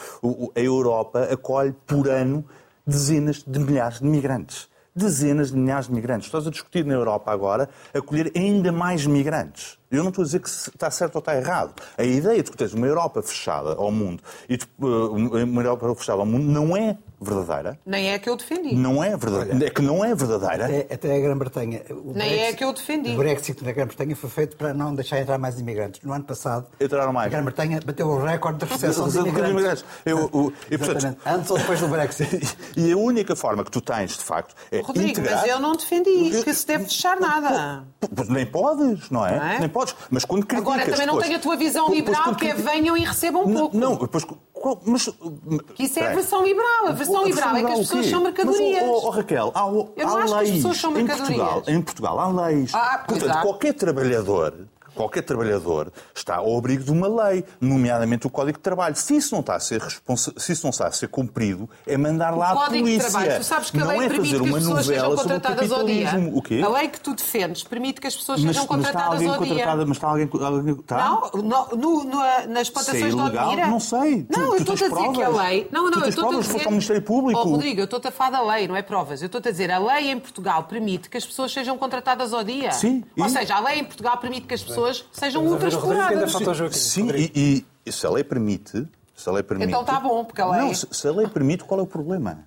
a 0.56 0.60
Europa 0.60 1.28
acolhe 1.30 1.74
por 1.86 2.08
ano 2.08 2.42
dezenas 2.86 3.42
de 3.46 3.58
milhares 3.58 3.98
de 3.98 4.06
migrantes? 4.06 4.66
Dezenas 4.96 5.50
de 5.50 5.58
milhares 5.58 5.88
de 5.88 5.92
migrantes. 5.92 6.26
Estás 6.26 6.46
a 6.46 6.50
discutir 6.50 6.86
na 6.86 6.94
Europa 6.94 7.30
agora 7.30 7.68
acolher 7.92 8.32
ainda 8.34 8.72
mais 8.72 9.06
migrantes. 9.06 9.78
Eu 9.93 10.03
não 10.03 10.09
estou 10.09 10.22
a 10.22 10.24
dizer 10.24 10.40
que 10.40 10.49
está 10.49 10.90
certo 10.90 11.16
ou 11.16 11.18
está 11.18 11.36
errado. 11.36 11.74
A 11.99 12.03
ideia 12.03 12.43
de 12.43 12.51
que 12.51 12.57
tens 12.57 12.72
uma 12.72 12.86
Europa 12.86 13.22
fechada 13.22 13.74
ao 13.74 13.93
mundo 13.93 14.22
e 14.49 14.59
uh, 14.80 15.12
uma 15.45 15.62
Europa 15.62 15.95
fechada 15.95 16.20
ao 16.20 16.26
mundo 16.26 16.45
não 16.45 16.74
é 16.74 16.97
verdadeira. 17.20 17.78
Nem 17.86 18.11
é 18.11 18.14
a 18.14 18.18
que 18.18 18.28
eu 18.28 18.36
defendi. 18.36 18.74
Não 18.74 19.03
é 19.03 19.16
verdadeira. 19.16 19.66
É 19.66 19.70
que 19.70 19.82
não 19.82 20.05
é 20.05 20.14
verdadeira. 20.14 20.64
Até, 20.64 20.95
até 20.95 21.16
a 21.16 21.20
Grã-Bretanha. 21.20 21.82
Nem 21.88 22.12
Brexit, 22.14 22.40
é 22.40 22.49
a 22.49 22.55
que 22.55 22.64
eu 22.64 22.72
defendi. 22.72 23.11
O 23.11 23.16
Brexit 23.16 23.64
na 23.64 23.72
Grã-Bretanha 23.72 24.16
foi 24.16 24.30
feito 24.30 24.57
para 24.57 24.74
não 24.74 24.95
deixar 24.95 25.20
entrar 25.20 25.38
mais 25.38 25.61
imigrantes. 25.61 26.01
No 26.03 26.12
ano 26.12 26.24
passado, 26.24 26.66
Entraram 26.80 27.12
mais. 27.12 27.26
a 27.26 27.30
Grã-Bretanha 27.30 27.80
bateu 27.84 28.09
o 28.09 28.24
recorde 28.24 28.64
de 28.64 28.72
recepção 28.72 29.09
de 29.09 29.18
imigrantes. 29.18 29.84
Eu, 30.05 30.30
o, 30.32 30.53
e, 30.70 30.76
portanto, 30.76 31.16
Antes 31.24 31.51
ou 31.51 31.59
depois 31.59 31.80
do 31.80 31.88
Brexit. 31.88 32.57
E 32.76 32.93
a 32.93 32.97
única 32.97 33.36
forma 33.36 33.64
que 33.64 33.70
tu 33.70 33.80
tens, 33.80 34.16
de 34.16 34.24
facto, 34.24 34.55
é 34.70 34.80
Rodrigo, 34.80 35.11
integrar... 35.11 35.40
mas 35.40 35.51
eu 35.51 35.61
não 35.61 35.72
defendi 35.72 36.43
que 36.43 36.55
se 36.55 36.66
deve 36.66 36.84
fechar 36.84 37.20
nada. 37.20 37.84
Nem 38.28 38.47
podes, 38.47 39.11
não 39.11 39.26
é? 39.26 39.36
Não 39.36 39.47
é? 39.47 39.59
Nem 39.61 39.68
podes. 39.68 39.82
Mas 40.11 40.24
quando 40.24 40.47
criticas... 40.47 40.74
Agora, 40.74 40.91
também 40.91 41.07
não 41.07 41.14
depois, 41.14 41.26
tenho 41.26 41.39
a 41.39 41.43
tua 41.43 41.57
visão 41.57 41.89
liberal, 41.91 42.35
que 42.35 42.47
é 42.47 42.55
venham 42.55 42.97
e 42.97 43.05
recebam 43.05 43.45
um 43.45 43.55
pouco. 43.55 43.76
Não, 43.76 43.97
depois... 43.97 44.24
Mas, 44.87 45.09
que 45.74 45.85
isso 45.85 45.99
é 45.99 46.12
a 46.12 46.14
versão 46.14 46.45
liberal. 46.45 46.87
A 46.87 46.93
versão 46.93 47.24
liberal 47.24 47.57
é 47.57 47.64
que 47.64 47.72
as 47.72 47.78
pessoas 47.80 48.07
são 48.07 48.22
mercadorias. 48.22 48.83
Mas, 48.83 48.91
oh, 48.91 49.07
oh, 49.07 49.11
Raquel, 49.11 49.53
há, 49.55 49.61
há 49.61 49.70
leis 49.70 50.30
que 50.30 50.37
as 50.37 50.51
pessoas 50.51 50.76
são 50.78 50.99
em 50.99 51.07
Portugal, 51.07 51.62
em 51.66 51.83
Portugal 51.83 52.20
há 52.20 52.28
leis. 52.47 52.70
Ah, 52.72 53.05
Portanto, 53.07 53.43
qualquer 53.43 53.74
trabalhador 53.74 54.55
qualquer 54.95 55.22
trabalhador 55.22 55.93
está 56.14 56.36
ao 56.36 56.57
abrigo 56.57 56.84
de 56.84 56.90
uma 56.90 57.09
lei, 57.28 57.45
nomeadamente 57.61 58.26
o 58.26 58.30
Código 58.30 58.59
de 58.59 58.62
Trabalho. 58.62 58.95
Se 58.97 59.16
isso 59.16 59.34
não 59.34 59.40
está 59.40 59.57
a 59.57 59.61
ser, 59.61 59.80
responsa... 59.80 60.32
Se 60.36 60.53
isso 60.53 60.62
não 60.64 60.70
está 60.70 60.86
a 60.86 60.93
ser 60.93 61.09
cumprido, 61.09 61.68
é 61.86 61.97
mandar 61.97 62.30
lá 62.36 62.55
o 62.55 62.59
a 62.61 62.66
polícia. 62.66 63.05
De 63.07 63.11
trabalho. 63.11 63.36
Tu 63.38 63.45
sabes 63.45 63.70
que 63.70 63.78
não 63.78 63.86
a 63.90 63.93
lei 63.93 63.99
é 64.07 64.09
permite 64.09 64.30
fazer 64.32 64.43
que 64.43 64.49
uma 64.49 64.59
as 64.59 64.64
pessoas 64.64 64.86
sejam 64.86 65.16
contratadas 65.16 65.72
ao 65.72 65.84
dia. 65.84 66.11
O 66.32 66.43
quê? 66.43 66.61
A 66.64 66.68
lei 66.68 66.88
que 66.88 67.01
tu 67.01 67.14
defendes 67.14 67.62
permite 67.64 68.01
que 68.01 68.07
as 68.07 68.16
pessoas 68.16 68.40
Mas, 68.40 68.57
sejam 68.57 68.66
mas 68.68 68.76
contratadas 68.76 69.12
alguém 69.14 69.28
ao 69.28 69.38
dia. 69.38 69.49
contratada, 69.49 69.86
mas 69.86 69.97
está 69.97 70.09
alguém, 70.09 70.28
alguém 70.32 70.74
está? 70.74 70.97
Não, 70.99 71.30
no, 71.43 72.05
no, 72.05 72.14
nas 72.49 72.70
plantações 72.70 73.03
é 73.03 73.09
de 73.09 73.12
ilegal, 73.16 73.49
Odmira. 73.49 73.66
não 73.68 73.80
sei. 73.80 74.22
Tu- 74.24 74.38
Não, 74.40 74.49
tu 74.49 74.55
eu 74.55 74.59
estou-te 74.59 74.84
a 74.84 74.88
dizer 74.88 75.01
que 75.12 75.22
a 75.22 75.24
provas? 75.26 75.47
lei. 75.47 75.68
Não, 75.70 75.90
não, 75.90 76.01
eu 76.03 76.09
estou-te 76.09 76.18
a 76.18 76.28
provas? 76.28 76.47
dizer. 76.47 76.68
Ministério 76.70 77.03
Público? 77.03 77.40
Oh, 77.40 77.45
Rodrigo, 77.51 77.80
eu 77.80 77.84
estou-te 77.84 78.09
a 78.09 78.11
falar 78.11 78.30
da 78.30 78.43
lei, 78.43 78.68
não 78.68 78.76
é 78.76 78.82
provas. 78.82 79.22
Eu 79.22 79.26
estou-te 79.26 79.49
a 79.49 79.51
dizer, 79.51 79.70
a 79.70 79.78
lei 79.78 80.11
em 80.11 80.18
Portugal 80.18 80.64
permite 80.64 81.09
que 81.09 81.16
as 81.16 81.24
pessoas 81.26 81.53
sejam 81.53 81.76
contratadas 81.78 82.32
ao 82.32 82.43
dia. 82.45 82.72
Sim, 82.72 83.05
Ou 83.18 83.26
e- 83.26 83.30
seja, 83.30 83.55
a 83.57 83.61
lei 83.61 83.78
em 83.80 83.84
Portugal 83.84 84.16
permite 84.18 84.47
que 84.47 84.55
as 84.55 84.62
pessoas 84.62 84.82
sejam 85.12 85.43
que 85.43 85.49
ainda 85.49 85.66
ultraexploradas. 85.66 86.76
Sim, 86.76 87.09
e, 87.14 87.64
e 87.87 87.93
se 87.93 88.07
a 88.07 88.11
lei 88.11 88.24
permite. 88.24 88.87
Se 89.16 89.28
a 89.28 89.33
lei 89.33 89.43
permite 89.43 89.68
Então 89.68 89.83
está 89.83 90.01
bom, 90.01 90.24
porque 90.24 90.41
a 90.41 90.47
lei- 90.51 90.61
Não, 90.62 90.74
se, 90.74 90.87
se 90.91 91.07
a 91.07 91.12
lei 91.12 91.26
permite, 91.28 91.64
qual 91.64 91.78
é 91.80 91.83
o 91.83 91.87
problema? 91.87 92.45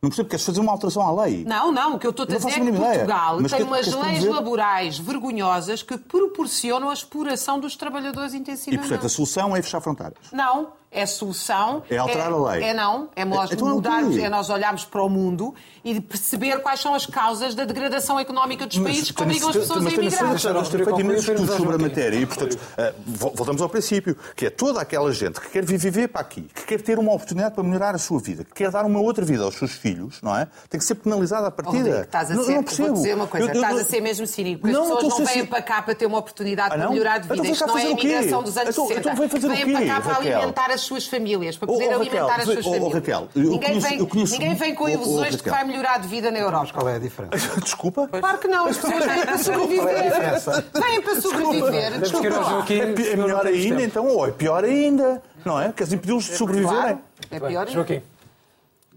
Não 0.00 0.10
percebo, 0.10 0.28
queres 0.28 0.44
fazer 0.44 0.60
uma 0.60 0.70
alteração 0.70 1.02
à 1.02 1.24
lei? 1.24 1.44
Não, 1.44 1.72
não, 1.72 1.94
o 1.96 1.98
que 1.98 2.06
eu 2.06 2.10
estou 2.10 2.22
a 2.24 2.26
dizer 2.26 2.48
é 2.50 2.52
que. 2.52 2.72
Portugal 2.72 3.38
Mas 3.40 3.50
tem 3.50 3.60
que- 3.60 3.66
umas 3.66 3.86
leis 3.92 4.18
dizer? 4.20 4.30
laborais 4.30 4.98
vergonhosas 4.98 5.82
que 5.82 5.98
proporcionam 5.98 6.88
a 6.90 6.92
exploração 6.92 7.58
dos 7.58 7.74
trabalhadores 7.74 8.32
E, 8.32 8.36
intensivamente. 8.36 8.88
portanto, 8.88 9.06
a 9.06 9.08
solução 9.08 9.56
é 9.56 9.62
fechar 9.62 9.80
fronteiras. 9.80 10.14
Não, 10.32 10.68
é 10.90 11.04
solução. 11.06 11.82
É 11.90 11.96
alterar 11.98 12.32
a 12.32 12.50
lei. 12.52 12.64
É 12.64 12.74
não, 12.74 13.08
é 13.14 13.24
nós 13.24 13.50
Então 13.52 13.68
é 13.68 13.72
mudarmos, 13.72 14.16
é 14.16 14.28
nós 14.28 14.48
olharmos 14.50 14.84
para 14.84 15.02
o 15.02 15.08
mundo 15.08 15.54
e 15.84 16.00
perceber 16.00 16.58
quais 16.60 16.80
são 16.80 16.94
as 16.94 17.06
causas 17.06 17.54
da 17.54 17.64
degradação 17.64 18.18
económica 18.18 18.66
dos 18.66 18.78
países 18.78 19.10
que 19.10 19.22
obrigam 19.22 19.48
as 19.50 19.56
pessoas 19.56 19.78
a 19.80 19.82
mas 19.82 19.94
tenho 19.94 20.06
emigrar. 20.08 20.36
já 20.38 20.52
Rodrigo, 20.52 20.84
feito 20.84 21.00
imensos 21.00 21.28
estudos 21.28 21.56
sobre 21.56 21.74
a 21.74 21.78
matéria 21.78 22.16
e, 22.18 22.26
portanto, 22.26 22.58
eh, 22.76 22.94
vol- 23.06 23.32
voltamos 23.34 23.62
ao 23.62 23.68
princípio, 23.68 24.16
que 24.34 24.46
é 24.46 24.50
toda 24.50 24.80
aquela 24.80 25.12
gente 25.12 25.40
que 25.40 25.48
quer 25.50 25.64
viver 25.64 26.08
para 26.08 26.20
aqui, 26.20 26.42
que 26.54 26.64
quer 26.64 26.80
ter 26.82 26.98
uma 26.98 27.12
oportunidade 27.12 27.54
para 27.54 27.62
melhorar 27.64 27.94
a 27.94 27.98
sua 27.98 28.18
vida, 28.20 28.44
que 28.44 28.52
quer 28.52 28.70
dar 28.70 28.84
uma 28.84 29.00
outra 29.00 29.24
vida 29.24 29.44
aos 29.44 29.54
seus 29.54 29.72
filhos, 29.72 30.20
não 30.22 30.36
é? 30.36 30.46
Tem 30.68 30.78
que 30.78 30.84
ser 30.84 30.94
penalizada 30.96 31.46
à 31.46 31.48
Oh, 31.48 31.52
partida. 31.52 31.78
Rodrigo, 31.84 32.00
estás 32.04 32.30
a 32.30 32.34
não, 32.34 32.44
ser, 32.44 32.54
não 32.54 32.62
percebo. 32.64 32.88
vou 32.88 32.96
dizer 32.96 33.14
uma 33.14 33.26
coisa, 33.26 33.46
Eu- 33.46 33.54
eu- 33.54 33.60
estás 33.62 33.78
a 33.78 33.84
ser 33.84 34.00
mesmo 34.00 34.26
cínico, 34.26 34.60
porque 34.62 34.74
Não, 34.74 34.82
as 34.84 34.88
não 34.88 34.96
pessoas 34.96 35.18
não 35.20 35.26
a 35.26 35.30
vêm 35.32 35.46
para 35.46 35.62
cá 35.62 35.82
para 35.82 35.94
ter 35.94 36.06
uma 36.06 36.18
oportunidade 36.18 36.74
Ah, 36.74 36.78
para 36.78 36.90
melhorar 36.90 37.18
de 37.18 37.28
vida. 37.28 37.34
Então 37.34 37.52
Isto 37.52 37.66
vem 37.66 37.66
cá 37.66 37.72
não 37.72 37.78
é 37.78 37.82
a 37.86 37.90
imigração 37.90 38.42
dos 38.42 38.56
anos 38.56 38.70
Então- 38.70 38.86
60. 38.88 39.00
então 39.10 39.28
Vêm 39.48 39.72
para 39.72 39.86
cá 39.86 40.00
para 40.00 40.16
alimentar 40.16 40.70
as 40.70 40.77
suas 40.80 41.06
famílias, 41.06 41.56
para 41.56 41.66
poder 41.66 41.88
oh, 41.88 41.94
alimentar 42.00 42.26
Raquel, 42.26 42.38
as 42.38 42.44
suas 42.44 42.66
oh, 42.66 42.68
oh, 42.68 42.72
famílias. 42.72 42.94
Raquel, 42.94 43.28
ninguém, 43.34 43.60
conheço- 43.60 43.88
vem, 43.88 44.06
conheço- 44.06 44.32
ninguém 44.32 44.54
vem 44.54 44.74
com 44.74 44.84
oh, 44.84 44.86
oh, 44.86 44.90
ilusões 44.90 45.36
de 45.36 45.42
que 45.42 45.50
vai 45.50 45.64
melhorar 45.64 45.98
de 45.98 46.08
vida 46.08 46.30
na 46.30 46.38
Europa. 46.38 46.62
Mas 46.62 46.72
qual 46.72 46.88
é 46.88 46.96
a 46.96 46.98
diferença? 46.98 47.60
Desculpa? 47.60 48.08
Claro 48.08 48.38
que 48.38 48.48
não, 48.48 48.66
as 48.66 48.76
pessoas 48.76 49.04
vêm 49.04 49.20
para 49.20 49.30
é 49.30 49.34
a 49.34 49.38
sobreviver. 49.38 50.02
diferença? 50.04 50.64
Vêm 50.74 51.02
para 51.02 51.20
sobreviver. 51.20 52.00
Desculpa. 52.00 52.72
É, 52.72 53.12
é 53.12 53.16
melhor 53.16 53.46
ainda, 53.46 53.82
então, 53.82 54.06
ou 54.06 54.26
é 54.26 54.30
pior 54.32 54.64
ainda, 54.64 55.22
não 55.44 55.60
é? 55.60 55.72
Queres 55.72 55.92
impedi-los 55.92 56.24
de 56.24 56.36
sobreviverem? 56.36 57.00
É 57.30 57.38
pior 57.38 57.60
ainda. 57.60 57.70
Joaquim. 57.72 58.02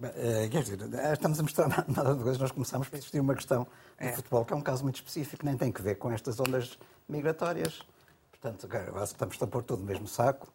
Eh, 0.04 0.50
Quer 0.50 0.64
dizer, 0.64 0.80
eh, 0.94 1.14
estamos 1.14 1.40
a 1.40 1.44
mostrar 1.44 1.68
nada 1.88 2.16
de 2.16 2.24
coisas. 2.24 2.40
Nós 2.40 2.52
começamos 2.52 2.88
por 2.88 2.96
existir 2.98 3.20
uma 3.20 3.36
questão 3.36 3.68
do 4.02 4.10
futebol, 4.14 4.46
que 4.46 4.54
é 4.54 4.56
um 4.56 4.62
caso 4.62 4.84
muito 4.84 4.96
específico, 4.96 5.46
nem 5.46 5.56
tem 5.56 5.72
que 5.72 5.82
ver 5.82 5.96
com 5.96 6.12
estas 6.12 6.40
ondas 6.40 6.78
migratórias. 7.08 7.82
Portanto, 8.32 8.66
agora, 8.66 9.04
estamos 9.04 9.38
a 9.42 9.48
pôr 9.48 9.62
tudo 9.64 9.82
no 9.82 9.86
mesmo 9.86 10.08
saco. 10.08 10.48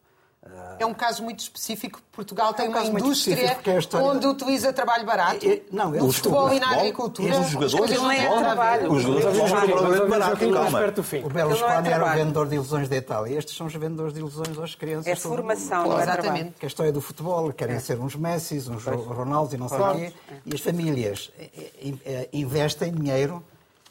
É 0.79 0.85
um 0.85 0.95
caso 0.95 1.23
muito 1.23 1.41
específico. 1.41 2.01
Portugal 2.13 2.53
tem 2.53 2.69
um 2.69 2.73
uma 2.73 3.01
indústria 3.01 3.59
é 3.65 3.79
história 3.79 4.07
onde 4.07 4.27
utiliza 4.27 4.73
trabalho 4.73 5.05
barato. 5.05 5.47
É, 5.47 5.55
é, 5.55 5.63
não, 5.73 5.95
é 5.95 5.99
no 5.99 6.09
o 6.09 6.13
futebol 6.13 6.53
e 6.53 6.61
na 6.61 6.71
agricultura. 6.71 7.41
Os 7.41 7.49
jogadores 7.49 7.91
não 7.97 8.11
é 8.11 8.39
trabalho. 8.39 8.93
Os 8.93 9.03
jogadores 9.03 9.33
de 9.33 9.39
Vamos 9.39 9.51
futebol 9.51 9.61
ouvir 9.61 9.73
o 9.73 9.77
provavelmente 9.77 10.27
Joaquim, 10.27 10.51
barato, 10.51 10.53
calma. 10.53 10.79
perto 10.79 10.97
do 10.97 11.03
fim. 11.03 11.19
O 11.19 11.21
não 11.23 11.29
é 11.29 11.33
Berlusconi 11.33 11.71
era 11.71 11.81
o 11.81 11.83
trabalho. 11.83 12.21
vendedor 12.21 12.49
de 12.49 12.55
ilusões 12.57 12.89
da 12.89 12.97
Itália. 12.97 13.39
Estes 13.39 13.57
são 13.57 13.67
os 13.67 13.73
vendedores 13.73 14.13
de 14.13 14.21
ilusões 14.21 14.59
às 14.59 14.75
crianças. 14.75 15.07
É 15.07 15.17
formação, 15.17 15.89
não 15.89 15.99
é 15.99 16.05
trabalho. 16.05 16.23
Exatamente. 16.23 16.55
Que 16.59 16.67
a 16.67 16.69
história 16.69 16.93
do 16.93 17.01
futebol, 17.01 17.53
querem 17.53 17.79
ser 17.81 17.99
uns 17.99 18.15
Messis, 18.15 18.69
uns 18.69 18.85
Ronaldos 18.85 19.55
e 19.55 19.57
não 19.57 19.69
sei 19.69 19.79
o 19.79 19.95
quê. 19.95 20.13
E 20.45 20.55
as 20.55 20.61
famílias 20.61 21.33
eh, 21.39 21.51
eh, 21.55 21.95
eh, 22.05 22.29
investem 22.33 22.93
dinheiro, 22.93 23.43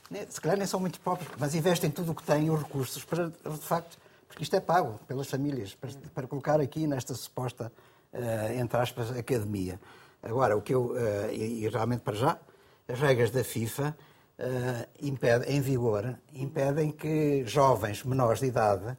né, 0.09 0.25
se 0.29 0.39
calhar 0.39 0.57
nem 0.57 0.67
são 0.67 0.79
muito 0.79 0.99
pobres, 0.99 1.27
mas 1.37 1.55
investem 1.55 1.89
tudo 1.89 2.11
o 2.11 2.15
que 2.15 2.23
têm, 2.23 2.49
os 2.49 2.59
recursos, 2.59 3.03
para, 3.03 3.27
de 3.27 3.57
facto, 3.61 3.97
porque 4.27 4.43
isto 4.43 4.55
é 4.55 4.59
pago 4.59 4.99
pelas 5.07 5.27
famílias, 5.27 5.75
para, 5.75 5.91
para 6.13 6.27
colocar 6.27 6.59
aqui 6.59 6.87
nesta 6.87 7.13
suposta, 7.13 7.71
eh, 8.13 8.57
entre 8.59 8.77
aspas, 8.77 9.11
academia. 9.11 9.79
Agora, 10.21 10.57
o 10.57 10.61
que 10.61 10.73
eu, 10.73 10.97
eh, 10.97 11.33
e, 11.33 11.63
e 11.65 11.69
realmente 11.69 12.01
para 12.01 12.15
já, 12.15 12.39
as 12.87 12.99
regras 12.99 13.31
da 13.31 13.43
FIFA 13.43 13.95
eh, 14.37 14.87
impedem, 15.01 15.55
em 15.57 15.61
vigor 15.61 16.17
impedem 16.33 16.91
que 16.91 17.43
jovens 17.45 18.03
menores 18.03 18.39
de 18.39 18.47
idade 18.47 18.97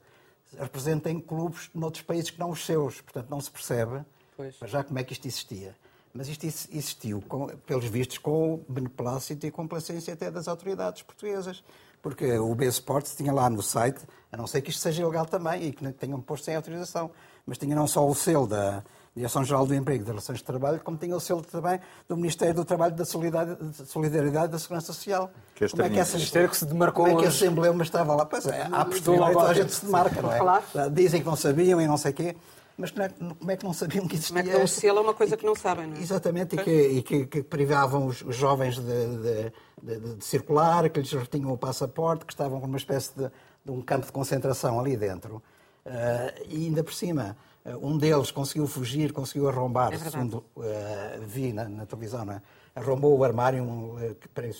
representem 0.58 1.20
clubes 1.20 1.68
noutros 1.74 2.02
países 2.02 2.30
que 2.30 2.38
não 2.38 2.50
os 2.50 2.64
seus. 2.64 3.00
Portanto, 3.00 3.28
não 3.28 3.40
se 3.40 3.50
percebe 3.50 4.02
Pois. 4.36 4.56
para 4.56 4.68
já 4.68 4.84
como 4.84 4.98
é 4.98 5.04
que 5.04 5.12
isto 5.12 5.26
existia. 5.26 5.74
Mas 6.14 6.28
isto 6.28 6.44
ex- 6.44 6.68
existiu, 6.72 7.20
com- 7.28 7.48
pelos 7.66 7.84
vistos, 7.84 8.16
com 8.18 8.64
beneplácito 8.68 9.46
e 9.46 9.50
complacência 9.50 10.14
até 10.14 10.30
das 10.30 10.48
autoridades 10.48 11.02
portuguesas. 11.02 11.62
Porque 12.06 12.38
o 12.38 12.54
B 12.54 12.66
Sports 12.66 13.16
tinha 13.16 13.32
lá 13.32 13.50
no 13.50 13.60
site, 13.60 13.98
a 14.30 14.36
não 14.36 14.46
ser 14.46 14.60
que 14.60 14.70
isto 14.70 14.80
seja 14.80 15.02
ilegal 15.02 15.26
também 15.26 15.64
e 15.64 15.72
que 15.72 15.92
tenham 15.94 16.20
posto 16.20 16.44
sem 16.44 16.54
autorização, 16.54 17.10
mas 17.44 17.58
tinha 17.58 17.74
não 17.74 17.88
só 17.88 18.08
o 18.08 18.14
selo 18.14 18.46
da 18.46 18.84
Direção-Geral 19.16 19.66
do 19.66 19.74
Emprego 19.74 20.02
e 20.02 20.04
das 20.04 20.10
Relações 20.10 20.38
de 20.38 20.44
Trabalho, 20.44 20.78
como 20.84 20.96
tinha 20.96 21.16
o 21.16 21.18
selo 21.18 21.42
também 21.42 21.80
do 22.08 22.16
Ministério 22.16 22.54
do 22.54 22.64
Trabalho, 22.64 22.94
da 22.94 23.04
Solidariedade, 23.04 23.60
da 23.60 23.84
Solidariedade 23.86 24.46
e 24.46 24.48
da 24.52 24.58
Segurança 24.60 24.92
Social. 24.92 25.32
Que 25.56 25.64
é 25.64 25.68
como 25.68 25.82
é 25.82 25.90
que 25.90 25.98
essa, 25.98 26.16
Ministério 26.16 26.48
que 26.48 26.56
se 26.56 26.64
demarcou 26.64 27.06
como 27.06 27.18
é 27.18 27.22
que 27.24 27.28
esse 27.28 27.44
emblema 27.44 27.82
estava 27.82 28.14
lá? 28.14 28.24
Pois 28.24 28.46
é, 28.46 28.68
há 28.70 28.84
toda 28.84 29.42
a 29.42 29.54
gente 29.54 29.72
se 29.72 29.84
demarca, 29.84 30.22
não 30.22 30.30
é? 30.30 30.90
Dizem 30.90 31.20
que 31.20 31.26
não 31.26 31.34
sabiam 31.34 31.80
e 31.80 31.88
não 31.88 31.96
sei 31.96 32.12
o 32.12 32.14
quê, 32.14 32.36
mas 32.76 32.90
como 32.90 33.02
é, 33.04 33.08
que- 33.08 33.14
como 33.34 33.50
é 33.50 33.56
que 33.56 33.64
não 33.64 33.72
sabiam 33.72 34.06
que 34.06 34.14
existia 34.16 34.34
Como 34.34 34.40
é 34.40 34.42
que 34.44 34.50
dão 34.52 34.60
o 34.60 34.64
esta- 34.64 34.80
selo 34.80 34.98
a 34.98 35.02
uma 35.02 35.14
coisa 35.14 35.36
que 35.36 35.44
não 35.46 35.54
sabem, 35.54 35.86
não 35.86 35.96
é? 35.96 36.00
Exatamente, 36.00 36.56
e 36.56 36.62
que, 36.64 36.70
e 36.70 37.02
que- 37.02 37.26
que 37.26 37.42
privavam 37.42 38.06
os, 38.06 38.22
os 38.22 38.36
jovens 38.36 38.76
de, 38.76 38.82
de- 38.82 39.52
de- 39.82 40.14
de 40.16 40.24
circular, 40.24 40.88
que 40.90 41.00
lhes 41.00 41.12
retinham 41.12 41.52
o 41.52 41.58
passaporte, 41.58 42.24
que 42.24 42.32
estavam 42.32 42.60
com 42.60 42.66
uma 42.66 42.76
espécie 42.76 43.12
de, 43.16 43.30
de 43.64 43.70
um 43.70 43.80
campo 43.82 44.06
de 44.06 44.12
concentração 44.12 44.78
ali 44.80 44.96
dentro. 44.96 45.42
Ah, 45.84 46.32
e 46.48 46.66
ainda 46.66 46.82
por 46.84 46.92
cima, 46.92 47.36
ah, 47.64 47.76
um 47.80 47.96
deles 47.96 48.30
conseguiu 48.30 48.66
fugir, 48.66 49.12
conseguiu 49.12 49.48
arrombar, 49.48 49.92
É 49.92 49.98
segundo 49.98 50.44
ah, 50.58 51.18
vi 51.26 51.52
na, 51.52 51.68
na 51.68 51.86
televisão, 51.86 52.24
não 52.24 52.34
é? 52.34 52.42
arrombou 52.74 53.16
o 53.16 53.24
armário, 53.24 53.62
um, 53.62 53.96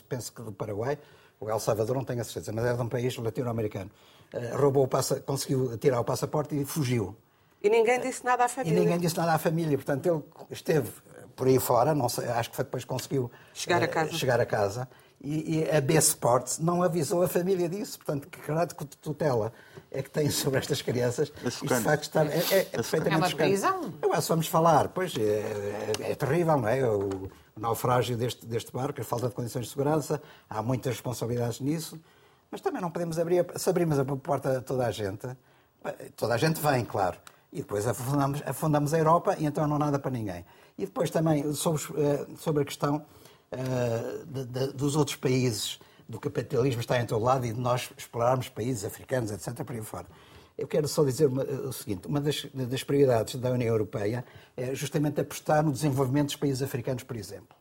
penso, 0.09 0.33
que 0.33 0.41
do 0.43 0.53
Paraguai, 0.53 0.99
o 1.39 1.51
El 1.51 1.61
Salvador, 1.61 1.95
não 1.97 2.05
tenho 2.05 2.23
a 2.23 2.25
certeza, 2.25 2.51
mas 2.51 2.65
era 2.65 2.77
de 2.77 2.83
um 2.83 2.89
país 2.89 3.15
latino-americano. 3.17 3.91
Ah, 4.33 4.57
roubou 4.57 4.85
o 4.85 4.89
passa, 4.89 5.21
conseguiu 5.21 5.77
tirar 5.77 6.01
o 6.01 6.05
passaporte 6.05 6.59
e 6.59 6.65
fugiu. 6.65 7.15
E 7.67 7.71
ninguém 7.71 8.01
disse 8.01 8.25
nada 8.25 8.45
à 8.45 8.47
E 8.47 8.49
família. 8.49 8.81
ninguém 8.81 8.99
disse 8.99 9.17
nada 9.17 9.33
à 9.35 9.39
família. 9.39 9.77
Portanto, 9.77 10.07
ele 10.07 10.23
esteve 10.51 10.91
por 11.35 11.47
aí 11.47 11.59
fora, 11.59 11.95
não 11.95 12.09
sei, 12.09 12.27
acho 12.29 12.49
que 12.51 12.57
foi 12.57 12.65
depois 12.65 12.85
conseguiu 12.85 13.31
Chegar 13.53 13.81
a 13.83 13.85
eh, 13.85 13.89
casa. 13.89 14.13
chegar 14.13 14.41
a 14.41 14.47
casa. 14.47 14.89
E, 15.21 15.59
e 15.61 15.71
a 15.77 15.81
B 15.81 15.95
Sports 15.95 16.59
não 16.59 16.83
avisou 16.83 17.23
a 17.23 17.29
família 17.29 17.69
disso. 17.69 17.99
Portanto, 17.99 18.29
que 18.29 18.41
grado 18.47 18.75
de 18.79 18.97
tutela 18.99 19.53
é 19.91 20.03
que 20.03 20.11
tem 20.11 20.29
sobre 20.31 20.59
estas 20.61 20.81
crianças? 20.83 21.33
É 21.45 21.49
Isto, 21.49 21.67
de 21.67 21.75
facto, 21.81 22.03
está, 22.05 22.25
é, 22.25 22.39
é, 22.51 22.65
perfeitamente 22.65 23.15
É 23.15 23.17
uma 23.19 23.29
chocante. 23.29 23.49
prisão. 23.51 23.95
Eu 24.03 24.13
acho 24.13 24.23
que 24.23 24.29
vamos 24.29 24.47
falar. 24.49 24.89
Pois, 24.89 25.15
é, 25.17 25.21
é- 26.01 26.13
é 26.13 26.15
terrível, 26.15 26.57
não 26.59 26.69
é? 26.69 26.83
O, 26.87 26.99
o 27.09 27.31
naufrágio 27.61 28.17
deste, 28.17 28.45
deste 28.47 28.71
barco, 28.73 29.01
a 29.01 29.05
falta 29.05 29.29
de 29.29 29.35
condições 29.35 29.65
de 29.67 29.71
segurança, 29.71 30.23
há 30.49 30.63
muitas 30.63 30.93
responsabilidades 30.93 31.61
nisso. 31.61 31.99
Mas 32.51 32.61
também 32.61 32.81
não 32.81 32.91
podemos 32.91 33.19
abrir, 33.19 33.45
se 33.57 33.69
abrirmos 33.69 33.99
a 33.99 34.05
porta 34.05 34.59
a 34.59 34.61
toda 34.61 34.87
a 34.87 34.91
gente, 34.91 35.27
toda 36.17 36.35
a 36.35 36.37
gente 36.37 36.61
vem, 36.61 36.85
claro. 36.85 37.17
E 37.57 37.61
depois 37.61 37.87
afundamos, 37.87 38.43
afundamos 38.45 38.93
a 38.93 38.99
Europa 38.99 39.35
e 39.39 39.47
então 39.47 39.67
não 39.67 39.77
há 39.77 39.79
nada 39.79 39.99
para 39.99 40.11
ninguém. 40.11 40.45
E 40.77 40.85
depois 40.85 41.09
também 41.11 41.55
sobre, 41.55 41.83
eh, 41.97 42.27
sobre 42.37 42.63
a 42.63 42.67
questão 42.67 42.97
uh, 43.51 44.27
de, 44.27 44.45
de, 44.45 44.73
dos 44.75 44.95
outros 44.95 45.17
países, 45.17 45.81
do 46.07 46.21
capitalismo 46.21 46.83
estar 46.83 47.01
em 47.01 47.07
todo 47.07 47.25
lado 47.25 47.47
e 47.47 47.55
de 47.55 47.59
nós 47.59 47.91
explorarmos 47.97 48.51
países 48.51 48.85
africanos, 48.85 49.31
etc., 49.31 49.65
por 49.65 49.75
aí 49.75 49.81
fora. 49.81 50.07
Eu 50.59 50.69
quero 50.69 50.87
só 50.87 51.03
dizer 51.03 51.29
uma, 51.29 51.45
o 51.45 51.73
seguinte: 51.73 52.07
uma 52.07 52.21
das, 52.21 52.47
das 52.53 52.85
prioridades 52.85 53.37
da 53.37 53.51
União 53.51 53.69
Europeia 53.69 54.23
é 54.55 54.75
justamente 54.75 55.19
apostar 55.19 55.65
no 55.65 55.73
desenvolvimento 55.73 56.27
dos 56.27 56.37
países 56.37 56.63
africanos, 56.63 57.05
por 57.05 57.17
exemplo. 57.17 57.56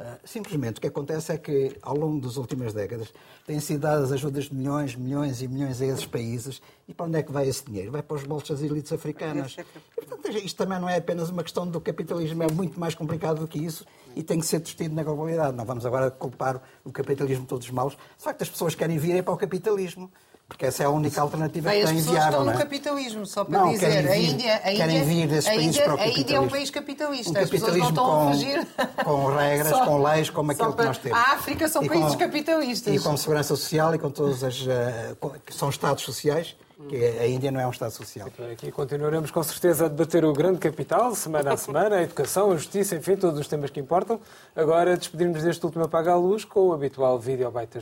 Ah, 0.00 0.16
simplesmente 0.24 0.78
o 0.78 0.80
que 0.80 0.86
acontece 0.86 1.32
é 1.32 1.38
que, 1.38 1.76
ao 1.82 1.96
longo 1.96 2.20
das 2.20 2.36
últimas 2.36 2.72
décadas, 2.72 3.12
têm 3.44 3.58
sido 3.58 3.80
dadas 3.80 4.12
ajudas 4.12 4.44
de 4.44 4.54
milhões, 4.54 4.94
milhões 4.94 5.42
e 5.42 5.48
milhões 5.48 5.82
a 5.82 5.86
esses 5.86 6.06
países. 6.06 6.62
E 6.86 6.94
para 6.94 7.06
onde 7.06 7.18
é 7.18 7.22
que 7.24 7.32
vai 7.32 7.48
esse 7.48 7.64
dinheiro? 7.64 7.90
Vai 7.90 8.02
para 8.02 8.16
os 8.16 8.22
bolsos 8.22 8.48
das 8.48 8.62
elites 8.62 8.92
africanas. 8.92 9.56
E, 9.58 9.64
portanto, 9.96 10.28
isto 10.38 10.56
também 10.56 10.78
não 10.78 10.88
é 10.88 10.98
apenas 10.98 11.30
uma 11.30 11.42
questão 11.42 11.66
do 11.66 11.80
capitalismo, 11.80 12.44
é 12.44 12.46
muito 12.48 12.78
mais 12.78 12.94
complicado 12.94 13.40
do 13.40 13.48
que 13.48 13.58
isso 13.58 13.84
e 14.14 14.22
tem 14.22 14.38
que 14.38 14.46
ser 14.46 14.60
discutido 14.60 14.94
na 14.94 15.02
globalidade. 15.02 15.56
Não 15.56 15.64
vamos 15.64 15.84
agora 15.84 16.12
culpar 16.12 16.62
o 16.84 16.92
capitalismo 16.92 17.42
de 17.42 17.48
todos 17.48 17.66
os 17.66 17.72
maus. 17.72 17.94
De 17.94 18.22
facto, 18.22 18.42
as 18.42 18.48
pessoas 18.48 18.76
querem 18.76 18.98
vir 18.98 19.16
é 19.16 19.22
para 19.22 19.34
o 19.34 19.36
capitalismo. 19.36 20.08
Porque 20.48 20.64
essa 20.64 20.82
é 20.82 20.86
a 20.86 20.90
única 20.90 21.20
alternativa 21.20 21.68
Bem, 21.68 21.82
que 21.82 21.86
têm 21.88 21.96
viável. 21.96 22.16
As 22.16 22.24
pessoas 22.24 22.32
estão 22.32 22.44
no 22.46 22.50
é? 22.50 22.56
capitalismo, 22.56 23.26
só 23.26 23.44
para 23.44 23.58
não, 23.58 23.70
dizer. 23.70 24.02
Vir, 24.02 24.08
a 24.08 24.16
Índia, 24.16 24.54
a 24.56 24.60
querem 24.60 24.82
Índia, 24.82 25.04
vir 25.04 25.28
desses 25.28 25.44
países 25.44 25.66
Índia, 25.66 25.82
para 25.82 25.94
o 25.94 25.98
capitalismo. 25.98 26.18
A 26.18 26.22
Índia 26.22 26.36
é 26.36 26.40
um 26.40 26.48
país 26.48 26.70
capitalista. 26.70 27.30
Um 27.30 27.34
capitalismo 27.34 27.94
com, 27.94 29.04
com 29.04 29.26
regras, 29.26 29.68
só, 29.68 29.84
com 29.84 30.02
leis, 30.02 30.30
como 30.30 30.50
aquilo 30.50 30.72
para, 30.72 30.82
que 30.82 30.88
nós 30.88 30.98
temos. 30.98 31.18
A 31.18 31.22
África 31.34 31.68
são 31.68 31.82
e 31.82 31.88
países 31.88 32.12
com, 32.12 32.18
capitalistas. 32.18 32.94
E 32.94 32.98
com 32.98 33.16
segurança 33.18 33.56
social 33.56 33.94
e 33.94 33.98
com 33.98 34.10
todas 34.10 34.42
as... 34.42 34.62
Uh, 34.62 35.32
são 35.50 35.68
Estados 35.68 36.02
sociais, 36.02 36.56
que 36.88 36.96
a 36.96 37.26
Índia 37.28 37.50
não 37.50 37.60
é 37.60 37.66
um 37.66 37.70
Estado 37.70 37.90
social. 37.90 38.28
Aqui 38.50 38.72
continuaremos 38.72 39.30
com 39.30 39.42
certeza 39.42 39.84
a 39.84 39.88
debater 39.88 40.24
o 40.24 40.32
grande 40.32 40.58
capital, 40.60 41.14
semana 41.14 41.52
a 41.52 41.56
semana, 41.58 41.96
a 41.96 42.02
educação, 42.02 42.52
a 42.52 42.56
justiça, 42.56 42.96
enfim, 42.96 43.16
todos 43.16 43.38
os 43.38 43.46
temas 43.46 43.68
que 43.68 43.80
importam. 43.80 44.18
Agora 44.56 44.96
despedimos 44.96 45.42
deste 45.42 45.62
último 45.66 45.84
Apaga 45.84 46.12
a 46.12 46.16
Luz 46.16 46.46
com 46.46 46.68
o 46.68 46.72
habitual 46.72 47.18
vídeo 47.18 47.50
byte 47.50 47.74
da 47.74 47.80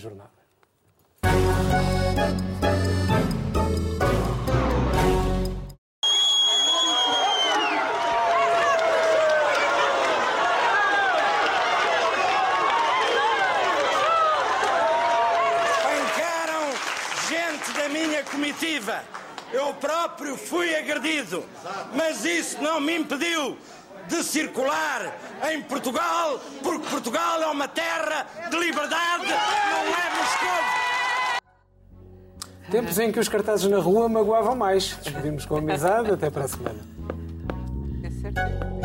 jornada. 2.16 2.56
Eu 19.52 19.72
próprio 19.74 20.36
fui 20.36 20.74
agredido, 20.74 21.44
mas 21.94 22.24
isso 22.24 22.60
não 22.60 22.80
me 22.80 22.96
impediu 22.96 23.56
de 24.08 24.22
circular 24.22 25.16
em 25.50 25.62
Portugal, 25.62 26.40
porque 26.62 26.88
Portugal 26.88 27.42
é 27.42 27.46
uma 27.46 27.68
terra 27.68 28.26
de 28.50 28.56
liberdade, 28.58 29.26
não 29.26 29.86
é 29.94 30.10
Moscou. 30.16 30.95
Tempos 32.70 32.98
em 32.98 33.12
que 33.12 33.20
os 33.20 33.28
cartazes 33.28 33.70
na 33.70 33.78
rua 33.78 34.08
magoavam 34.08 34.56
mais. 34.56 34.98
Despedimos 35.02 35.46
com 35.46 35.56
amizade. 35.56 36.10
Até 36.10 36.30
para 36.30 36.44
a 36.44 36.48
semana. 36.48 36.80
É 38.02 38.10
certo. 38.10 38.75